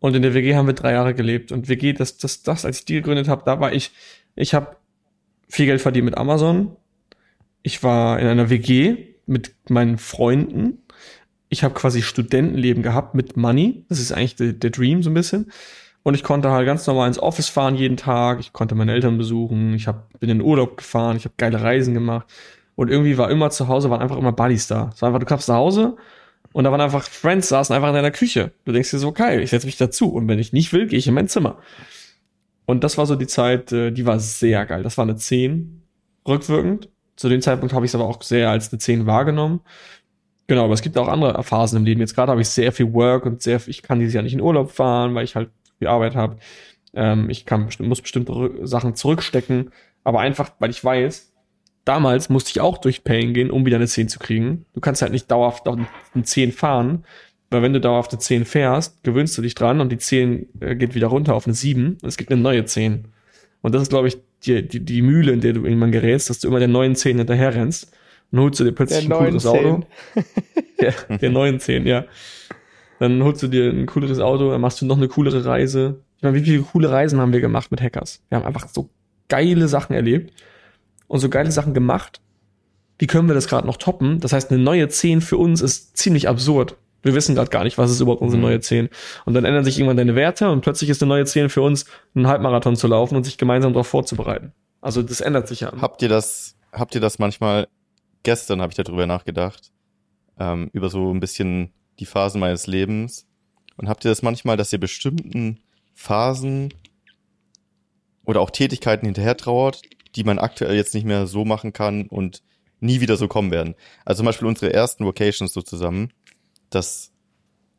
und 0.00 0.14
in 0.14 0.22
der 0.22 0.34
WG 0.34 0.54
haben 0.54 0.66
wir 0.66 0.74
drei 0.74 0.92
Jahre 0.92 1.14
gelebt. 1.14 1.52
Und 1.52 1.68
WG, 1.68 1.92
das, 1.92 2.18
das, 2.18 2.42
das, 2.42 2.64
als 2.64 2.80
ich 2.80 2.84
die 2.84 2.94
gegründet 2.94 3.28
habe, 3.28 3.42
da 3.44 3.60
war 3.60 3.72
ich, 3.72 3.92
ich 4.34 4.54
habe 4.54 4.76
viel 5.48 5.66
Geld 5.66 5.80
verdient 5.80 6.04
mit 6.04 6.18
Amazon. 6.18 6.76
Ich 7.62 7.82
war 7.82 8.18
in 8.18 8.26
einer 8.26 8.50
WG 8.50 8.96
mit 9.26 9.54
meinen 9.68 9.98
Freunden. 9.98 10.78
Ich 11.48 11.64
habe 11.64 11.74
quasi 11.74 12.02
Studentenleben 12.02 12.82
gehabt 12.82 13.14
mit 13.14 13.36
Money. 13.36 13.84
Das 13.88 14.00
ist 14.00 14.12
eigentlich 14.12 14.36
der, 14.36 14.52
der 14.52 14.70
Dream 14.70 15.02
so 15.02 15.10
ein 15.10 15.14
bisschen. 15.14 15.50
Und 16.02 16.14
ich 16.14 16.22
konnte 16.22 16.50
halt 16.50 16.66
ganz 16.66 16.86
normal 16.86 17.08
ins 17.08 17.18
Office 17.18 17.48
fahren 17.48 17.74
jeden 17.74 17.96
Tag. 17.96 18.40
Ich 18.40 18.52
konnte 18.52 18.74
meine 18.74 18.92
Eltern 18.92 19.18
besuchen. 19.18 19.74
Ich 19.74 19.86
hab, 19.86 20.18
bin 20.18 20.30
in 20.30 20.38
den 20.38 20.46
Urlaub 20.46 20.78
gefahren. 20.78 21.16
Ich 21.16 21.24
habe 21.24 21.34
geile 21.36 21.60
Reisen 21.60 21.92
gemacht. 21.94 22.26
Und 22.74 22.90
irgendwie 22.90 23.18
war 23.18 23.30
immer 23.30 23.50
zu 23.50 23.68
Hause, 23.68 23.90
waren 23.90 24.00
einfach 24.00 24.16
immer 24.16 24.32
Buddies 24.32 24.66
da. 24.66 24.90
Es 24.94 25.02
war 25.02 25.08
einfach, 25.08 25.20
du 25.20 25.26
kamst 25.26 25.48
nach 25.48 25.56
Hause 25.56 25.96
und 26.52 26.64
da 26.64 26.70
waren 26.70 26.80
einfach 26.80 27.04
Friends, 27.04 27.48
saßen 27.48 27.74
einfach 27.74 27.88
in 27.88 27.94
deiner 27.94 28.10
Küche. 28.10 28.52
Du 28.64 28.72
denkst 28.72 28.90
dir 28.90 28.98
so, 28.98 29.12
geil, 29.12 29.42
ich 29.42 29.50
setze 29.50 29.66
mich 29.66 29.76
dazu. 29.76 30.10
Und 30.12 30.28
wenn 30.28 30.38
ich 30.38 30.52
nicht 30.52 30.72
will, 30.72 30.86
gehe 30.86 30.98
ich 30.98 31.06
in 31.06 31.14
mein 31.14 31.28
Zimmer. 31.28 31.58
Und 32.64 32.82
das 32.82 32.98
war 32.98 33.06
so 33.06 33.16
die 33.16 33.26
Zeit, 33.26 33.72
äh, 33.72 33.90
die 33.90 34.06
war 34.06 34.18
sehr 34.18 34.64
geil. 34.64 34.82
Das 34.82 34.96
war 34.96 35.04
eine 35.04 35.16
10 35.16 35.82
rückwirkend. 36.26 36.88
Zu 37.16 37.28
dem 37.28 37.42
Zeitpunkt 37.42 37.74
habe 37.74 37.84
ich 37.84 37.90
es 37.90 37.94
aber 37.94 38.06
auch 38.06 38.22
sehr 38.22 38.48
als 38.48 38.72
eine 38.72 38.78
10 38.78 39.06
wahrgenommen. 39.06 39.60
Genau, 40.46 40.64
aber 40.64 40.74
es 40.74 40.82
gibt 40.82 40.96
auch 40.98 41.08
andere 41.08 41.40
Phasen 41.42 41.78
im 41.78 41.84
Leben. 41.84 42.00
Jetzt 42.00 42.14
gerade 42.14 42.32
habe 42.32 42.40
ich 42.40 42.48
sehr 42.48 42.72
viel 42.72 42.92
Work 42.92 43.26
und 43.26 43.42
sehr, 43.42 43.60
ich 43.66 43.82
kann 43.82 44.00
dieses 44.00 44.14
Jahr 44.14 44.22
nicht 44.22 44.32
in 44.32 44.40
Urlaub 44.40 44.72
fahren, 44.72 45.14
weil 45.14 45.24
ich 45.24 45.36
halt 45.36 45.50
viel 45.80 45.88
Arbeit 45.88 46.14
habe. 46.14 46.36
Ähm, 46.94 47.28
ich 47.30 47.44
kann, 47.46 47.66
bestimmt- 47.66 47.88
muss 47.88 48.00
bestimmte 48.00 48.50
Sachen 48.62 48.94
zurückstecken. 48.94 49.70
Aber 50.04 50.20
einfach, 50.20 50.52
weil 50.60 50.70
ich 50.70 50.82
weiß, 50.84 51.32
damals 51.84 52.28
musste 52.28 52.50
ich 52.50 52.60
auch 52.60 52.78
durch 52.78 53.04
Pain 53.04 53.34
gehen, 53.34 53.50
um 53.50 53.66
wieder 53.66 53.76
eine 53.76 53.86
10 53.86 54.08
zu 54.08 54.18
kriegen. 54.18 54.64
Du 54.74 54.80
kannst 54.80 55.02
halt 55.02 55.12
nicht 55.12 55.30
dauerhaft 55.30 55.66
auf 55.68 55.78
eine 56.14 56.24
10 56.24 56.52
fahren, 56.52 57.04
weil 57.50 57.62
wenn 57.62 57.72
du 57.72 57.80
dauerhaft 57.80 58.12
eine 58.12 58.20
10 58.20 58.44
fährst, 58.44 59.02
gewöhnst 59.02 59.36
du 59.36 59.42
dich 59.42 59.54
dran 59.54 59.80
und 59.80 59.90
die 59.90 59.98
10 59.98 60.48
äh, 60.60 60.76
geht 60.76 60.94
wieder 60.94 61.08
runter 61.08 61.34
auf 61.34 61.46
eine 61.46 61.54
7 61.54 61.98
und 62.00 62.04
es 62.08 62.16
gibt 62.16 62.30
eine 62.30 62.40
neue 62.40 62.64
10. 62.64 63.06
Und 63.62 63.74
das 63.74 63.82
ist, 63.82 63.88
glaube 63.90 64.08
ich, 64.08 64.18
die, 64.44 64.66
die, 64.66 64.80
die 64.80 65.02
Mühle, 65.02 65.32
in 65.32 65.40
der 65.40 65.52
du 65.52 65.64
irgendwann 65.64 65.92
gerätst, 65.92 66.30
dass 66.30 66.38
du 66.38 66.48
immer 66.48 66.60
der 66.60 66.68
neuen 66.68 66.94
10 66.96 67.18
hinterher 67.18 67.54
rennst 67.54 67.92
und 68.32 68.40
holst 68.40 68.58
du 68.60 68.64
dir 68.64 68.70
Der 68.70 68.76
plötzlich 68.76 69.04
ein 69.04 69.08
neuen 69.10 69.24
cooleres 69.38 69.46
Auto. 69.46 69.84
10. 70.14 70.24
Der, 70.80 71.18
der 71.18 71.30
neuen 71.30 71.60
10, 71.60 71.86
ja. 71.86 72.04
Dann 73.00 73.22
holst 73.24 73.42
du 73.42 73.48
dir 73.48 73.70
ein 73.70 73.86
cooleres 73.86 74.20
Auto, 74.20 74.50
dann 74.50 74.60
machst 74.60 74.80
du 74.80 74.86
noch 74.86 74.98
eine 74.98 75.08
coolere 75.08 75.44
Reise. 75.44 76.00
Ich 76.18 76.22
meine, 76.22 76.36
wie 76.36 76.44
viele 76.44 76.62
coole 76.62 76.90
Reisen 76.90 77.18
haben 77.18 77.32
wir 77.32 77.40
gemacht 77.40 77.70
mit 77.70 77.80
Hackers? 77.80 78.22
Wir 78.28 78.36
haben 78.38 78.46
einfach 78.46 78.68
so 78.68 78.90
geile 79.28 79.66
Sachen 79.68 79.94
erlebt 79.96 80.32
und 81.08 81.18
so 81.18 81.28
geile 81.30 81.50
Sachen 81.50 81.72
gemacht. 81.74 82.20
Wie 82.98 83.06
können 83.06 83.26
wir 83.26 83.34
das 83.34 83.48
gerade 83.48 83.66
noch 83.66 83.78
toppen? 83.78 84.20
Das 84.20 84.32
heißt, 84.34 84.50
eine 84.52 84.62
neue 84.62 84.88
10 84.88 85.22
für 85.22 85.38
uns 85.38 85.62
ist 85.62 85.96
ziemlich 85.96 86.28
absurd. 86.28 86.76
Wir 87.02 87.14
wissen 87.14 87.34
gerade 87.34 87.48
gar 87.48 87.64
nicht, 87.64 87.78
was 87.78 87.90
ist 87.90 88.00
überhaupt 88.00 88.20
unsere 88.20 88.36
Mhm. 88.36 88.42
neue 88.44 88.60
10. 88.60 88.90
Und 89.24 89.32
dann 89.32 89.46
ändern 89.46 89.64
sich 89.64 89.78
irgendwann 89.78 89.96
deine 89.96 90.14
Werte 90.14 90.50
und 90.50 90.60
plötzlich 90.60 90.90
ist 90.90 91.02
eine 91.02 91.08
neue 91.08 91.24
10 91.24 91.48
für 91.48 91.62
uns, 91.62 91.86
einen 92.14 92.26
Halbmarathon 92.28 92.76
zu 92.76 92.86
laufen 92.86 93.16
und 93.16 93.24
sich 93.24 93.38
gemeinsam 93.38 93.72
darauf 93.72 93.86
vorzubereiten. 93.86 94.52
Also 94.82 95.02
das 95.02 95.22
ändert 95.22 95.48
sich 95.48 95.60
ja. 95.60 95.72
Habt 95.80 96.02
ihr 96.02 96.10
das, 96.10 96.56
habt 96.72 96.94
ihr 96.94 97.00
das 97.00 97.18
manchmal, 97.18 97.66
gestern 98.22 98.60
habe 98.60 98.72
ich 98.72 98.76
darüber 98.76 99.06
nachgedacht, 99.06 99.70
ähm, 100.38 100.68
über 100.74 100.90
so 100.90 101.10
ein 101.10 101.20
bisschen 101.20 101.72
die 102.00 102.06
Phasen 102.06 102.40
meines 102.40 102.66
Lebens. 102.66 103.26
Und 103.76 103.88
habt 103.88 104.04
ihr 104.04 104.10
das 104.10 104.22
manchmal, 104.22 104.56
dass 104.56 104.72
ihr 104.72 104.80
bestimmten 104.80 105.60
Phasen 105.94 106.74
oder 108.24 108.40
auch 108.40 108.50
Tätigkeiten 108.50 109.06
hinterher 109.06 109.36
trauert, 109.36 109.82
die 110.16 110.24
man 110.24 110.38
aktuell 110.38 110.74
jetzt 110.74 110.94
nicht 110.94 111.06
mehr 111.06 111.26
so 111.26 111.44
machen 111.44 111.72
kann 111.72 112.06
und 112.06 112.42
nie 112.80 113.00
wieder 113.00 113.16
so 113.16 113.28
kommen 113.28 113.50
werden? 113.50 113.74
Also 114.04 114.20
zum 114.20 114.26
Beispiel 114.26 114.48
unsere 114.48 114.72
ersten 114.72 115.04
Vocations 115.04 115.52
so 115.52 115.62
zusammen, 115.62 116.12
das, 116.70 117.12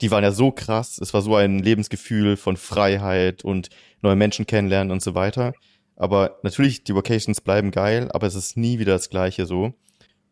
die 0.02 0.12
waren 0.12 0.24
ja 0.24 0.32
so 0.32 0.52
krass, 0.52 0.98
es 1.00 1.14
war 1.14 1.22
so 1.22 1.36
ein 1.36 1.60
Lebensgefühl 1.60 2.38
von 2.38 2.58
Freiheit 2.58 3.44
und 3.44 3.70
neue 4.02 4.16
Menschen 4.16 4.48
kennenlernen 4.48 4.92
und 4.92 5.02
so 5.02 5.14
weiter. 5.16 5.54
Aber 5.96 6.40
natürlich, 6.42 6.84
die 6.84 6.96
Vocations 6.96 7.42
bleiben 7.42 7.70
geil, 7.70 8.10
aber 8.12 8.26
es 8.26 8.36
ist 8.36 8.58
nie 8.58 8.80
wieder 8.80 8.94
das 8.94 9.10
Gleiche 9.10 9.46
so. 9.46 9.74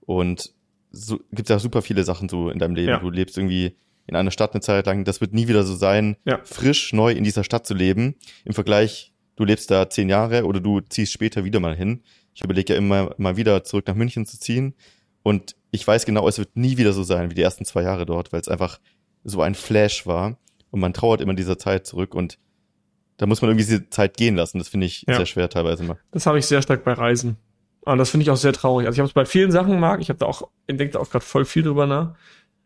Und 0.02 0.54
so 0.92 1.20
gibt 1.32 1.50
ja 1.50 1.60
super 1.60 1.82
viele 1.82 2.04
Sachen 2.04 2.30
so 2.30 2.50
in 2.50 2.60
deinem 2.60 2.76
Leben. 2.76 2.90
Ja. 2.90 3.00
Du 3.00 3.10
lebst 3.10 3.38
irgendwie 3.38 3.76
in 4.08 4.16
einer 4.16 4.32
Stadt 4.32 4.54
eine 4.54 4.62
Zeit 4.62 4.86
lang. 4.88 5.04
Das 5.06 5.22
wird 5.22 5.34
nie 5.34 5.48
wieder 5.48 5.64
so 5.64 5.76
sein, 5.76 6.16
Ja. 6.26 6.40
frisch 6.44 6.94
neu 6.94 7.12
in 7.12 7.24
dieser 7.24 7.44
Stadt 7.44 7.68
zu 7.68 7.74
leben. 7.76 8.16
Im 8.46 8.54
Vergleich, 8.54 9.14
du 9.36 9.44
lebst 9.46 9.70
da 9.70 9.90
zehn 9.90 10.10
Jahre 10.10 10.46
oder 10.46 10.60
du 10.60 10.82
ziehst 10.82 11.14
später 11.14 11.44
wieder 11.44 11.60
mal 11.60 11.76
hin. 11.76 12.02
Ich 12.34 12.44
überlege 12.44 12.74
ja 12.74 12.80
immer 12.80 13.14
mal 13.18 13.38
wieder 13.38 13.64
zurück 13.64 13.86
nach 13.88 13.96
München 13.96 14.26
zu 14.26 14.40
ziehen. 14.40 14.74
Und 15.22 15.56
ich 15.72 15.86
weiß 15.86 16.06
genau, 16.06 16.28
es 16.28 16.40
wird 16.40 16.56
nie 16.56 16.78
wieder 16.78 16.94
so 16.94 17.04
sein 17.04 17.30
wie 17.30 17.36
die 17.36 17.42
ersten 17.42 17.66
zwei 17.66 17.84
Jahre 17.84 18.06
dort, 18.06 18.32
weil 18.34 18.42
es 18.42 18.48
einfach 18.48 18.80
so 19.24 19.42
ein 19.42 19.54
Flash 19.54 20.08
war. 20.08 20.38
Und 20.72 20.80
man 20.80 20.94
trauert 20.94 21.22
immer 21.22 21.34
dieser 21.34 21.58
Zeit 21.58 21.86
zurück 21.86 22.16
und 22.16 22.38
da 23.18 23.26
muss 23.26 23.42
man 23.42 23.52
irgendwie 23.52 23.66
diese 23.66 23.90
Zeit 23.90 24.16
gehen 24.18 24.36
lassen. 24.36 24.60
Das 24.60 24.70
finde 24.70 24.86
ich 24.88 25.04
Ja. 25.08 25.18
sehr 25.18 25.26
schwer 25.26 25.50
teilweise 25.50 25.84
immer. 25.84 25.98
Das 26.12 26.26
habe 26.26 26.40
ich 26.40 26.46
sehr 26.46 26.62
stark 26.62 26.84
bei 26.84 26.94
Reisen. 26.94 27.36
Und 27.82 27.98
das 27.98 28.10
finde 28.10 28.24
ich 28.24 28.30
auch 28.32 28.38
sehr 28.38 28.54
traurig. 28.54 28.88
Also 28.88 28.96
ich 28.96 29.00
habe 29.00 29.08
es 29.08 29.14
bei 29.14 29.26
vielen 29.26 29.52
Sachen 29.52 29.80
mag, 29.80 30.02
ich 30.02 30.10
habe 30.10 30.20
da 30.20 30.26
auch, 30.26 30.50
da 30.68 31.00
auch 31.00 31.10
gerade 31.10 31.26
voll 31.26 31.46
viel 31.46 31.64
drüber 31.64 31.86
nach. 31.88 32.16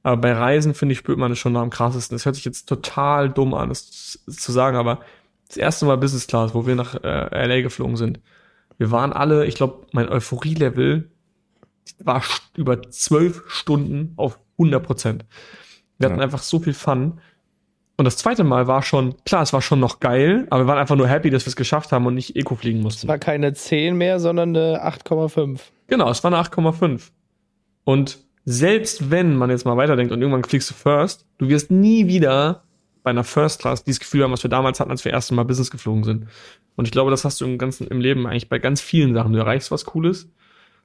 Aber 0.02 0.18
bei 0.18 0.34
Reisen, 0.34 0.74
finde 0.74 0.94
ich, 0.94 1.00
spürt 1.00 1.18
man 1.18 1.32
es 1.32 1.40
schon 1.40 1.54
noch 1.54 1.62
am 1.62 1.70
krassesten. 1.70 2.16
Das 2.16 2.26
hört 2.26 2.36
sich 2.36 2.46
jetzt 2.46 2.68
total 2.68 3.30
dumm 3.30 3.54
an, 3.54 3.70
das 3.70 4.20
zu 4.28 4.52
sagen, 4.52 4.76
aber 4.76 5.00
das 5.48 5.58
erste 5.58 5.86
Mal 5.86 5.98
Business 5.98 6.28
Class, 6.28 6.54
wo 6.54 6.66
wir 6.66 6.76
nach 6.76 6.96
äh, 7.04 7.48
LA 7.48 7.62
geflogen 7.62 7.96
sind, 7.96 8.20
wir 8.78 8.92
waren 8.92 9.14
alle, 9.14 9.46
ich 9.46 9.56
glaube, 9.56 9.86
mein 9.92 10.10
Euphorie-Level 10.10 11.10
war 12.00 12.24
über 12.58 12.82
zwölf 12.90 13.44
Stunden 13.48 14.14
auf 14.18 14.40
100 14.58 14.84
Prozent. 14.84 15.26
Wir 15.98 16.08
hatten 16.10 16.18
Ja. 16.20 16.24
einfach 16.24 16.42
so 16.42 16.60
viel 16.60 16.74
Fun. 16.74 17.20
Und 17.96 18.06
das 18.06 18.18
zweite 18.18 18.44
Mal 18.44 18.68
war 18.68 18.82
schon, 18.82 19.16
klar, 19.24 19.44
es 19.44 19.54
war 19.54 19.62
schon 19.62 19.80
noch 19.80 20.00
geil, 20.00 20.48
aber 20.50 20.64
wir 20.64 20.68
waren 20.68 20.80
einfach 20.80 20.96
nur 20.96 21.08
happy, 21.08 21.30
dass 21.30 21.46
wir 21.46 21.50
es 21.50 21.56
geschafft 21.56 21.92
haben 21.92 22.06
und 22.08 22.16
nicht 22.16 22.36
Eco 22.36 22.56
fliegen 22.56 22.82
mussten. 22.82 23.06
Es 23.06 23.08
war 23.08 23.20
keine 23.20 23.54
10 23.54 23.96
mehr, 23.96 24.20
sondern 24.20 24.50
eine 24.50 24.84
8,5. 24.84 25.60
Genau, 25.88 26.10
es 26.10 26.24
war 26.24 26.34
eine 26.34 26.42
8,5. 26.42 27.12
Und 27.84 28.20
selbst 28.46 29.12
wenn 29.12 29.36
man 29.36 29.50
jetzt 29.50 29.66
mal 29.66 29.78
weiterdenkt 29.78 30.12
und 30.12 30.22
irgendwann 30.22 30.44
fliegst 30.44 30.70
du 30.72 30.74
First, 30.74 31.26
du 31.38 31.50
wirst 31.50 31.70
nie 31.72 32.08
wieder 32.08 32.64
bei 33.04 33.12
einer 33.12 33.24
First 33.24 33.62
Class 33.62 33.84
dieses 33.84 34.00
Gefühl 34.00 34.24
haben, 34.24 34.32
was 34.32 34.44
wir 34.44 34.50
damals 34.50 34.80
hatten, 34.80 34.92
als 34.92 35.06
wir 35.06 35.12
erst 35.12 35.32
Mal 35.32 35.44
Business 35.44 35.72
geflogen 35.72 36.04
sind. 36.04 36.28
Und 36.76 36.86
ich 36.86 36.92
glaube, 36.92 37.12
das 37.12 37.26
hast 37.26 37.40
du 37.42 37.46
im 37.46 37.58
ganzen 37.58 37.88
im 37.88 38.00
Leben 38.00 38.26
eigentlich 38.26 38.50
bei 38.50 38.60
ganz 38.60 38.82
vielen 38.82 39.14
Sachen. 39.14 39.34
Du 39.34 39.40
erreichst 39.40 39.72
was 39.72 39.86
Cooles. 39.86 40.30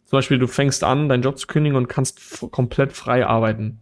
Zum 0.04 0.16
Beispiel, 0.18 0.38
du 0.38 0.46
fängst 0.46 0.84
an, 0.84 1.08
deinen 1.08 1.22
Job 1.22 1.38
zu 1.38 1.46
kündigen 1.46 1.76
und 1.76 1.88
kannst 1.88 2.20
komplett 2.50 2.92
frei 2.92 3.26
arbeiten. 3.26 3.80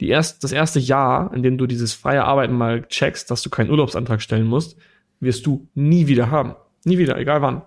Die 0.00 0.08
erst, 0.08 0.42
das 0.44 0.52
erste 0.52 0.78
Jahr, 0.80 1.32
in 1.34 1.42
dem 1.42 1.58
du 1.58 1.66
dieses 1.66 1.92
freie 1.92 2.24
Arbeiten 2.24 2.54
mal 2.54 2.82
checkst, 2.88 3.30
dass 3.30 3.42
du 3.42 3.50
keinen 3.50 3.70
Urlaubsantrag 3.70 4.22
stellen 4.22 4.46
musst, 4.46 4.76
wirst 5.20 5.44
du 5.46 5.68
nie 5.74 6.06
wieder 6.06 6.30
haben. 6.30 6.54
Nie 6.84 6.96
wieder, 6.98 7.18
egal 7.18 7.42
wann. 7.42 7.62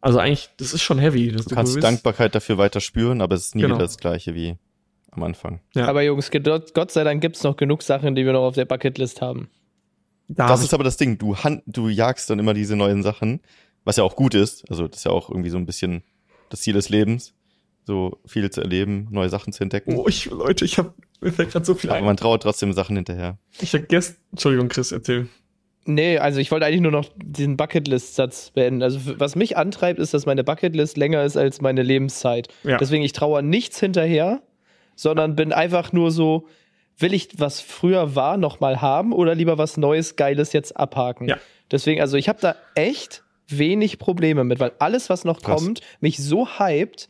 Also 0.00 0.20
eigentlich, 0.20 0.50
das 0.58 0.72
ist 0.72 0.82
schon 0.82 0.98
heavy. 1.00 1.32
dass 1.32 1.46
Du 1.46 1.54
kannst 1.56 1.74
bist- 1.74 1.84
Dankbarkeit 1.84 2.34
dafür 2.34 2.56
weiter 2.58 2.80
spüren, 2.80 3.20
aber 3.20 3.34
es 3.34 3.46
ist 3.48 3.54
nie 3.56 3.62
Genau. 3.62 3.74
wieder 3.74 3.84
das 3.84 3.98
Gleiche 3.98 4.34
wie 4.34 4.56
am 5.10 5.24
Anfang. 5.24 5.60
Ja. 5.74 5.88
Aber 5.88 6.02
Jungs, 6.02 6.30
Gott 6.30 6.90
sei 6.92 7.02
Dank 7.02 7.20
gibt's 7.20 7.42
noch 7.42 7.56
genug 7.56 7.82
Sachen, 7.82 8.14
die 8.14 8.24
wir 8.24 8.32
noch 8.32 8.44
auf 8.46 8.54
der 8.54 8.64
Bucketlist 8.64 9.20
haben. 9.20 9.48
Da 10.28 10.46
das 10.46 10.60
hab 10.60 10.64
ist 10.66 10.74
aber 10.74 10.84
das 10.84 10.96
Ding. 10.98 11.18
Du, 11.18 11.36
han- 11.36 11.62
du 11.66 11.88
jagst 11.88 12.30
dann 12.30 12.38
immer 12.38 12.54
diese 12.54 12.76
neuen 12.76 13.02
Sachen, 13.02 13.40
was 13.84 13.96
ja 13.96 14.04
auch 14.04 14.14
gut 14.14 14.34
ist. 14.34 14.70
Also 14.70 14.86
das 14.86 14.98
ist 14.98 15.04
ja 15.04 15.10
auch 15.10 15.30
irgendwie 15.30 15.50
so 15.50 15.56
ein 15.56 15.66
bisschen 15.66 16.04
das 16.50 16.60
Ziel 16.60 16.74
des 16.74 16.88
Lebens. 16.88 17.34
so 17.84 18.18
viel 18.26 18.50
zu 18.50 18.60
erleben, 18.60 19.08
neue 19.10 19.30
Sachen 19.30 19.50
zu 19.50 19.62
entdecken. 19.62 19.94
Oh, 19.96 20.06
ich, 20.08 20.26
Leute, 20.26 20.66
ich 20.66 20.76
hab, 20.76 20.92
mir 21.20 21.32
fällt 21.32 21.50
gerade 21.50 21.64
so 21.64 21.74
viel 21.74 21.90
Aber 21.90 21.98
ein. 21.98 22.04
man 22.04 22.16
traut 22.16 22.42
trotzdem 22.42 22.72
Sachen 22.72 22.96
hinterher. 22.96 23.38
Ich 23.60 23.72
gestern, 23.88 24.16
Entschuldigung, 24.32 24.68
Chris, 24.68 24.92
erzähl. 24.92 25.28
Nee, 25.84 26.18
also 26.18 26.38
ich 26.38 26.50
wollte 26.50 26.66
eigentlich 26.66 26.82
nur 26.82 26.92
noch 26.92 27.08
diesen 27.16 27.56
Bucketlist-Satz 27.56 28.50
beenden. 28.50 28.82
Also 28.82 29.00
was 29.18 29.36
mich 29.36 29.56
antreibt, 29.56 29.98
ist, 29.98 30.12
dass 30.12 30.26
meine 30.26 30.44
Bucketlist 30.44 30.98
länger 30.98 31.24
ist 31.24 31.36
als 31.36 31.62
meine 31.62 31.82
Lebenszeit. 31.82 32.48
Ja. 32.62 32.76
Deswegen, 32.76 33.02
ich 33.02 33.14
trauere 33.14 33.40
nichts 33.40 33.80
hinterher, 33.80 34.42
sondern 34.96 35.34
bin 35.34 35.52
einfach 35.52 35.92
nur 35.92 36.10
so, 36.10 36.46
will 36.98 37.14
ich 37.14 37.30
was 37.38 37.60
früher 37.60 38.14
war 38.14 38.36
nochmal 38.36 38.82
haben 38.82 39.12
oder 39.12 39.34
lieber 39.34 39.56
was 39.56 39.78
Neues, 39.78 40.16
Geiles 40.16 40.52
jetzt 40.52 40.76
abhaken? 40.76 41.28
Ja. 41.28 41.38
Deswegen, 41.70 42.00
also 42.00 42.16
ich 42.18 42.28
habe 42.28 42.40
da 42.40 42.54
echt 42.74 43.24
wenig 43.46 43.98
Probleme 43.98 44.44
mit, 44.44 44.60
weil 44.60 44.72
alles, 44.78 45.08
was 45.08 45.24
noch 45.24 45.40
Krass. 45.40 45.62
kommt, 45.62 45.80
mich 46.00 46.18
so 46.18 46.46
hypt, 46.58 47.08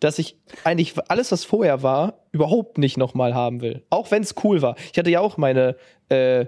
dass 0.00 0.18
ich 0.20 0.36
eigentlich 0.62 0.94
alles, 1.08 1.32
was 1.32 1.44
vorher 1.44 1.82
war, 1.82 2.20
überhaupt 2.32 2.78
nicht 2.78 2.96
nochmal 2.96 3.34
haben 3.34 3.60
will. 3.60 3.82
Auch 3.90 4.10
wenn 4.10 4.22
es 4.22 4.34
cool 4.44 4.62
war. 4.62 4.76
Ich 4.92 4.98
hatte 4.98 5.10
ja 5.10 5.20
auch 5.20 5.36
meine, 5.36 5.76
äh, 6.08 6.46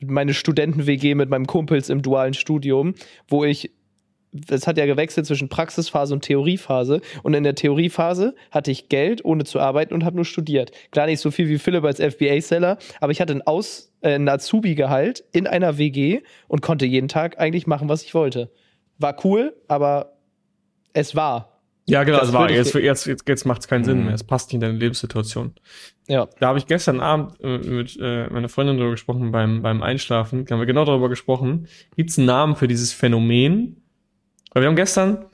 meine 0.00 0.34
Studenten-WG 0.34 1.14
mit 1.14 1.30
meinem 1.30 1.46
Kumpels 1.46 1.88
im 1.88 2.02
dualen 2.02 2.34
Studium, 2.34 2.94
wo 3.28 3.44
ich, 3.44 3.70
es 4.48 4.66
hat 4.66 4.78
ja 4.78 4.86
gewechselt 4.86 5.26
zwischen 5.26 5.48
Praxisphase 5.48 6.14
und 6.14 6.22
Theoriephase. 6.22 7.00
Und 7.22 7.34
in 7.34 7.44
der 7.44 7.54
Theoriephase 7.54 8.34
hatte 8.50 8.70
ich 8.70 8.88
Geld, 8.88 9.24
ohne 9.24 9.44
zu 9.44 9.60
arbeiten 9.60 9.94
und 9.94 10.04
habe 10.04 10.16
nur 10.16 10.24
studiert. 10.24 10.72
Klar 10.90 11.06
nicht 11.06 11.20
so 11.20 11.30
viel 11.30 11.48
wie 11.48 11.58
Philipp 11.58 11.84
als 11.84 12.00
FBA-Seller, 12.00 12.78
aber 13.00 13.12
ich 13.12 13.20
hatte 13.20 13.34
ein, 13.34 13.42
Aus, 13.42 13.92
äh, 14.00 14.14
ein 14.14 14.28
Azubi-Gehalt 14.28 15.24
in 15.32 15.46
einer 15.46 15.78
WG 15.78 16.20
und 16.48 16.62
konnte 16.62 16.86
jeden 16.86 17.08
Tag 17.08 17.38
eigentlich 17.38 17.66
machen, 17.66 17.88
was 17.88 18.02
ich 18.02 18.14
wollte. 18.14 18.50
War 18.98 19.16
cool, 19.24 19.54
aber 19.68 20.16
es 20.92 21.14
war. 21.14 21.51
Ja, 21.86 22.04
genau, 22.04 22.18
Das 22.18 22.28
das 22.28 22.34
war, 22.34 22.50
jetzt, 22.50 22.74
jetzt, 22.74 23.06
jetzt, 23.06 23.28
jetzt 23.28 23.44
macht 23.44 23.62
es 23.62 23.68
keinen 23.68 23.84
Sinn 23.84 23.98
Mhm. 24.00 24.04
mehr. 24.06 24.14
Es 24.14 24.22
passt 24.24 24.48
nicht 24.48 24.54
in 24.54 24.60
deine 24.60 24.78
Lebenssituation. 24.78 25.52
Ja. 26.08 26.28
Da 26.38 26.48
habe 26.48 26.58
ich 26.58 26.66
gestern 26.66 27.00
Abend 27.00 27.40
äh, 27.42 27.58
mit 27.58 27.98
äh, 28.00 28.28
meiner 28.28 28.48
Freundin 28.48 28.76
darüber 28.76 28.92
gesprochen 28.92 29.32
beim, 29.32 29.62
beim 29.62 29.82
Einschlafen. 29.82 30.44
Da 30.44 30.54
haben 30.54 30.60
wir 30.60 30.66
genau 30.66 30.84
darüber 30.84 31.08
gesprochen. 31.08 31.66
Gibt 31.96 32.10
es 32.10 32.18
einen 32.18 32.26
Namen 32.26 32.54
für 32.56 32.68
dieses 32.68 32.92
Phänomen? 32.92 33.82
Weil 34.52 34.62
wir 34.62 34.68
haben 34.68 34.76
gestern, 34.76 35.24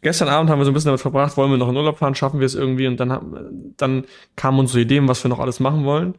gestern 0.00 0.28
Abend 0.28 0.48
haben 0.50 0.58
wir 0.58 0.64
so 0.64 0.70
ein 0.70 0.74
bisschen 0.74 0.88
damit 0.88 1.00
verbracht, 1.00 1.36
wollen 1.36 1.50
wir 1.50 1.58
noch 1.58 1.68
in 1.68 1.76
Urlaub 1.76 1.98
fahren, 1.98 2.14
schaffen 2.14 2.40
wir 2.40 2.46
es 2.46 2.54
irgendwie 2.54 2.86
und 2.86 2.98
dann, 2.98 3.12
haben, 3.12 3.74
dann 3.76 4.04
kamen 4.36 4.58
uns 4.60 4.72
so 4.72 4.78
Ideen, 4.78 5.06
was 5.08 5.22
wir 5.24 5.28
noch 5.28 5.40
alles 5.40 5.60
machen 5.60 5.84
wollen. 5.84 6.14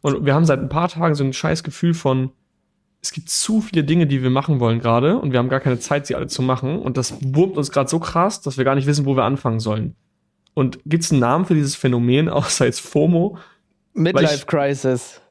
Und 0.00 0.24
wir 0.24 0.34
haben 0.34 0.44
seit 0.44 0.60
ein 0.60 0.68
paar 0.68 0.88
Tagen 0.88 1.14
so 1.16 1.24
ein 1.24 1.32
scheiß 1.32 1.64
Gefühl 1.64 1.94
von, 1.94 2.30
es 3.08 3.12
gibt 3.12 3.30
zu 3.30 3.62
viele 3.62 3.84
Dinge, 3.84 4.06
die 4.06 4.22
wir 4.22 4.28
machen 4.28 4.60
wollen 4.60 4.80
gerade 4.80 5.18
und 5.18 5.32
wir 5.32 5.38
haben 5.38 5.48
gar 5.48 5.60
keine 5.60 5.78
Zeit, 5.78 6.06
sie 6.06 6.14
alle 6.14 6.26
zu 6.26 6.42
machen. 6.42 6.78
Und 6.78 6.98
das 6.98 7.14
wurmt 7.22 7.56
uns 7.56 7.70
gerade 7.70 7.88
so 7.88 7.98
krass, 7.98 8.42
dass 8.42 8.58
wir 8.58 8.66
gar 8.66 8.74
nicht 8.74 8.86
wissen, 8.86 9.06
wo 9.06 9.16
wir 9.16 9.24
anfangen 9.24 9.60
sollen. 9.60 9.96
Und 10.52 10.78
gibt 10.84 11.04
es 11.04 11.10
einen 11.10 11.20
Namen 11.20 11.46
für 11.46 11.54
dieses 11.54 11.74
Phänomen, 11.74 12.28
außer 12.28 12.66
jetzt 12.66 12.82
FOMO? 12.82 13.38
Midlife 13.94 14.44
Crisis. 14.44 15.22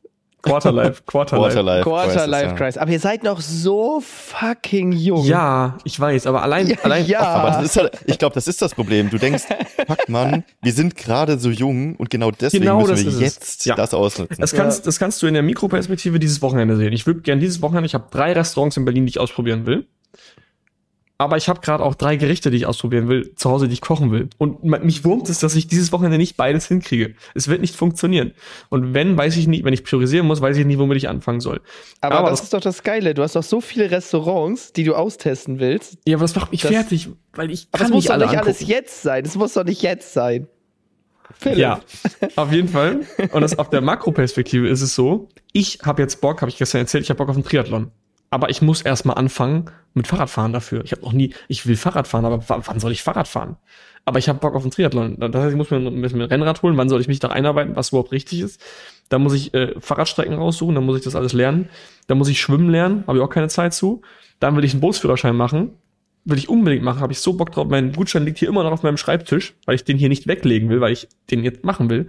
Quarterlife, 0.48 1.04
Quarterlife. 1.06 1.54
Quarterlife. 1.54 1.84
Quarter 1.84 2.12
Crisis, 2.14 2.28
Life 2.30 2.46
ja. 2.46 2.54
Crisis. 2.54 2.78
Aber 2.78 2.92
ihr 2.92 3.00
seid 3.00 3.24
noch 3.24 3.42
so 3.42 4.02
fucking 4.02 4.92
jung. 4.92 5.26
Ja, 5.26 5.78
ich 5.84 6.00
weiß, 6.00 6.28
aber 6.28 6.42
allein, 6.44 6.68
Ja, 6.68 6.78
allein, 6.84 7.06
ja. 7.06 7.20
Aber 7.22 7.50
das 7.52 7.66
ist 7.66 7.78
halt, 7.78 7.92
ich 8.06 8.18
glaube, 8.18 8.34
das 8.36 8.48
ist 8.48 8.62
das 8.62 8.74
Problem. 8.76 9.10
Du 9.10 9.18
denkst, 9.18 9.44
fuck 9.88 10.10
Mann, 10.10 10.44
wir 10.62 10.74
sind 10.74 10.96
gerade 10.96 11.38
so 11.40 11.50
jung 11.50 11.96
und 11.96 12.10
genau 12.10 12.32
deswegen 12.32 12.64
Genau 12.64 12.82
müssen 12.82 13.06
das 13.06 13.20
wir 13.20 13.26
jetzt 13.26 13.66
Ja. 13.66 13.76
das 13.76 13.94
ausnutzen. 13.94 14.38
Das 14.40 14.54
kannst, 14.54 14.88
das 14.88 15.00
kannst 15.00 15.22
du 15.22 15.28
in 15.28 15.34
der 15.34 15.44
Mikroperspektive 15.44 16.20
dieses 16.20 16.42
Wochenende 16.42 16.76
sehen. 16.76 16.94
Ich 16.94 17.06
würde 17.06 17.22
gerne 17.22 17.42
dieses 17.42 17.62
Wochenende, 17.62 17.88
ich 17.88 17.94
habe 17.94 18.06
drei 18.12 18.34
Restaurants 18.34 18.78
in 18.78 18.86
Berlin, 18.86 19.06
die 19.06 19.12
ich 19.12 19.20
ausprobieren 19.20 19.66
will. 19.66 19.86
Aber 21.20 21.36
ich 21.38 21.50
habe 21.50 21.62
gerade 21.62 21.84
auch 21.84 21.96
drei 21.96 22.16
Gerichte, 22.16 22.52
die 22.52 22.58
ich 22.58 22.66
ausprobieren 22.68 23.08
will, 23.08 23.34
zu 23.36 23.50
Hause, 23.50 23.68
die 23.68 23.74
ich 23.74 23.82
kochen 23.82 24.12
will. 24.12 24.30
Und 24.38 24.64
mich 24.64 25.04
wurmt 25.04 25.30
es, 25.30 25.40
dass 25.40 25.56
ich 25.56 25.66
dieses 25.68 25.92
Wochenende 25.92 26.20
nicht 26.20 26.38
beides 26.38 26.68
hinkriege. 26.68 27.16
Es 27.34 27.48
wird 27.48 27.62
nicht 27.62 27.76
funktionieren. 27.76 28.34
Und 28.70 28.94
wenn, 28.94 29.18
weiß 29.18 29.36
ich 29.38 29.48
nicht, 29.48 29.64
wenn 29.64 29.74
ich 29.74 29.84
priorisieren 29.84 30.28
muss, 30.28 30.42
weiß 30.42 30.58
ich 30.58 30.66
nicht, 30.68 30.78
womit 30.78 30.98
ich 30.98 31.10
anfangen 31.10 31.40
soll. 31.40 31.62
Aber, 32.02 32.20
Aber 32.20 32.30
das 32.30 32.40
das- 32.42 32.46
ist 32.48 32.54
doch 32.54 32.62
das 32.62 32.84
Geile. 32.84 33.16
Du 33.16 33.24
hast 33.24 33.36
doch 33.36 33.42
so 33.42 33.62
viele 33.62 33.90
Restaurants, 33.90 34.74
die 34.74 34.84
du 34.84 34.94
austesten 34.94 35.60
willst. 35.60 35.98
Ja, 36.08 36.18
aber 36.18 36.24
das 36.26 36.36
macht 36.36 36.52
mich 36.52 36.62
Das- 36.62 36.70
fertig, 36.72 37.10
weil 37.34 37.50
ich 37.50 37.68
Aber 37.72 37.80
kann 37.80 37.88
es 37.88 37.94
muss 37.94 38.04
nicht 38.04 38.12
doch 38.12 38.18
nicht 38.32 38.38
alles 38.40 38.68
jetzt 38.68 39.02
sein. 39.02 39.26
Es 39.26 39.36
muss 39.36 39.54
doch 39.54 39.64
nicht 39.64 39.82
jetzt 39.82 40.14
sein. 40.14 40.48
Philipp. 41.40 41.58
Ja, 41.58 41.80
auf 42.36 42.52
jeden 42.52 42.70
Fall. 42.70 43.02
Und 43.32 43.42
das 43.42 43.58
auf 43.58 43.70
der 43.72 43.82
Makroperspektive 43.82 44.68
ist 44.70 44.82
es 44.82 44.94
so, 44.96 45.30
ich 45.52 45.80
habe 45.84 46.02
jetzt 46.02 46.22
Bock, 46.22 46.42
habe 46.42 46.50
ich 46.50 46.58
gestern 46.58 46.82
erzählt, 46.82 47.04
ich 47.04 47.10
habe 47.10 47.18
Bock 47.18 47.30
auf 47.30 47.36
einen 47.36 47.44
Triathlon. 47.44 47.92
Aber 48.30 48.50
ich 48.50 48.62
muss 48.62 48.82
erstmal 48.82 49.18
anfangen 49.18 49.70
mit 49.98 50.08
Fahrradfahren 50.08 50.54
dafür. 50.54 50.84
Ich 50.86 50.92
habe 50.92 51.02
noch 51.02 51.14
nie, 51.14 51.34
ich 51.48 51.66
will 51.66 51.76
Fahrrad 51.76 52.08
fahren, 52.08 52.26
aber 52.26 52.44
wann 52.48 52.80
soll 52.80 52.92
ich 52.92 53.04
Fahrrad 53.04 53.28
fahren? 53.28 53.58
Aber 54.06 54.20
ich 54.20 54.30
habe 54.30 54.40
Bock 54.40 54.56
auf 54.56 54.62
einen 54.62 54.72
Triathlon. 54.72 55.18
Das 55.20 55.36
heißt, 55.36 55.52
ich 55.52 55.58
muss 55.58 55.70
mir 55.70 55.78
ein 55.78 56.02
bisschen 56.02 56.22
ein 56.22 56.30
Rennrad 56.30 56.62
holen, 56.64 56.78
wann 56.78 56.88
soll 56.88 57.02
ich 57.02 57.10
mich 57.10 57.20
da 57.20 57.28
einarbeiten, 57.28 57.76
was 57.76 57.90
überhaupt 57.90 58.14
richtig 58.14 58.40
ist. 58.40 58.62
Da 59.10 59.20
muss 59.20 59.34
ich 59.34 59.54
äh, 59.54 59.74
Fahrradstrecken 59.80 60.36
raussuchen, 60.36 60.76
dann 60.76 60.86
muss 60.86 60.98
ich 60.98 61.04
das 61.04 61.16
alles 61.16 61.34
lernen. 61.34 61.68
Dann 62.08 62.18
muss 62.18 62.30
ich 62.30 62.40
schwimmen 62.40 62.70
lernen, 62.70 63.04
habe 63.06 63.18
ich 63.18 63.24
auch 63.24 63.30
keine 63.30 63.50
Zeit 63.50 63.74
zu. 63.74 64.02
Dann 64.40 64.56
will 64.56 64.64
ich 64.64 64.72
einen 64.72 64.80
Bootsführerschein 64.80 65.36
machen. 65.36 65.72
Will 66.24 66.38
ich 66.38 66.48
unbedingt 66.48 66.84
machen, 66.84 67.02
habe 67.02 67.12
ich 67.12 67.20
so 67.20 67.34
Bock 67.34 67.52
drauf. 67.52 67.68
Mein 67.68 67.92
Gutschein 67.92 68.24
liegt 68.24 68.38
hier 68.38 68.48
immer 68.48 68.64
noch 68.64 68.72
auf 68.72 68.84
meinem 68.84 68.98
Schreibtisch, 68.98 69.56
weil 69.66 69.76
ich 69.76 69.84
den 69.84 69.98
hier 69.98 70.10
nicht 70.10 70.26
weglegen 70.26 70.70
will, 70.70 70.80
weil 70.80 70.94
ich 70.94 71.10
den 71.30 71.44
jetzt 71.44 71.66
machen 71.66 71.90
will. 71.90 72.08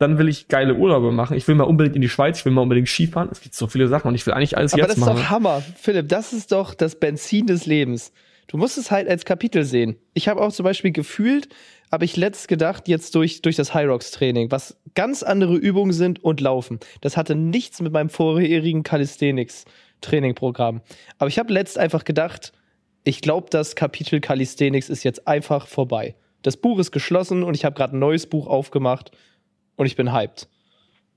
Dann 0.00 0.16
will 0.16 0.28
ich 0.28 0.48
geile 0.48 0.76
Urlaube 0.76 1.12
machen. 1.12 1.36
Ich 1.36 1.46
will 1.46 1.54
mal 1.54 1.64
unbedingt 1.64 1.94
in 1.94 2.00
die 2.00 2.08
Schweiz, 2.08 2.38
ich 2.38 2.44
will 2.46 2.52
mal 2.52 2.62
unbedingt 2.62 2.88
Skifahren. 2.88 3.28
Es 3.30 3.42
gibt 3.42 3.54
so 3.54 3.66
viele 3.66 3.86
Sachen 3.86 4.08
und 4.08 4.14
ich 4.14 4.24
will 4.24 4.32
eigentlich 4.32 4.56
alles 4.56 4.72
Aber 4.72 4.80
jetzt 4.80 4.92
das 4.92 4.96
ist 4.96 5.04
machen. 5.04 5.16
doch 5.18 5.28
Hammer. 5.28 5.62
Philipp, 5.76 6.08
das 6.08 6.32
ist 6.32 6.52
doch 6.52 6.72
das 6.72 6.98
Benzin 6.98 7.46
des 7.46 7.66
Lebens. 7.66 8.10
Du 8.46 8.56
musst 8.56 8.78
es 8.78 8.90
halt 8.90 9.10
als 9.10 9.26
Kapitel 9.26 9.62
sehen. 9.62 9.96
Ich 10.14 10.26
habe 10.26 10.40
auch 10.40 10.52
zum 10.52 10.64
Beispiel 10.64 10.90
gefühlt, 10.90 11.50
habe 11.92 12.06
ich 12.06 12.16
letzt 12.16 12.48
gedacht, 12.48 12.88
jetzt 12.88 13.14
durch, 13.14 13.42
durch 13.42 13.56
das 13.56 13.74
High 13.74 13.88
Rocks 13.88 14.10
Training, 14.10 14.50
was 14.50 14.80
ganz 14.94 15.22
andere 15.22 15.54
Übungen 15.56 15.92
sind 15.92 16.24
und 16.24 16.40
Laufen. 16.40 16.80
Das 17.02 17.18
hatte 17.18 17.34
nichts 17.34 17.82
mit 17.82 17.92
meinem 17.92 18.08
vorherigen 18.08 18.82
Calisthenics 18.82 19.66
Trainingprogramm. 20.00 20.80
Aber 21.18 21.28
ich 21.28 21.38
habe 21.38 21.52
letzt 21.52 21.76
einfach 21.76 22.04
gedacht, 22.04 22.52
ich 23.04 23.20
glaube, 23.20 23.48
das 23.50 23.76
Kapitel 23.76 24.20
Calisthenics 24.20 24.88
ist 24.88 25.04
jetzt 25.04 25.28
einfach 25.28 25.66
vorbei. 25.66 26.14
Das 26.40 26.56
Buch 26.56 26.78
ist 26.78 26.90
geschlossen 26.90 27.42
und 27.42 27.54
ich 27.54 27.66
habe 27.66 27.76
gerade 27.76 27.94
ein 27.94 27.98
neues 27.98 28.26
Buch 28.26 28.46
aufgemacht 28.46 29.10
und 29.80 29.86
ich 29.86 29.96
bin 29.96 30.12
hyped. 30.12 30.46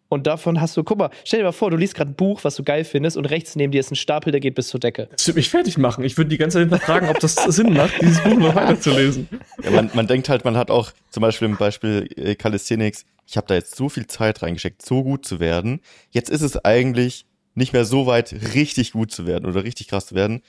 Und 0.08 0.26
davon 0.26 0.62
hast 0.62 0.78
du, 0.78 0.84
guck 0.84 1.00
mal, 1.00 1.10
stell 1.26 1.40
dir 1.40 1.46
mal 1.46 1.52
vor, 1.52 1.70
du 1.70 1.76
liest 1.76 1.96
gerade 1.96 2.12
ein 2.12 2.16
Buch, 2.16 2.44
was 2.44 2.56
du 2.56 2.64
geil 2.64 2.86
findest, 2.86 3.18
und 3.18 3.26
rechts 3.26 3.58
neben 3.58 3.72
dir 3.72 3.80
ist 3.80 3.92
ein 3.92 3.96
Stapel, 3.96 4.32
der 4.32 4.40
geht 4.40 4.56
bis 4.56 4.70
zur 4.70 4.80
Decke. 4.80 5.10
Das 5.12 5.28
würde 5.28 5.40
mich 5.40 5.50
fertig 5.50 5.78
machen. 5.78 6.04
Ich 6.06 6.16
würde 6.18 6.30
die 6.30 6.38
ganze 6.38 6.60
Zeit 6.60 6.70
hinterfragen, 6.70 7.10
ob 7.10 7.20
das 7.20 7.36
Sinn 7.36 7.74
macht, 7.74 8.00
dieses 8.02 8.22
Buch 8.22 8.38
noch 8.38 8.56
weiterzulesen. 8.56 9.28
Ja, 9.64 9.72
man, 9.72 9.90
man 9.94 10.08
denkt 10.08 10.30
halt, 10.30 10.46
man 10.46 10.56
hat 10.56 10.72
auch 10.72 10.92
zum 11.10 11.22
Beispiel 11.22 11.50
im 11.50 11.58
Beispiel 11.58 12.08
äh, 12.16 12.36
Calisthenics, 12.36 13.06
ich 13.28 13.36
habe 13.36 13.48
da 13.48 13.56
jetzt 13.56 13.76
so 13.76 13.90
viel 13.90 14.08
Zeit 14.08 14.42
reingesteckt, 14.42 14.82
so 14.86 15.04
gut 15.04 15.26
zu 15.26 15.42
werden. 15.42 15.82
Jetzt 16.12 16.30
ist 16.30 16.42
es 16.42 16.64
eigentlich 16.64 17.26
nicht 17.56 17.74
mehr 17.74 17.84
so 17.84 18.06
weit, 18.06 18.34
richtig 18.54 18.94
gut 18.94 19.12
zu 19.12 19.28
werden 19.28 19.46
oder 19.46 19.64
richtig 19.64 19.90
krass 19.90 20.06
zu 20.06 20.16
werden. 20.16 20.42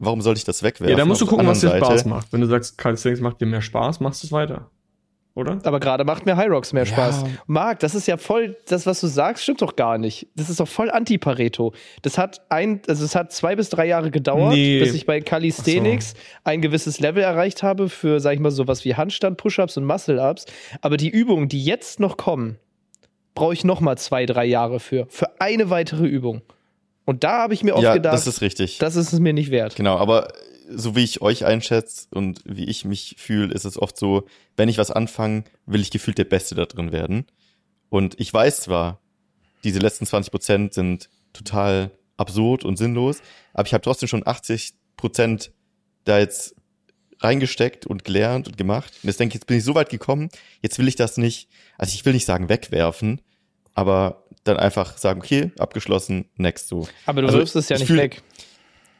Warum 0.00 0.22
sollte 0.22 0.38
ich 0.38 0.44
das 0.44 0.64
wegwerfen? 0.64 0.90
Ja, 0.90 0.96
da 0.96 1.04
musst 1.04 1.20
du 1.20 1.26
gucken, 1.26 1.46
was 1.46 1.60
dir 1.60 1.76
Spaß 1.76 2.06
macht. 2.06 2.32
Wenn 2.32 2.40
du 2.40 2.48
sagst, 2.48 2.78
Calisthenics 2.78 3.20
macht 3.20 3.40
dir 3.40 3.46
mehr 3.46 3.62
Spaß, 3.62 4.00
machst 4.00 4.22
du 4.22 4.26
es 4.26 4.32
weiter. 4.32 4.70
Oder? 5.34 5.58
Aber 5.62 5.78
gerade 5.78 6.04
macht 6.04 6.26
mir 6.26 6.36
High 6.36 6.50
Rocks 6.50 6.72
mehr 6.72 6.82
Ja. 6.84 6.92
Spaß. 6.92 7.24
Marc, 7.46 7.78
das 7.78 7.94
ist 7.94 8.08
ja 8.08 8.16
voll, 8.16 8.56
das, 8.66 8.84
was 8.86 9.00
du 9.00 9.06
sagst, 9.06 9.44
stimmt 9.44 9.62
doch 9.62 9.76
gar 9.76 9.96
nicht. 9.96 10.26
Das 10.34 10.50
ist 10.50 10.58
doch 10.58 10.66
voll 10.68 10.90
Anti-Pareto. 10.90 11.72
Das 12.02 12.18
hat 12.18 12.40
ein, 12.48 12.82
also 12.88 13.04
es 13.04 13.14
hat 13.14 13.32
zwei 13.32 13.54
bis 13.54 13.68
drei 13.68 13.86
Jahre 13.86 14.10
gedauert, 14.10 14.52
Nee. 14.54 14.80
bis 14.80 14.92
ich 14.92 15.06
bei 15.06 15.20
Calisthenics 15.20 16.14
ein 16.42 16.60
gewisses 16.60 16.98
Level 16.98 17.22
erreicht 17.22 17.62
habe 17.62 17.88
für, 17.88 18.18
sag 18.20 18.34
ich 18.34 18.40
mal, 18.40 18.50
sowas 18.50 18.84
wie 18.84 18.96
Handstand, 18.96 19.36
Push-Ups 19.36 19.76
und 19.76 19.84
Muscle-Ups. 19.84 20.46
Aber 20.80 20.96
die 20.96 21.08
Übungen, 21.08 21.48
die 21.48 21.62
jetzt 21.64 22.00
noch 22.00 22.16
kommen, 22.16 22.58
brauche 23.36 23.52
ich 23.54 23.64
noch 23.64 23.80
mal 23.80 23.96
zwei, 23.96 24.26
drei 24.26 24.44
Jahre 24.46 24.80
für. 24.80 25.06
Für 25.08 25.40
eine 25.40 25.70
weitere 25.70 26.06
Übung. 26.06 26.42
Und 27.04 27.22
da 27.24 27.38
habe 27.42 27.54
ich 27.54 27.62
mir 27.62 27.74
oft 27.74 27.82
Ja, 27.84 27.94
gedacht, 27.94 28.14
das 28.14 28.26
ist 28.26 28.40
richtig. 28.40 28.78
das 28.78 28.96
ist 28.96 29.12
es 29.12 29.20
mir 29.20 29.32
nicht 29.32 29.50
wert. 29.52 29.76
Genau, 29.76 29.96
aber 29.96 30.28
so 30.72 30.94
wie 30.96 31.04
ich 31.04 31.20
euch 31.22 31.44
einschätze 31.44 32.06
und 32.12 32.40
wie 32.44 32.64
ich 32.64 32.84
mich 32.84 33.16
fühle, 33.18 33.52
ist 33.54 33.64
es 33.64 33.76
oft 33.80 33.96
so, 33.96 34.26
wenn 34.56 34.68
ich 34.68 34.78
was 34.78 34.90
anfange, 34.90 35.44
will 35.66 35.80
ich 35.80 35.90
gefühlt 35.90 36.18
der 36.18 36.24
Beste 36.24 36.54
da 36.54 36.66
drin 36.66 36.92
werden. 36.92 37.26
Und 37.88 38.18
ich 38.20 38.32
weiß 38.32 38.60
zwar, 38.62 39.00
diese 39.64 39.78
letzten 39.80 40.06
20 40.06 40.30
Prozent 40.30 40.74
sind 40.74 41.10
total 41.32 41.90
absurd 42.16 42.64
und 42.64 42.76
sinnlos, 42.76 43.20
aber 43.52 43.66
ich 43.66 43.74
habe 43.74 43.82
trotzdem 43.82 44.08
schon 44.08 44.26
80 44.26 44.74
Prozent 44.96 45.52
da 46.04 46.18
jetzt 46.18 46.54
reingesteckt 47.20 47.86
und 47.86 48.04
gelernt 48.04 48.46
und 48.48 48.56
gemacht. 48.56 48.92
Und 49.02 49.08
jetzt 49.08 49.20
denke 49.20 49.32
ich, 49.32 49.40
jetzt 49.40 49.46
bin 49.46 49.58
ich 49.58 49.64
so 49.64 49.74
weit 49.74 49.90
gekommen, 49.90 50.28
jetzt 50.62 50.78
will 50.78 50.88
ich 50.88 50.96
das 50.96 51.16
nicht, 51.16 51.48
also 51.76 51.92
ich 51.94 52.04
will 52.04 52.14
nicht 52.14 52.24
sagen 52.26 52.48
wegwerfen, 52.48 53.20
aber 53.74 54.24
dann 54.44 54.56
einfach 54.56 54.96
sagen, 54.96 55.20
okay, 55.20 55.52
abgeschlossen, 55.58 56.26
next 56.36 56.68
so. 56.68 56.88
Aber 57.06 57.20
du 57.22 57.26
Also, 57.28 57.38
wirfst 57.38 57.56
es 57.56 57.68
ja 57.68 57.76
ich 57.76 57.80
nicht 57.80 57.88
fühl- 57.88 57.98
weg. 57.98 58.22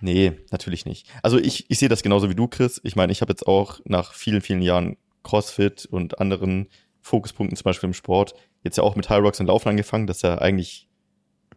Nee, 0.00 0.32
natürlich 0.50 0.86
nicht. 0.86 1.06
Also 1.22 1.38
ich, 1.38 1.70
ich 1.70 1.78
sehe 1.78 1.88
das 1.88 2.02
genauso 2.02 2.30
wie 2.30 2.34
du, 2.34 2.48
Chris. 2.48 2.80
Ich 2.84 2.96
meine, 2.96 3.12
ich 3.12 3.20
habe 3.20 3.32
jetzt 3.32 3.46
auch 3.46 3.80
nach 3.84 4.14
vielen, 4.14 4.40
vielen 4.40 4.62
Jahren 4.62 4.96
CrossFit 5.22 5.86
und 5.86 6.18
anderen 6.18 6.68
Fokuspunkten, 7.02 7.56
zum 7.56 7.64
Beispiel 7.64 7.88
im 7.88 7.94
Sport, 7.94 8.34
jetzt 8.62 8.76
ja 8.76 8.82
auch 8.82 8.96
mit 8.96 9.08
High 9.08 9.22
Rocks 9.22 9.40
und 9.40 9.46
Laufen 9.46 9.68
angefangen. 9.68 10.06
Das 10.06 10.18
ist 10.18 10.22
ja 10.22 10.38
eigentlich 10.38 10.88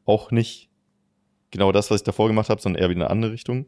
auch 0.06 0.32
nicht 0.32 0.70
genau 1.52 1.72
das, 1.72 1.90
was 1.90 2.02
ich 2.02 2.06
davor 2.06 2.28
gemacht 2.28 2.50
habe, 2.50 2.62
sondern 2.62 2.82
eher 2.82 2.90
wieder 2.90 2.98
in 2.98 3.04
eine 3.04 3.12
andere 3.12 3.32
Richtung. 3.32 3.68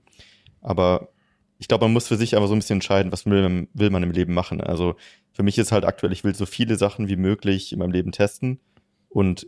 Aber 0.61 1.09
ich 1.57 1.67
glaube, 1.67 1.86
man 1.86 1.93
muss 1.93 2.07
für 2.07 2.17
sich 2.17 2.36
aber 2.36 2.47
so 2.47 2.55
ein 2.55 2.59
bisschen 2.59 2.78
entscheiden, 2.78 3.11
was 3.11 3.26
will 3.26 3.67
will 3.73 3.89
man 3.89 4.03
im 4.03 4.11
Leben 4.11 4.34
machen. 4.34 4.59
Also 4.59 4.95
für 5.32 5.43
mich 5.43 5.57
ist 5.57 5.71
halt 5.71 5.86
aktuell, 5.86 6.11
ich 6.11 6.23
will 6.23 6.36
so 6.36 6.45
viele 6.45 6.76
Sachen 6.76 7.07
wie 7.07 7.15
möglich 7.15 7.71
in 7.71 7.80
meinem 7.80 7.91
Leben 7.91 8.11
testen 8.11 8.59
und 9.07 9.47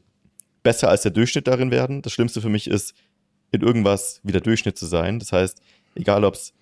besser 0.63 0.89
als 0.89 1.01
der 1.01 1.11
Durchschnitt 1.11 1.47
darin 1.47 1.71
werden. 1.71 2.01
Das 2.01 2.13
Schlimmste 2.13 2.41
für 2.41 2.49
mich 2.49 2.67
ist, 2.67 2.93
in 3.51 3.61
irgendwas 3.61 4.19
wie 4.23 4.31
der 4.31 4.41
Durchschnitt 4.41 4.77
zu 4.77 4.85
sein. 4.85 5.19
Das 5.19 5.31
heißt, 5.31 5.61
egal 5.95 6.23
ob 6.23 6.35
es 6.35 6.53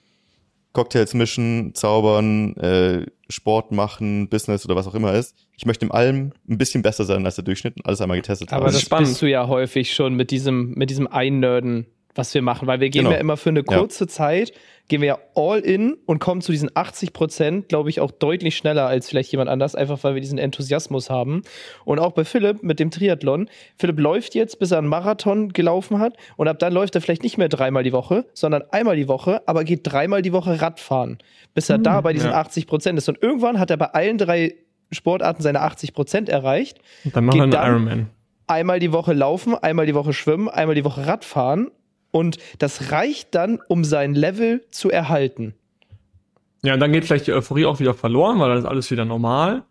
Cocktails 0.73 1.13
mischen, 1.13 1.73
zaubern, 1.73 2.55
äh, 2.57 3.05
Sport 3.29 3.71
machen, 3.71 4.29
Business 4.29 4.65
oder 4.65 4.75
was 4.75 4.87
auch 4.87 4.93
immer 4.93 5.13
ist. 5.13 5.35
Ich 5.57 5.65
möchte 5.65 5.85
in 5.85 5.91
allem 5.91 6.33
ein 6.47 6.57
bisschen 6.57 6.83
besser 6.83 7.05
sein 7.05 7.25
als 7.25 7.35
der 7.35 7.45
Durchschnitt 7.45 7.77
und 7.77 7.85
alles 7.85 8.01
einmal 8.01 8.17
getestet 8.17 8.51
haben. 8.51 8.61
Aber 8.61 8.71
das, 8.71 8.87
das 8.87 8.99
bist 8.99 9.21
du 9.21 9.25
ja 9.25 9.47
häufig 9.47 9.93
schon 9.93 10.15
mit 10.15 10.31
diesem, 10.31 10.73
mit 10.73 10.89
diesem 10.89 11.07
Einnörden 11.07 11.87
was 12.15 12.33
wir 12.33 12.41
machen, 12.41 12.67
weil 12.67 12.79
wir 12.79 12.89
gehen 12.89 13.03
genau. 13.03 13.11
ja 13.13 13.17
immer 13.19 13.37
für 13.37 13.49
eine 13.49 13.63
kurze 13.63 14.05
ja. 14.05 14.07
Zeit, 14.07 14.53
gehen 14.87 15.01
wir 15.01 15.07
ja 15.07 15.19
all 15.35 15.59
in 15.59 15.97
und 16.05 16.19
kommen 16.19 16.41
zu 16.41 16.51
diesen 16.51 16.69
80 16.73 17.11
Prozent, 17.11 17.69
glaube 17.69 17.89
ich, 17.89 17.99
auch 17.99 18.11
deutlich 18.11 18.55
schneller 18.55 18.87
als 18.87 19.09
vielleicht 19.09 19.31
jemand 19.31 19.49
anders, 19.49 19.75
einfach 19.75 20.03
weil 20.03 20.13
wir 20.13 20.21
diesen 20.21 20.37
Enthusiasmus 20.37 21.09
haben. 21.09 21.43
Und 21.83 21.99
auch 21.99 22.13
bei 22.13 22.23
Philipp 22.23 22.63
mit 22.63 22.79
dem 22.79 22.91
Triathlon. 22.91 23.49
Philipp 23.77 23.99
läuft 23.99 24.35
jetzt, 24.35 24.59
bis 24.59 24.71
er 24.71 24.77
einen 24.77 24.87
Marathon 24.87 25.49
gelaufen 25.49 25.99
hat 25.99 26.15
und 26.37 26.47
ab 26.47 26.59
dann 26.59 26.73
läuft 26.73 26.95
er 26.95 27.01
vielleicht 27.01 27.23
nicht 27.23 27.37
mehr 27.37 27.49
dreimal 27.49 27.83
die 27.83 27.93
Woche, 27.93 28.25
sondern 28.33 28.63
einmal 28.71 28.95
die 28.95 29.07
Woche, 29.07 29.41
aber 29.47 29.63
geht 29.63 29.81
dreimal 29.83 30.21
die 30.21 30.33
Woche 30.33 30.61
Radfahren, 30.61 31.17
bis 31.53 31.69
er 31.69 31.77
hm, 31.77 31.83
da 31.83 32.01
bei 32.01 32.13
diesen 32.13 32.31
ja. 32.31 32.37
80 32.37 32.67
Prozent 32.67 32.97
ist. 32.97 33.09
Und 33.09 33.21
irgendwann 33.21 33.59
hat 33.59 33.69
er 33.71 33.77
bei 33.77 33.87
allen 33.87 34.17
drei 34.17 34.55
Sportarten 34.91 35.41
seine 35.41 35.61
80 35.61 35.93
Prozent 35.93 36.29
erreicht. 36.29 36.79
Und 37.03 37.15
dann 37.15 37.25
machen 37.25 37.51
wir 37.51 37.59
einen 37.59 37.73
Ironman 37.73 38.09
einmal 38.47 38.79
die 38.79 38.91
Woche 38.91 39.13
laufen, 39.13 39.55
einmal 39.55 39.87
die 39.87 39.95
Woche 39.95 40.13
schwimmen, 40.13 40.49
einmal 40.49 40.75
die 40.75 40.85
Woche 40.85 41.07
Radfahren 41.07 41.71
und 42.15 42.37
das 42.59 42.93
reicht 42.93 43.35
dann, 43.35 43.59
um 43.67 43.83
sein 43.83 44.15
Level 44.15 44.63
zu 44.71 44.89
erhalten. 44.89 45.53
Ja, 46.63 46.75
und 46.75 46.79
dann 46.79 46.93
geht 46.93 47.03
vielleicht 47.03 47.27
die 47.27 47.33
Euphorie 47.33 47.65
auch 47.65 47.81
wieder 47.81 47.93
verloren, 47.93 48.39
weil 48.39 48.47
dann 48.47 48.57
ist 48.57 48.63
alles 48.63 48.89
wieder 48.89 49.03
normal. 49.03 49.63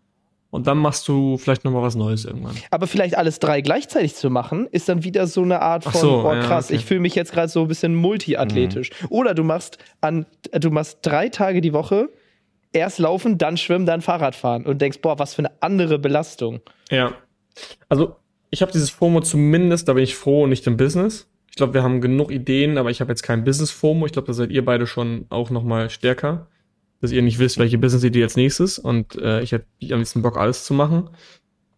Und 0.51 0.67
dann 0.67 0.77
machst 0.77 1.07
du 1.07 1.39
vielleicht 1.39 1.65
nochmal 1.65 1.81
was 1.81 1.95
Neues 1.95 2.23
irgendwann. 2.23 2.55
Aber 2.69 2.85
vielleicht 2.85 3.17
alles 3.17 3.39
drei 3.39 3.61
gleichzeitig 3.61 4.13
zu 4.13 4.29
machen, 4.29 4.67
ist 4.71 4.87
dann 4.87 5.03
wieder 5.03 5.25
so 5.25 5.41
eine 5.41 5.63
Art 5.63 5.85
von, 5.85 5.99
so, 5.99 6.19
oh 6.19 6.39
krass, 6.39 6.69
ja, 6.69 6.75
okay. 6.75 6.75
ich 6.75 6.85
fühle 6.85 6.99
mich 6.99 7.15
jetzt 7.15 7.31
gerade 7.31 7.47
so 7.47 7.63
ein 7.63 7.67
bisschen 7.67 7.95
multiathletisch. 7.95 8.91
Mhm. 8.91 9.07
Oder 9.09 9.33
du 9.33 9.43
machst 9.43 9.79
an, 10.01 10.27
du 10.53 10.69
machst 10.69 10.99
drei 11.01 11.29
Tage 11.29 11.61
die 11.61 11.73
Woche 11.73 12.09
erst 12.73 12.99
laufen, 12.99 13.39
dann 13.39 13.57
schwimmen, 13.57 13.87
dann 13.87 14.01
Fahrrad 14.01 14.35
fahren 14.35 14.67
und 14.67 14.83
denkst, 14.83 14.99
boah, 15.01 15.17
was 15.17 15.33
für 15.33 15.39
eine 15.39 15.51
andere 15.61 15.97
Belastung. 15.97 16.61
Ja. 16.91 17.13
Also, 17.89 18.17
ich 18.51 18.61
habe 18.61 18.71
dieses 18.71 18.91
FOMO 18.91 19.21
zumindest, 19.21 19.87
da 19.87 19.93
bin 19.93 20.03
ich 20.03 20.15
froh, 20.15 20.45
nicht 20.45 20.67
im 20.67 20.77
Business. 20.77 21.27
Ich 21.55 21.57
glaube, 21.57 21.73
wir 21.73 21.83
haben 21.83 22.01
genug 22.01 22.31
Ideen, 22.31 22.77
aber 22.77 22.91
ich 22.91 22.99
habe 22.99 23.13
jetzt 23.13 23.23
kein 23.23 23.45
Business-FOMO. 23.45 24.05
Ich 24.05 24.11
glaube, 24.11 24.25
da 24.25 24.33
seid 24.33 24.51
ihr 24.51 24.65
beide 24.65 24.85
schon 24.85 25.25
auch 25.29 25.49
noch 25.51 25.63
mal 25.63 25.89
stärker, 25.89 26.47
dass 26.99 27.13
ihr 27.13 27.21
nicht 27.21 27.39
wisst, 27.39 27.57
welche 27.57 27.77
Business-Idee 27.77 28.23
als 28.23 28.35
nächstes. 28.35 28.77
Und 28.77 29.15
äh, 29.15 29.39
ich 29.39 29.53
hätte 29.53 29.65
am 29.83 29.99
liebsten 29.99 30.21
Bock, 30.21 30.35
alles 30.35 30.65
zu 30.65 30.73
machen. 30.73 31.09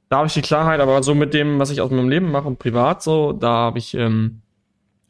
Da 0.09 0.17
habe 0.17 0.28
ich 0.30 0.34
die 0.34 0.41
Klarheit, 0.41 0.80
aber 0.80 1.03
so 1.03 1.13
mit 1.13 1.36
dem, 1.36 1.59
was 1.59 1.69
ich 1.69 1.80
aus 1.80 1.91
meinem 1.91 2.09
Leben 2.09 2.32
mache 2.32 2.47
und 2.47 2.57
privat 2.57 3.03
so, 3.03 3.34
da 3.34 3.49
habe 3.49 3.78
ich 3.78 3.93
ähm, 3.93 4.41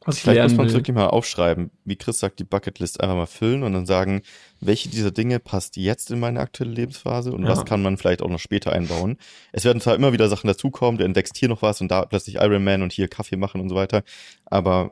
was 0.02 0.20
Vielleicht 0.20 0.42
muss 0.42 0.58
man 0.58 0.74
wirklich 0.74 0.94
mal 0.94 1.08
aufschreiben, 1.08 1.72
wie 1.86 1.96
Chris 1.96 2.20
sagt, 2.20 2.40
die 2.40 2.44
Bucketlist 2.44 3.00
einfach 3.00 3.16
mal 3.16 3.26
füllen 3.26 3.64
und 3.64 3.72
dann 3.72 3.86
sagen, 3.86 4.22
welche 4.60 4.90
dieser 4.90 5.12
Dinge 5.12 5.40
passt 5.40 5.78
jetzt 5.78 6.12
in 6.12 6.20
meine 6.20 6.40
aktuelle 6.40 6.72
Lebensphase 6.72 7.32
und 7.32 7.44
ja. 7.44 7.50
was 7.50 7.66
kann 7.66 7.82
man 7.82 7.98
vielleicht 7.98 8.22
auch 8.22 8.30
noch 8.30 8.40
später 8.40 8.72
einbauen. 8.72 9.18
Es 9.52 9.66
werden 9.66 9.82
zwar 9.82 9.96
immer 9.96 10.14
wieder 10.14 10.30
Sachen 10.30 10.48
dazukommen, 10.48 10.98
du 10.98 11.06
entdeckst 11.06 11.38
hier 11.38 11.50
noch 11.50 11.62
was 11.62 11.82
und 11.82 11.90
da 11.90 12.06
plötzlich 12.06 12.36
Iron 12.36 12.64
Man 12.64 12.82
und 12.82 12.92
hier 12.92 13.08
Kaffee 13.08 13.38
machen 13.38 13.62
und 13.62 13.70
so 13.70 13.76
weiter, 13.76 14.04
aber 14.46 14.92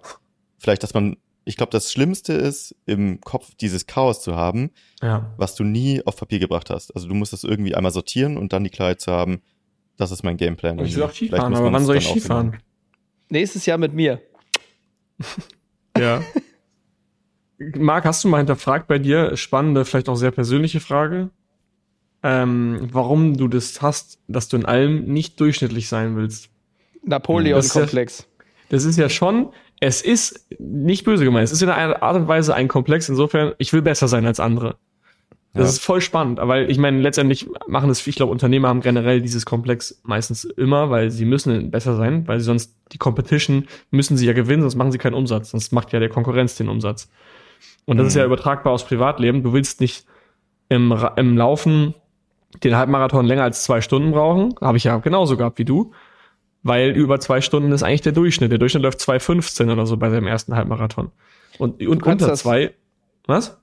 vielleicht, 0.58 0.84
dass 0.84 0.94
man, 0.94 1.18
ich 1.46 1.58
glaube, 1.58 1.72
das 1.72 1.92
Schlimmste 1.92 2.34
ist, 2.34 2.76
im 2.86 3.22
Kopf 3.22 3.54
dieses 3.56 3.88
Chaos 3.88 4.22
zu 4.22 4.36
haben, 4.36 4.72
ja. 5.02 5.34
was 5.38 5.56
du 5.56 5.64
nie 5.64 6.02
auf 6.06 6.18
Papier 6.18 6.40
gebracht 6.40 6.70
hast. 6.70 6.96
Also 6.96 7.08
du 7.08 7.14
musst 7.14 7.34
das 7.34 7.44
irgendwie 7.44 7.76
einmal 7.76 7.92
sortieren 7.92 8.38
und 8.38 8.54
dann 8.54 8.64
die 8.64 8.70
Klarheit 8.70 9.02
zu 9.02 9.12
haben, 9.12 9.42
das 9.98 10.12
ist 10.12 10.24
mein 10.24 10.38
Gameplan. 10.38 10.80
Ich 10.80 10.96
will 10.96 11.04
auch 11.04 11.14
Skifahren, 11.14 11.56
aber 11.56 11.72
wann 11.72 11.86
soll 11.86 11.98
ich 11.98 12.08
Skifahren? 12.08 12.58
Nächstes 13.30 13.66
Jahr 13.66 13.78
mit 13.78 13.94
mir. 13.94 14.22
ja. 15.98 16.22
Marc, 17.58 18.06
hast 18.06 18.24
du 18.24 18.28
mal 18.28 18.38
hinterfragt 18.38 18.88
bei 18.88 19.00
dir, 19.00 19.38
spannende, 19.38 19.86
vielleicht 19.86 20.10
auch 20.10 20.16
sehr 20.16 20.32
persönliche 20.32 20.80
Frage, 20.80 21.30
ähm, 22.24 22.88
warum 22.92 23.38
du 23.38 23.48
das 23.48 23.82
hast, 23.82 24.20
dass 24.28 24.50
du 24.50 24.58
in 24.58 24.66
allem 24.66 25.06
nicht 25.06 25.40
durchschnittlich 25.40 25.88
sein 25.88 26.16
willst? 26.16 26.50
Napoleon-Komplex. 27.04 28.18
Das, 28.18 28.26
ja, 28.26 28.56
das 28.70 28.84
ist 28.84 28.98
ja 28.98 29.10
schon, 29.10 29.50
es 29.80 30.02
ist 30.02 30.48
nicht 30.60 31.06
böse 31.06 31.24
gemeint, 31.24 31.46
es 31.46 31.52
ist 31.52 31.62
in 31.62 31.70
einer 31.70 32.02
Art 32.02 32.16
und 32.16 32.28
Weise 32.28 32.56
ein 32.56 32.68
Komplex, 32.68 33.08
insofern, 33.10 33.54
ich 33.58 33.72
will 33.74 33.82
besser 33.82 34.08
sein 34.08 34.26
als 34.26 34.40
andere. 34.40 34.78
Das 35.54 35.64
ja. 35.64 35.70
ist 35.70 35.84
voll 35.84 36.02
spannend, 36.02 36.40
weil 36.42 36.70
ich 36.70 36.78
meine, 36.78 37.00
letztendlich 37.00 37.48
machen 37.68 37.90
es, 37.90 38.06
ich 38.06 38.16
glaube, 38.18 38.34
Unternehmer 38.34 38.68
haben 38.68 38.82
generell 38.82 39.22
dieses 39.22 39.46
Komplex 39.46 40.02
meistens 40.04 40.44
immer, 40.44 40.90
weil 40.90 41.12
sie 41.12 41.24
müssen 41.24 41.72
besser 41.72 41.96
sein, 41.96 42.28
weil 42.28 42.40
sie 42.40 42.46
sonst 42.46 42.76
die 42.92 42.98
Competition 42.98 43.66
müssen 43.90 44.18
sie 44.18 44.26
ja 44.26 44.34
gewinnen, 44.34 44.64
sonst 44.64 44.76
machen 44.76 44.92
sie 44.92 44.98
keinen 44.98 45.14
Umsatz, 45.14 45.52
sonst 45.52 45.72
macht 45.72 45.94
ja 45.94 46.00
der 46.00 46.10
Konkurrenz 46.10 46.56
den 46.56 46.68
Umsatz. 46.68 47.10
Und 47.86 47.98
das 47.98 48.06
mhm. 48.06 48.08
ist 48.08 48.16
ja 48.16 48.24
mhm. 48.24 48.34
übertragbar 48.34 48.74
aufs 48.74 48.86
Privatleben. 48.86 49.44
Du 49.44 49.54
willst 49.54 49.82
nicht 49.82 50.06
im, 50.70 50.94
im 51.16 51.38
Laufen 51.38 51.94
den 52.64 52.76
Halbmarathon 52.76 53.26
länger 53.26 53.44
als 53.44 53.64
zwei 53.64 53.82
Stunden 53.82 54.12
brauchen. 54.12 54.56
Habe 54.62 54.78
ich 54.78 54.86
ja 54.86 54.98
genauso 54.98 55.38
gehabt 55.38 55.60
wie 55.60 55.66
du. 55.66 55.92
Weil 56.64 56.92
über 56.92 57.20
zwei 57.20 57.42
Stunden 57.42 57.72
ist 57.72 57.84
eigentlich 57.84 58.02
der 58.02 58.12
Durchschnitt. 58.12 58.52
Der 58.52 58.58
Durchschnitt 58.58 58.82
läuft 58.82 59.00
2,15 59.00 59.72
oder 59.72 59.86
so 59.86 59.98
bei 59.98 60.10
seinem 60.10 60.26
ersten 60.26 60.56
Halbmarathon. 60.56 61.12
Und, 61.60 61.86
und 61.86 62.04
unter 62.04 62.34
zwei. 62.34 62.74
Was? 63.28 63.60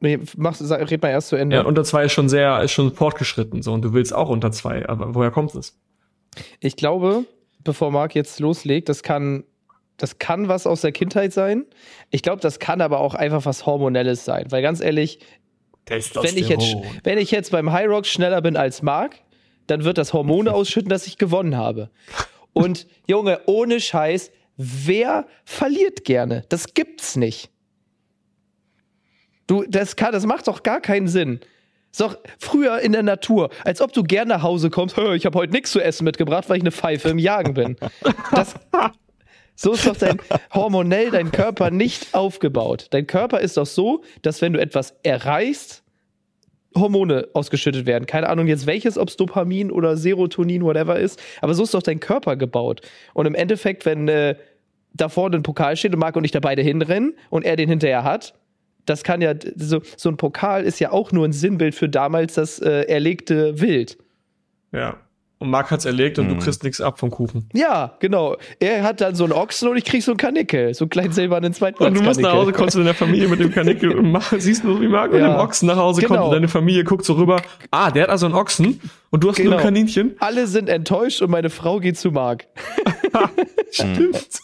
Nee, 0.00 0.18
mach, 0.36 0.58
red 0.60 1.02
mal 1.02 1.08
erst 1.08 1.28
zu 1.28 1.36
Ende. 1.36 1.56
Ja, 1.56 1.62
unter 1.62 1.84
zwei 1.84 2.04
ist 2.04 2.12
schon 2.12 2.28
sehr, 2.28 2.62
ist 2.62 2.72
schon 2.72 2.92
fortgeschritten, 2.92 3.62
so. 3.62 3.72
Und 3.72 3.82
du 3.82 3.92
willst 3.92 4.14
auch 4.14 4.30
unter 4.30 4.50
zwei. 4.50 4.88
Aber 4.88 5.14
woher 5.14 5.30
kommt 5.30 5.54
es? 5.54 5.78
Ich 6.58 6.76
glaube, 6.76 7.24
bevor 7.64 7.90
Marc 7.90 8.14
jetzt 8.14 8.40
loslegt, 8.40 8.88
das 8.88 9.02
kann, 9.02 9.44
das 10.02 10.18
kann 10.18 10.48
was 10.48 10.66
aus 10.66 10.80
der 10.80 10.92
Kindheit 10.92 11.32
sein. 11.32 11.66
Ich 12.10 12.22
glaube, 12.22 12.40
das 12.40 12.58
kann 12.58 12.80
aber 12.80 13.00
auch 13.00 13.14
einfach 13.14 13.44
was 13.44 13.66
Hormonelles 13.66 14.24
sein. 14.24 14.46
Weil 14.50 14.62
ganz 14.62 14.80
ehrlich, 14.80 15.20
wenn 15.86 16.36
ich, 16.36 16.48
jetzt, 16.48 16.76
wenn 17.04 17.18
ich 17.18 17.30
jetzt 17.30 17.50
beim 17.50 17.72
High 17.72 17.88
Rock 17.88 18.06
schneller 18.06 18.40
bin 18.42 18.56
als 18.56 18.82
Marc, 18.82 19.16
dann 19.66 19.84
wird 19.84 19.98
das 19.98 20.12
Hormone 20.12 20.52
ausschütten, 20.54 20.88
dass 20.88 21.06
ich 21.06 21.18
gewonnen 21.18 21.56
habe. 21.56 21.90
Und 22.52 22.86
Junge, 23.06 23.40
ohne 23.46 23.80
Scheiß, 23.80 24.30
wer 24.56 25.26
verliert 25.44 26.04
gerne? 26.04 26.44
Das 26.48 26.74
gibt's 26.74 27.16
nicht. 27.16 27.50
Du, 29.46 29.64
das, 29.68 29.96
kann, 29.96 30.12
das 30.12 30.26
macht 30.26 30.46
doch 30.48 30.62
gar 30.62 30.80
keinen 30.80 31.08
Sinn. 31.08 31.40
Ist 31.90 32.00
doch 32.00 32.16
früher 32.38 32.78
in 32.78 32.92
der 32.92 33.02
Natur, 33.02 33.50
als 33.64 33.80
ob 33.80 33.92
du 33.92 34.04
gern 34.04 34.28
nach 34.28 34.42
Hause 34.42 34.70
kommst, 34.70 34.96
ich 35.14 35.26
habe 35.26 35.38
heute 35.38 35.52
nichts 35.52 35.72
zu 35.72 35.80
essen 35.80 36.04
mitgebracht, 36.04 36.48
weil 36.48 36.58
ich 36.58 36.62
eine 36.62 36.70
Pfeife 36.70 37.08
im 37.08 37.18
Jagen 37.18 37.54
bin. 37.54 37.76
Das, 38.30 38.54
so 39.60 39.72
ist 39.72 39.86
doch 39.86 39.96
dein 39.96 40.18
hormonell 40.54 41.10
dein 41.10 41.30
Körper 41.32 41.70
nicht 41.70 42.14
aufgebaut. 42.14 42.86
Dein 42.90 43.06
Körper 43.06 43.40
ist 43.40 43.58
doch 43.58 43.66
so, 43.66 44.02
dass 44.22 44.40
wenn 44.40 44.54
du 44.54 44.60
etwas 44.60 44.94
erreichst, 45.02 45.82
Hormone 46.74 47.28
ausgeschüttet 47.34 47.84
werden. 47.84 48.06
Keine 48.06 48.28
Ahnung 48.30 48.46
jetzt 48.46 48.66
welches, 48.66 48.96
ob 48.96 49.08
es 49.08 49.16
Dopamin 49.16 49.70
oder 49.70 49.98
Serotonin, 49.98 50.62
whatever 50.62 50.98
ist. 50.98 51.20
Aber 51.42 51.52
so 51.52 51.64
ist 51.64 51.74
doch 51.74 51.82
dein 51.82 52.00
Körper 52.00 52.36
gebaut. 52.36 52.80
Und 53.12 53.26
im 53.26 53.34
Endeffekt, 53.34 53.84
wenn 53.84 54.08
äh, 54.08 54.36
da 54.94 55.10
vorne 55.10 55.36
ein 55.36 55.42
Pokal 55.42 55.76
steht 55.76 55.92
und 55.92 55.98
Marc 55.98 56.16
und 56.16 56.24
ich 56.24 56.30
da 56.30 56.40
beide 56.40 56.62
hinrennen 56.62 57.14
und 57.28 57.44
er 57.44 57.56
den 57.56 57.68
hinterher 57.68 58.04
hat, 58.04 58.34
das 58.86 59.04
kann 59.04 59.20
ja, 59.20 59.34
so, 59.56 59.82
so 59.96 60.08
ein 60.08 60.16
Pokal 60.16 60.64
ist 60.64 60.78
ja 60.78 60.90
auch 60.90 61.12
nur 61.12 61.26
ein 61.26 61.32
Sinnbild 61.32 61.74
für 61.74 61.88
damals 61.90 62.34
das 62.34 62.60
äh, 62.60 62.84
erlegte 62.84 63.60
Wild. 63.60 63.98
Ja. 64.72 64.96
Und 65.42 65.48
Marc 65.48 65.70
hat's 65.70 65.86
erlegt 65.86 66.18
und 66.18 66.26
mhm. 66.26 66.36
du 66.36 66.44
kriegst 66.44 66.62
nichts 66.64 66.82
ab 66.82 66.98
vom 66.98 67.10
Kuchen. 67.10 67.48
Ja, 67.54 67.96
genau. 67.98 68.36
Er 68.58 68.82
hat 68.82 69.00
dann 69.00 69.14
so 69.14 69.24
einen 69.24 69.32
Ochsen 69.32 69.70
und 69.70 69.78
ich 69.78 69.86
krieg 69.86 70.02
so 70.02 70.10
einen 70.10 70.18
Kanickel. 70.18 70.74
So 70.74 70.84
einen 70.84 70.90
kleinen 70.90 71.12
silbernen 71.12 71.54
Zweitplatz. 71.54 71.88
Und 71.88 71.94
du 71.94 72.02
musst 72.02 72.20
nach 72.20 72.34
Hause, 72.34 72.52
kommst 72.52 72.74
du 72.74 72.80
in 72.80 72.84
der 72.84 72.94
Familie 72.94 73.26
mit 73.26 73.40
dem 73.40 73.50
Kanickel 73.50 73.96
und 73.96 74.12
mach, 74.12 74.34
siehst 74.36 74.64
du, 74.64 74.78
wie 74.82 74.88
Marc 74.88 75.14
ja. 75.14 75.18
mit 75.18 75.28
dem 75.28 75.40
Ochsen 75.40 75.66
nach 75.66 75.76
Hause 75.76 76.02
genau. 76.02 76.14
kommt 76.14 76.24
und 76.26 76.32
deine 76.32 76.48
Familie 76.48 76.84
guckt 76.84 77.06
so 77.06 77.14
rüber. 77.14 77.40
Ah, 77.70 77.90
der 77.90 78.02
hat 78.02 78.10
also 78.10 78.26
einen 78.26 78.34
Ochsen 78.34 78.82
und 79.08 79.24
du 79.24 79.30
hast 79.30 79.36
genau. 79.36 79.52
nur 79.52 79.58
ein 79.60 79.62
genau. 79.62 79.76
Kaninchen. 79.76 80.14
Alle 80.18 80.46
sind 80.46 80.68
enttäuscht 80.68 81.22
und 81.22 81.30
meine 81.30 81.48
Frau 81.48 81.80
geht 81.80 81.96
zu 81.96 82.10
Marc. 82.10 82.46
Stimmt. 83.70 84.40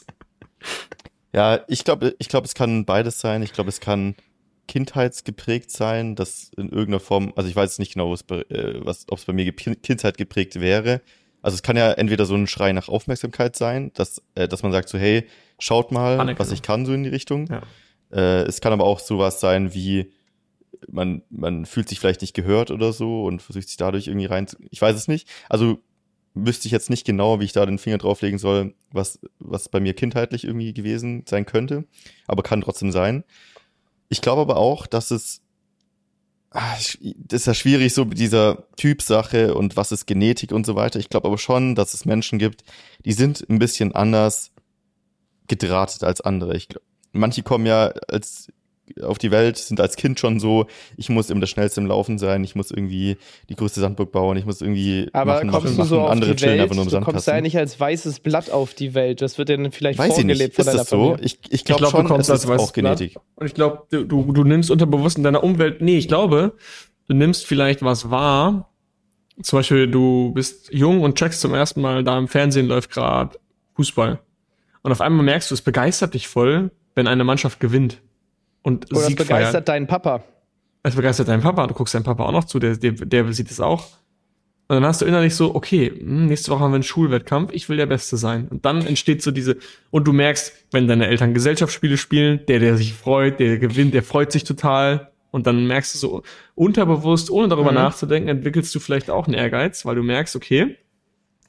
Ja, 1.34 1.60
ich 1.68 1.84
glaube, 1.84 2.14
ich 2.18 2.30
glaube, 2.30 2.46
es 2.46 2.54
kann 2.54 2.86
beides 2.86 3.20
sein. 3.20 3.42
Ich 3.42 3.52
glaube, 3.52 3.68
es 3.68 3.80
kann 3.80 4.14
kindheitsgeprägt 4.66 5.70
sein, 5.70 6.14
das 6.14 6.50
in 6.56 6.68
irgendeiner 6.68 7.00
Form, 7.00 7.32
also 7.36 7.48
ich 7.48 7.56
weiß 7.56 7.78
nicht 7.78 7.94
genau, 7.94 8.12
äh, 8.12 8.84
was, 8.84 9.06
ob 9.08 9.18
es 9.18 9.24
bei 9.24 9.32
mir 9.32 9.50
Kindheit 9.52 10.18
geprägt 10.18 10.60
wäre. 10.60 11.00
Also 11.42 11.54
es 11.54 11.62
kann 11.62 11.76
ja 11.76 11.92
entweder 11.92 12.26
so 12.26 12.34
ein 12.34 12.46
Schrei 12.46 12.72
nach 12.72 12.88
Aufmerksamkeit 12.88 13.56
sein, 13.56 13.92
dass, 13.94 14.22
äh, 14.34 14.48
dass 14.48 14.62
man 14.62 14.72
sagt 14.72 14.88
so, 14.88 14.98
hey, 14.98 15.26
schaut 15.58 15.92
mal, 15.92 16.14
Anerkennung. 16.14 16.38
was 16.38 16.52
ich 16.52 16.62
kann, 16.62 16.86
so 16.86 16.92
in 16.92 17.04
die 17.04 17.08
Richtung. 17.08 17.46
Ja. 17.46 17.62
Äh, 18.10 18.42
es 18.42 18.60
kann 18.60 18.72
aber 18.72 18.84
auch 18.84 19.00
sowas 19.00 19.40
sein 19.40 19.72
wie, 19.74 20.12
man, 20.88 21.22
man 21.30 21.66
fühlt 21.66 21.88
sich 21.88 22.00
vielleicht 22.00 22.20
nicht 22.20 22.34
gehört 22.34 22.70
oder 22.70 22.92
so 22.92 23.24
und 23.24 23.42
versucht 23.42 23.68
sich 23.68 23.76
dadurch 23.76 24.08
irgendwie 24.08 24.26
rein, 24.26 24.46
zu, 24.46 24.56
ich 24.70 24.80
weiß 24.80 24.96
es 24.96 25.08
nicht. 25.08 25.28
Also 25.48 25.78
wüsste 26.34 26.68
ich 26.68 26.72
jetzt 26.72 26.90
nicht 26.90 27.06
genau, 27.06 27.40
wie 27.40 27.44
ich 27.44 27.52
da 27.52 27.64
den 27.64 27.78
Finger 27.78 27.98
drauflegen 27.98 28.38
soll, 28.38 28.74
was, 28.92 29.18
was 29.38 29.68
bei 29.68 29.80
mir 29.80 29.94
kindheitlich 29.94 30.44
irgendwie 30.44 30.74
gewesen 30.74 31.24
sein 31.26 31.46
könnte, 31.46 31.84
aber 32.26 32.42
kann 32.42 32.60
trotzdem 32.60 32.92
sein. 32.92 33.24
Ich 34.08 34.20
glaube 34.20 34.42
aber 34.42 34.56
auch, 34.56 34.86
dass 34.86 35.10
es 35.10 35.42
ah, 36.50 36.76
das 37.16 37.40
ist 37.40 37.46
ja 37.46 37.54
schwierig 37.54 37.94
so 37.94 38.04
mit 38.04 38.18
dieser 38.18 38.66
Typsache 38.76 39.54
und 39.54 39.76
was 39.76 39.92
ist 39.92 40.06
Genetik 40.06 40.52
und 40.52 40.66
so 40.66 40.74
weiter. 40.74 40.98
Ich 40.98 41.08
glaube 41.08 41.28
aber 41.28 41.38
schon, 41.38 41.74
dass 41.74 41.94
es 41.94 42.04
Menschen 42.04 42.38
gibt, 42.38 42.64
die 43.04 43.12
sind 43.12 43.48
ein 43.48 43.58
bisschen 43.58 43.94
anders 43.94 44.52
gedrahtet 45.48 46.02
als 46.02 46.20
andere. 46.20 46.56
Ich 46.56 46.68
glaub, 46.68 46.82
manche 47.12 47.42
kommen 47.42 47.66
ja 47.66 47.88
als 48.08 48.52
auf 49.02 49.18
die 49.18 49.30
Welt, 49.30 49.56
sind 49.56 49.80
als 49.80 49.96
Kind 49.96 50.20
schon 50.20 50.40
so, 50.40 50.66
ich 50.96 51.08
muss 51.08 51.30
immer 51.30 51.40
das 51.40 51.50
Schnellste 51.50 51.80
im 51.80 51.86
Laufen 51.86 52.18
sein, 52.18 52.44
ich 52.44 52.54
muss 52.54 52.70
irgendwie 52.70 53.16
die 53.48 53.56
größte 53.56 53.80
Sandburg 53.80 54.12
bauen, 54.12 54.36
ich 54.36 54.44
muss 54.44 54.60
irgendwie 54.60 55.08
Aber 55.12 55.34
machen, 55.34 55.50
kommst 55.50 55.66
machen, 55.66 55.76
du 55.76 55.84
so 55.84 55.96
machen. 55.96 56.04
auf 56.04 56.10
andere 56.10 56.30
die 56.30 56.36
chillen 56.36 56.52
Welt, 56.52 56.62
einfach 56.62 56.76
nur 56.76 56.84
im 56.84 56.90
du 56.90 57.00
kommst 57.00 57.26
ja 57.26 57.40
nicht 57.40 57.58
als 57.58 57.78
weißes 57.78 58.20
Blatt 58.20 58.50
auf 58.50 58.74
die 58.74 58.94
Welt. 58.94 59.20
Das 59.20 59.38
wird 59.38 59.48
dir 59.48 59.56
dann 59.56 59.72
vielleicht 59.72 59.98
Weiß 59.98 60.10
ich 60.10 60.14
vorgelebt 60.14 60.40
nicht, 60.40 60.54
von 60.54 60.62
ist 60.62 60.66
deiner 60.66 60.78
das 60.78 60.90
so? 60.90 61.04
Familie. 61.10 61.24
Ich, 61.24 61.38
ich 61.50 61.64
glaube 61.64 61.80
glaub, 61.80 61.90
du 61.92 61.96
schon, 61.98 62.06
kommst 62.08 62.28
es 62.28 62.30
als 62.30 62.44
ist 62.44 62.50
weißes 62.50 62.68
auch 62.68 62.72
Genetik. 62.72 63.16
Und 63.34 63.46
ich 63.46 63.54
glaube, 63.54 63.82
du, 63.90 64.04
du, 64.04 64.32
du 64.32 64.44
nimmst 64.44 64.70
unterbewusst 64.70 65.18
in 65.18 65.24
deiner 65.24 65.42
Umwelt, 65.42 65.80
nee, 65.80 65.98
ich 65.98 66.08
glaube, 66.08 66.54
du 67.08 67.14
nimmst 67.14 67.46
vielleicht 67.46 67.82
was 67.82 68.10
wahr. 68.10 68.70
Zum 69.42 69.58
Beispiel, 69.58 69.86
du 69.86 70.32
bist 70.32 70.72
jung 70.72 71.02
und 71.02 71.18
checkst 71.18 71.40
zum 71.40 71.52
ersten 71.52 71.80
Mal, 71.80 72.02
da 72.04 72.16
im 72.16 72.28
Fernsehen 72.28 72.66
läuft 72.66 72.90
gerade 72.90 73.38
Fußball. 73.74 74.20
Und 74.82 74.92
auf 74.92 75.00
einmal 75.00 75.24
merkst 75.24 75.50
du, 75.50 75.54
es 75.54 75.62
begeistert 75.62 76.14
dich 76.14 76.28
voll, 76.28 76.70
wenn 76.94 77.06
eine 77.06 77.24
Mannschaft 77.24 77.60
gewinnt. 77.60 78.00
Und 78.66 78.90
Oder 78.90 79.00
es 79.02 79.06
Sieg 79.06 79.16
begeistert 79.18 79.52
feiert. 79.52 79.68
deinen 79.68 79.86
Papa. 79.86 80.24
Es 80.82 80.96
begeistert 80.96 81.28
deinen 81.28 81.42
Papa, 81.42 81.66
du 81.68 81.74
guckst 81.74 81.94
deinen 81.94 82.02
Papa 82.02 82.24
auch 82.24 82.32
noch 82.32 82.44
zu, 82.44 82.58
der, 82.58 82.76
der, 82.76 82.92
der 82.92 83.32
sieht 83.32 83.48
es 83.50 83.60
auch. 83.60 83.84
Und 84.68 84.74
dann 84.74 84.84
hast 84.84 85.00
du 85.00 85.04
innerlich 85.06 85.36
so, 85.36 85.54
okay, 85.54 85.88
hm, 85.96 86.26
nächste 86.26 86.50
Woche 86.50 86.58
haben 86.60 86.72
wir 86.72 86.76
einen 86.76 86.82
Schulwettkampf, 86.82 87.52
ich 87.52 87.68
will 87.68 87.76
der 87.76 87.86
Beste 87.86 88.16
sein. 88.16 88.48
Und 88.48 88.64
dann 88.64 88.84
entsteht 88.84 89.22
so 89.22 89.30
diese, 89.30 89.56
und 89.92 90.08
du 90.08 90.12
merkst, 90.12 90.52
wenn 90.72 90.88
deine 90.88 91.06
Eltern 91.06 91.32
Gesellschaftsspiele 91.32 91.96
spielen, 91.96 92.40
der, 92.48 92.58
der 92.58 92.76
sich 92.76 92.92
freut, 92.92 93.38
der 93.38 93.58
gewinnt, 93.58 93.94
der 93.94 94.02
freut 94.02 94.32
sich 94.32 94.42
total. 94.42 95.12
Und 95.30 95.46
dann 95.46 95.66
merkst 95.68 95.94
du 95.94 95.98
so 95.98 96.22
unterbewusst, 96.56 97.30
ohne 97.30 97.46
darüber 97.46 97.70
Mhm. 97.70 97.76
nachzudenken, 97.76 98.28
entwickelst 98.28 98.74
du 98.74 98.80
vielleicht 98.80 99.10
auch 99.10 99.26
einen 99.26 99.34
Ehrgeiz, 99.34 99.84
weil 99.86 99.94
du 99.94 100.02
merkst, 100.02 100.34
okay, 100.34 100.76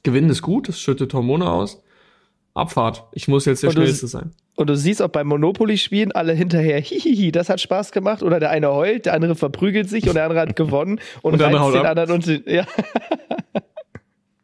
Gewinnen 0.04 0.30
ist 0.30 0.44
gut, 0.44 0.68
das 0.68 0.80
schüttet 0.80 1.14
Hormone 1.16 1.50
aus. 1.50 1.82
Abfahrt. 2.58 3.06
Ich 3.14 3.28
muss 3.28 3.46
jetzt 3.46 3.64
der 3.64 3.70
Und 3.70 3.78
du- 3.78 3.82
Schnellste 3.84 4.08
sein. 4.08 4.32
Und 4.56 4.70
du 4.70 4.76
siehst 4.76 5.02
auch 5.04 5.10
beim 5.10 5.28
Monopoly-Spielen 5.28 6.12
alle 6.14 6.34
hinterher, 6.34 6.80
hihihi, 6.82 7.32
das 7.32 7.50
hat 7.50 7.62
Spaß 7.62 7.92
gemacht. 7.92 8.24
Oder 8.24 8.40
der 8.40 8.50
eine 8.50 8.72
heult, 8.74 9.06
der 9.06 9.14
andere 9.14 9.36
verprügelt 9.36 9.90
sich 9.90 10.08
und 10.08 10.16
der 10.16 10.24
andere 10.24 10.40
hat 10.42 10.56
gewonnen 10.56 11.00
und, 11.22 11.34
Und 11.34 11.42
reizt 11.42 11.54
den 11.74 11.82
ab. 11.82 11.86
anderen 11.86 12.12
und 12.12 12.26
den- 12.28 12.44
ja. 12.48 12.66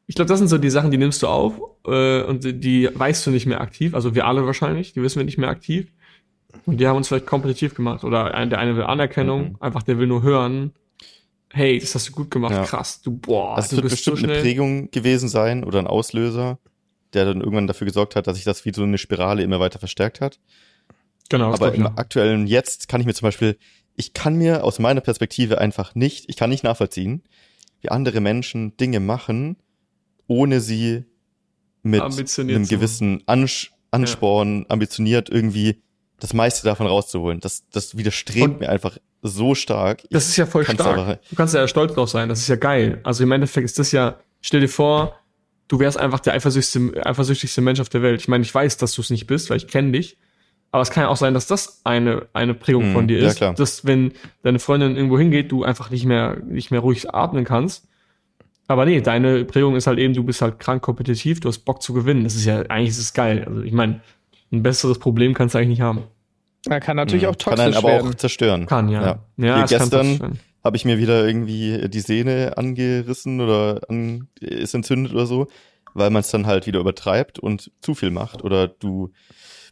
Ich 0.06 0.16
glaube, 0.16 0.28
das 0.28 0.38
sind 0.40 0.50
so 0.50 0.58
die 0.58 0.70
Sachen, 0.70 0.92
die 0.92 0.98
nimmst 0.98 1.24
du 1.24 1.28
auf 1.28 1.54
äh, 1.88 2.22
und 2.24 2.44
die- 2.44 2.60
die 2.60 2.90
weißt 2.94 3.26
du 3.26 3.32
nicht 3.32 3.46
mehr 3.46 3.62
aktiv. 3.62 3.96
Also 3.96 4.14
wir 4.14 4.28
alle 4.28 4.46
wahrscheinlich, 4.46 4.94
die 4.94 5.02
wissen 5.02 5.18
wir 5.20 5.26
nicht 5.26 5.38
mehr 5.38 5.50
aktiv. 5.50 5.88
Und 6.66 6.80
die 6.80 6.86
haben 6.88 6.98
uns 6.98 7.08
vielleicht 7.08 7.26
kompetitiv 7.26 7.74
gemacht. 7.74 8.04
Oder 8.04 8.34
ein, 8.36 8.50
der 8.50 8.60
eine 8.60 8.76
will 8.76 8.84
Anerkennung, 8.84 9.52
Mhm. 9.52 9.56
einfach 9.60 9.82
der 9.82 9.98
will 9.98 10.08
nur 10.08 10.22
hören. 10.22 10.72
Hey, 11.52 11.80
das 11.80 11.96
hast 11.96 12.10
du 12.10 12.12
gut 12.14 12.30
gemacht, 12.32 12.54
Ja. 12.54 12.64
krass, 12.64 13.02
du 13.02 13.12
boah, 13.12 13.56
Also 13.56 13.66
es 13.66 13.70
du 13.70 13.76
wird 13.78 13.90
bist 13.92 14.04
so 14.04 14.12
bestimmt 14.12 14.34
eine. 14.34 14.42
Prägung 14.42 14.92
gewesen 14.92 15.30
sein 15.30 15.64
oder 15.64 15.80
ein 15.80 15.88
Auslöser, 15.88 16.60
der 17.14 17.26
dann 17.26 17.40
irgendwann 17.42 17.68
dafür 17.68 17.86
gesorgt 17.86 18.16
hat, 18.16 18.28
dass 18.28 18.36
sich 18.36 18.46
das 18.46 18.66
wie 18.66 18.74
so 18.74 18.84
eine 18.84 18.98
Spirale 18.98 19.44
immer 19.44 19.60
weiter 19.60 19.80
verstärkt 19.80 20.22
hat. 20.22 20.40
Genau, 21.30 21.54
Aber 21.54 21.74
im 21.74 21.86
aktuellen 21.88 22.48
Jetzt 22.48 22.88
kann 22.88 23.02
ich 23.02 23.08
mir 23.08 23.14
zum 23.14 23.28
Beispiel, 23.28 23.58
ich 23.96 24.14
kann 24.14 24.36
mir 24.36 24.64
aus 24.64 24.80
meiner 24.80 25.02
Perspektive 25.02 25.58
einfach 25.60 25.96
nicht, 25.96 26.30
ich 26.30 26.36
kann 26.36 26.50
nicht 26.50 26.64
nachvollziehen, 26.64 27.24
wie 27.82 27.90
andere 27.90 28.20
Menschen 28.22 28.76
Dinge 28.78 29.00
machen, 29.00 29.58
ohne 30.28 30.60
sie 30.60 31.06
mit 31.82 32.02
einem 32.02 32.68
gewissen 32.68 33.24
Ansch 33.26 33.72
Ansporn, 33.92 34.66
ambitioniert 34.70 35.30
irgendwie 35.30 35.84
das 36.20 36.34
meiste 36.34 36.66
davon 36.66 36.88
rauszuholen. 36.88 37.40
Das, 37.42 37.64
das 37.70 37.96
widerstrebt 37.96 38.44
Und- 38.44 38.60
mir 38.62 38.70
einfach 38.70 38.98
so 39.22 39.54
stark. 39.54 40.04
Das 40.10 40.28
ist 40.28 40.36
ja 40.38 40.46
voll 40.48 40.64
stark. 40.66 40.98
aber- 40.98 41.20
du 41.30 41.36
kannst 41.36 41.54
ja 41.54 41.68
stolz 41.68 41.94
drauf 41.94 42.10
sein, 42.10 42.28
das 42.28 42.40
ist 42.40 42.48
ja 42.48 42.56
geil. 42.56 43.00
Also 43.04 43.24
im 43.24 43.32
Endeffekt 43.32 43.66
ist 43.66 43.78
das 43.78 43.92
ja, 43.92 44.20
stell 44.42 44.62
dir 44.62 44.68
vor, 44.70 45.16
du 45.74 45.80
wärst 45.80 45.98
einfach 46.00 46.20
der 46.20 46.34
eifersüchtigste, 46.34 47.04
eifersüchtigste 47.04 47.62
Mensch 47.62 47.80
auf 47.80 47.90
der 47.90 48.04
Welt. 48.04 48.22
Ich 48.22 48.28
meine, 48.28 48.44
ich 48.44 48.54
weiß, 48.54 48.78
dass 48.78 48.94
du 48.94 49.02
es 49.02 49.10
nicht 49.10 49.26
bist, 49.26 49.50
weil 49.50 49.58
ich 49.58 49.68
kenne 49.68 49.92
dich. 49.92 50.18
Aber 50.72 50.84
es 50.84 50.92
kann 50.92 51.04
ja 51.04 51.08
auch 51.10 51.18
sein, 51.18 51.34
dass 51.34 51.48
das 51.48 51.82
eine, 51.84 52.28
eine 52.34 52.54
Prägung 52.54 52.90
Mhm, 52.90 52.94
von 52.94 53.08
dir 53.08 53.20
ja, 53.20 53.28
ist, 53.30 53.38
klar. 53.38 53.56
dass 53.56 53.84
wenn 53.86 54.12
deine 54.44 54.60
Freundin 54.60 54.96
irgendwo 54.96 55.18
hingeht, 55.18 55.52
du 55.52 55.64
einfach 55.64 55.90
nicht 55.90 56.06
mehr, 56.06 56.38
nicht 56.46 56.70
mehr 56.70 56.80
ruhig 56.80 57.12
atmen 57.12 57.44
kannst. 57.44 57.88
Aber 58.68 58.86
nee, 58.86 59.02
deine 59.02 59.46
Prägung 59.46 59.76
ist 59.76 59.88
halt 59.88 59.98
eben, 59.98 60.14
du 60.14 60.24
bist 60.24 60.42
halt 60.44 60.60
krank 60.60 60.84
kompetitiv, 60.84 61.40
du 61.40 61.50
hast 61.50 61.60
Bock 61.60 61.82
zu 61.82 61.94
gewinnen. 61.94 62.24
Das 62.24 62.36
ist 62.36 62.46
ja, 62.46 62.62
eigentlich 62.70 62.90
ist 62.90 63.00
es 63.00 63.14
geil. 63.14 63.44
Also 63.48 63.62
ich 63.64 63.74
meine, 63.74 64.02
ein 64.52 64.62
besseres 64.62 65.00
Problem 65.00 65.34
kannst 65.34 65.56
du 65.56 65.58
eigentlich 65.58 65.70
nicht 65.80 65.82
haben. 65.82 66.04
Er 66.70 66.80
kann 66.80 66.98
natürlich 66.98 67.24
Mhm. 67.24 67.30
auch 67.30 67.38
kann 67.38 67.56
toxisch 67.56 67.66
einen 67.66 67.76
aber 67.76 67.88
werden. 67.90 68.10
auch 68.10 68.14
zerstören. 68.16 68.66
Kann, 68.68 68.90
ja. 68.90 69.02
Ja. 69.02 69.08
Ja, 69.38 69.56
Hier 69.56 69.64
es 69.66 69.72
kann 69.72 69.80
gestern- 69.90 70.20
werden. 70.20 70.40
Habe 70.64 70.78
ich 70.78 70.86
mir 70.86 70.98
wieder 70.98 71.28
irgendwie 71.28 71.90
die 71.90 72.00
Sehne 72.00 72.58
angerissen 72.58 73.42
oder 73.42 73.82
an, 73.90 74.28
ist 74.40 74.74
entzündet 74.74 75.14
oder 75.14 75.26
so, 75.26 75.48
weil 75.94 76.10
man 76.10 76.22
es 76.22 76.32
dann 76.32 76.48
halt 76.48 76.68
wieder 76.68 76.80
übertreibt 76.80 77.40
und 77.40 77.72
zu 77.82 77.96
viel 77.96 78.12
macht 78.12 78.44
oder 78.44 78.68
du 78.68 79.12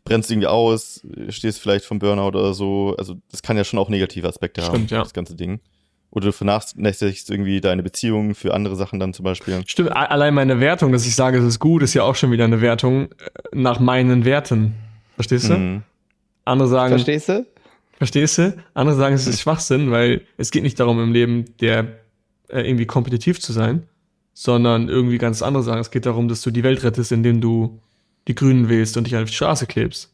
brennst 0.04 0.32
irgendwie 0.32 0.48
aus, 0.48 1.06
stehst 1.30 1.60
vielleicht 1.60 1.86
vom 1.86 2.00
Burnout 2.00 2.38
oder 2.38 2.54
so. 2.54 2.96
Also 2.98 3.16
das 3.30 3.42
kann 3.42 3.58
ja 3.58 3.64
schon 3.64 3.80
auch 3.80 3.90
negative 3.90 4.28
Aspekte 4.28 4.64
haben, 4.64 4.76
Stimmt, 4.76 4.92
ja. 4.92 5.04
das 5.04 5.14
ganze 5.14 5.36
Ding. 5.36 5.60
Oder 6.10 6.26
du 6.26 6.32
vernachlässigst 6.34 7.30
irgendwie 7.30 7.62
deine 7.62 7.84
Beziehung 7.84 8.36
für 8.36 8.54
andere 8.54 8.76
Sachen 8.76 9.00
dann 9.00 9.14
zum 9.14 9.24
Beispiel. 9.24 9.62
Stimmt, 9.66 9.96
allein 9.96 10.34
meine 10.34 10.60
Wertung, 10.60 10.92
dass 10.92 11.06
ich 11.06 11.16
sage, 11.16 11.38
es 11.38 11.46
ist 11.46 11.60
gut, 11.60 11.84
ist 11.84 11.94
ja 11.94 12.04
auch 12.04 12.16
schon 12.16 12.32
wieder 12.32 12.44
eine 12.44 12.60
Wertung 12.60 13.12
äh, 13.12 13.16
nach 13.54 13.80
meinen 13.80 14.26
Werten. 14.26 14.76
Verstehst 15.16 15.50
du? 15.50 15.54
Mhm. 15.54 15.84
Andere 16.44 16.68
sagen, 16.68 16.90
Verstehst 16.90 17.30
du? 17.30 17.46
Verstehst 18.02 18.40
du? 18.40 18.58
Andere 18.74 18.96
sagen, 18.96 19.14
es 19.14 19.28
ist 19.28 19.42
Schwachsinn, 19.42 19.92
weil 19.92 20.22
es 20.36 20.50
geht 20.50 20.64
nicht 20.64 20.80
darum, 20.80 21.00
im 21.00 21.14
Leben 21.14 21.56
der 21.60 22.00
äh, 22.48 22.62
irgendwie 22.62 22.88
kompetitiv 22.88 23.40
zu 23.40 23.54
sein, 23.54 23.84
sondern 24.34 24.90
irgendwie 24.90 25.20
ganz 25.20 25.44
andere 25.44 25.62
Sachen. 25.62 25.78
Es 25.78 25.92
geht 25.92 26.08
darum, 26.08 26.28
dass 26.28 26.42
du 26.42 26.50
die 26.50 26.64
Welt 26.64 26.84
rettest, 26.84 27.12
indem 27.12 27.42
du 27.42 27.80
die 28.28 28.34
Grünen 28.34 28.70
wählst 28.70 28.98
und 28.98 29.06
dich 29.06 29.16
auf 29.16 29.26
die 29.26 29.36
Straße 29.36 29.68
klebst. 29.68 30.12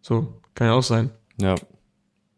So, 0.00 0.34
kann 0.56 0.66
ja 0.66 0.72
auch 0.72 0.82
sein. 0.82 1.10
Ja. 1.40 1.54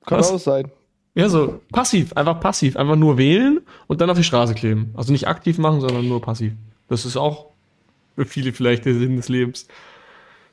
Kann 0.05 0.19
Was? 0.19 0.33
auch 0.33 0.39
sein. 0.39 0.71
Ja, 1.15 1.31
so 1.31 1.63
passiv, 1.73 2.13
einfach 2.13 2.39
passiv, 2.39 2.77
einfach 2.77 2.97
nur 2.97 3.17
wählen 3.17 3.63
und 3.87 4.03
dann 4.03 4.11
auf 4.11 4.19
die 4.19 4.25
Straße 4.25 4.53
kleben. 4.55 4.93
Also 4.93 5.13
nicht 5.13 5.29
aktiv 5.29 5.57
machen, 5.57 5.81
sondern 5.81 6.07
nur 6.07 6.21
passiv. 6.21 6.53
Das 6.89 7.07
ist 7.07 7.17
auch 7.17 7.53
für 8.17 8.27
viele 8.27 8.53
vielleicht 8.53 8.85
der 8.85 8.93
Sinn 8.93 9.17
des 9.17 9.31
Lebens. 9.31 9.67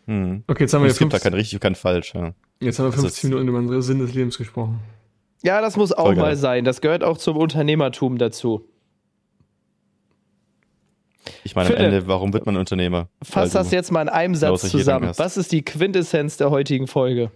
Mhm. 0.05 0.45
Okay, 0.47 0.63
jetzt 0.63 0.74
haben 0.74 0.84
Und 0.84 0.88
wir, 0.88 0.91
es 0.91 0.99
gibt 0.99 1.11
da 1.11 1.18
50, 1.18 1.24
kein 1.24 1.34
richtig 1.34 1.55
und 1.55 1.59
kein 1.59 1.76
falsch. 1.76 2.13
Ja. 2.16 2.34
Jetzt 2.60 2.80
haben 2.80 2.86
wir 2.88 2.91
das 2.91 3.01
50 3.01 3.24
ist- 3.24 3.30
Minuten 3.30 3.47
über 3.47 3.60
den 3.62 3.82
Sinn 3.82 3.99
des 3.99 4.14
Lebens 4.14 4.38
gesprochen. 4.38 4.80
Ja, 5.43 5.62
das 5.62 5.78
muss 5.78 5.91
auch 5.91 6.06
Voll 6.06 6.16
geil. 6.16 6.24
mal 6.24 6.36
sein. 6.36 6.64
Das 6.66 6.82
gehört 6.82 7.03
auch 7.03 7.18
zum 7.18 7.38
Unternehmertum 7.38 8.18
dazu. 8.18 8.68
Ich 11.43 11.56
meine, 11.56 11.70
am 11.70 11.76
Philipp, 11.76 11.93
Ende, 11.93 12.08
warum 12.08 12.34
wird 12.34 12.45
man 12.45 12.58
Unternehmer? 12.58 13.10
Fass 13.22 13.53
Weil 13.53 13.64
das 13.64 13.72
jetzt 13.72 13.91
mal 13.91 14.01
in 14.01 14.10
einem 14.10 14.36
Satz 14.36 14.70
zusammen. 14.70 15.12
Was 15.18 15.38
ist 15.38 15.51
die 15.51 15.64
Quintessenz 15.64 16.38
der 16.38 16.51
heutigen 16.51 16.88
Folge? 16.88 17.32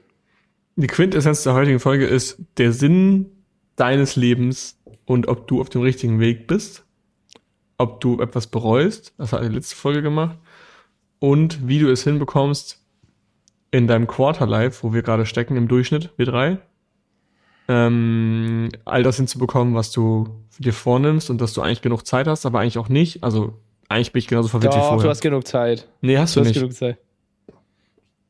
Die 0.75 0.87
Quintessenz 0.87 1.43
der 1.43 1.53
heutigen 1.53 1.79
Folge 1.79 2.05
ist 2.05 2.37
der 2.57 2.71
Sinn 2.71 3.27
deines 3.75 4.15
Lebens 4.15 4.79
und 5.05 5.27
ob 5.27 5.47
du 5.47 5.59
auf 5.61 5.69
dem 5.69 5.81
richtigen 5.81 6.19
Weg 6.19 6.47
bist, 6.47 6.85
ob 7.77 7.99
du 8.01 8.21
etwas 8.21 8.47
bereust, 8.47 9.13
das 9.17 9.33
hat 9.33 9.43
die 9.43 9.47
letzte 9.47 9.75
Folge 9.75 10.01
gemacht, 10.01 10.37
und 11.19 11.67
wie 11.67 11.79
du 11.79 11.91
es 11.91 12.03
hinbekommst, 12.03 12.78
in 13.71 13.87
deinem 13.87 14.07
Quarterlife, 14.07 14.83
wo 14.83 14.93
wir 14.93 15.01
gerade 15.03 15.25
stecken 15.25 15.55
im 15.57 15.67
Durchschnitt, 15.67 16.11
wir 16.17 16.25
drei, 16.25 16.57
ähm, 17.67 18.69
all 18.85 19.03
das 19.03 19.17
hinzubekommen, 19.17 19.75
was 19.75 19.91
du 19.91 20.27
dir 20.57 20.73
vornimmst 20.73 21.29
und 21.29 21.39
dass 21.39 21.53
du 21.53 21.61
eigentlich 21.61 21.81
genug 21.81 22.05
Zeit 22.05 22.27
hast, 22.27 22.45
aber 22.45 22.59
eigentlich 22.59 22.77
auch 22.79 22.89
nicht. 22.89 23.23
Also 23.23 23.53
eigentlich 23.87 24.11
bin 24.11 24.19
ich 24.19 24.27
genauso 24.27 24.47
verwirrt 24.49 24.73
wie 24.73 24.77
Doch, 24.79 24.87
vorher. 24.89 25.03
du 25.03 25.09
hast 25.09 25.21
genug 25.21 25.47
Zeit. 25.47 25.87
nee, 26.01 26.17
hast 26.17 26.35
Du 26.35 26.39
du 26.39 26.45
hast 26.45 26.49
nicht. 26.49 26.59
genug 26.59 26.73
Zeit. 26.73 26.97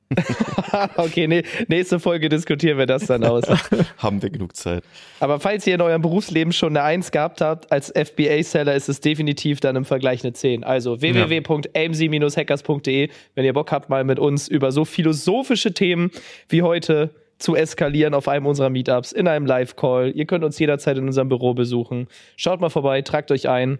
okay, 0.97 1.27
nee, 1.27 1.43
nächste 1.67 1.99
Folge 1.99 2.29
diskutieren 2.29 2.79
wir 2.79 2.87
das 2.87 3.05
dann 3.05 3.23
aus. 3.23 3.43
Haben 3.97 4.21
wir 4.21 4.29
genug 4.29 4.55
Zeit. 4.55 4.83
Aber 5.19 5.39
falls 5.39 5.65
ihr 5.67 5.75
in 5.75 5.81
eurem 5.81 6.01
Berufsleben 6.01 6.51
schon 6.51 6.75
eine 6.75 6.83
1 6.83 7.11
gehabt 7.11 7.41
habt, 7.41 7.71
als 7.71 7.93
FBA-Seller 7.95 8.73
ist 8.73 8.89
es 8.89 9.01
definitiv 9.01 9.59
dann 9.59 9.75
im 9.75 9.85
Vergleich 9.85 10.23
eine 10.23 10.33
10. 10.33 10.63
Also 10.63 11.01
www.amc-hackers.de, 11.01 13.09
wenn 13.35 13.45
ihr 13.45 13.53
Bock 13.53 13.71
habt, 13.71 13.89
mal 13.89 14.03
mit 14.03 14.17
uns 14.17 14.47
über 14.47 14.71
so 14.71 14.83
philosophische 14.83 15.73
Themen 15.73 16.09
wie 16.47 16.63
heute 16.63 17.11
zu 17.37 17.55
eskalieren 17.55 18.13
auf 18.13 18.27
einem 18.27 18.47
unserer 18.47 18.69
Meetups, 18.69 19.11
in 19.11 19.27
einem 19.27 19.45
Live-Call. 19.45 20.11
Ihr 20.13 20.25
könnt 20.25 20.43
uns 20.43 20.59
jederzeit 20.59 20.97
in 20.97 21.07
unserem 21.07 21.29
Büro 21.29 21.53
besuchen. 21.53 22.07
Schaut 22.35 22.61
mal 22.61 22.69
vorbei, 22.69 23.01
tragt 23.01 23.31
euch 23.31 23.47
ein. 23.47 23.79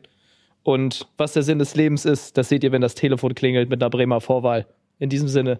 Und 0.63 1.07
was 1.17 1.33
der 1.33 1.43
Sinn 1.43 1.59
des 1.59 1.75
Lebens 1.75 2.05
ist, 2.05 2.37
das 2.37 2.49
seht 2.49 2.63
ihr, 2.63 2.71
wenn 2.71 2.81
das 2.81 2.95
Telefon 2.95 3.35
klingelt 3.35 3.69
mit 3.69 3.81
einer 3.81 3.89
Bremer 3.89 4.21
Vorwahl. 4.21 4.65
In 4.99 5.09
diesem 5.09 5.27
Sinne. 5.27 5.59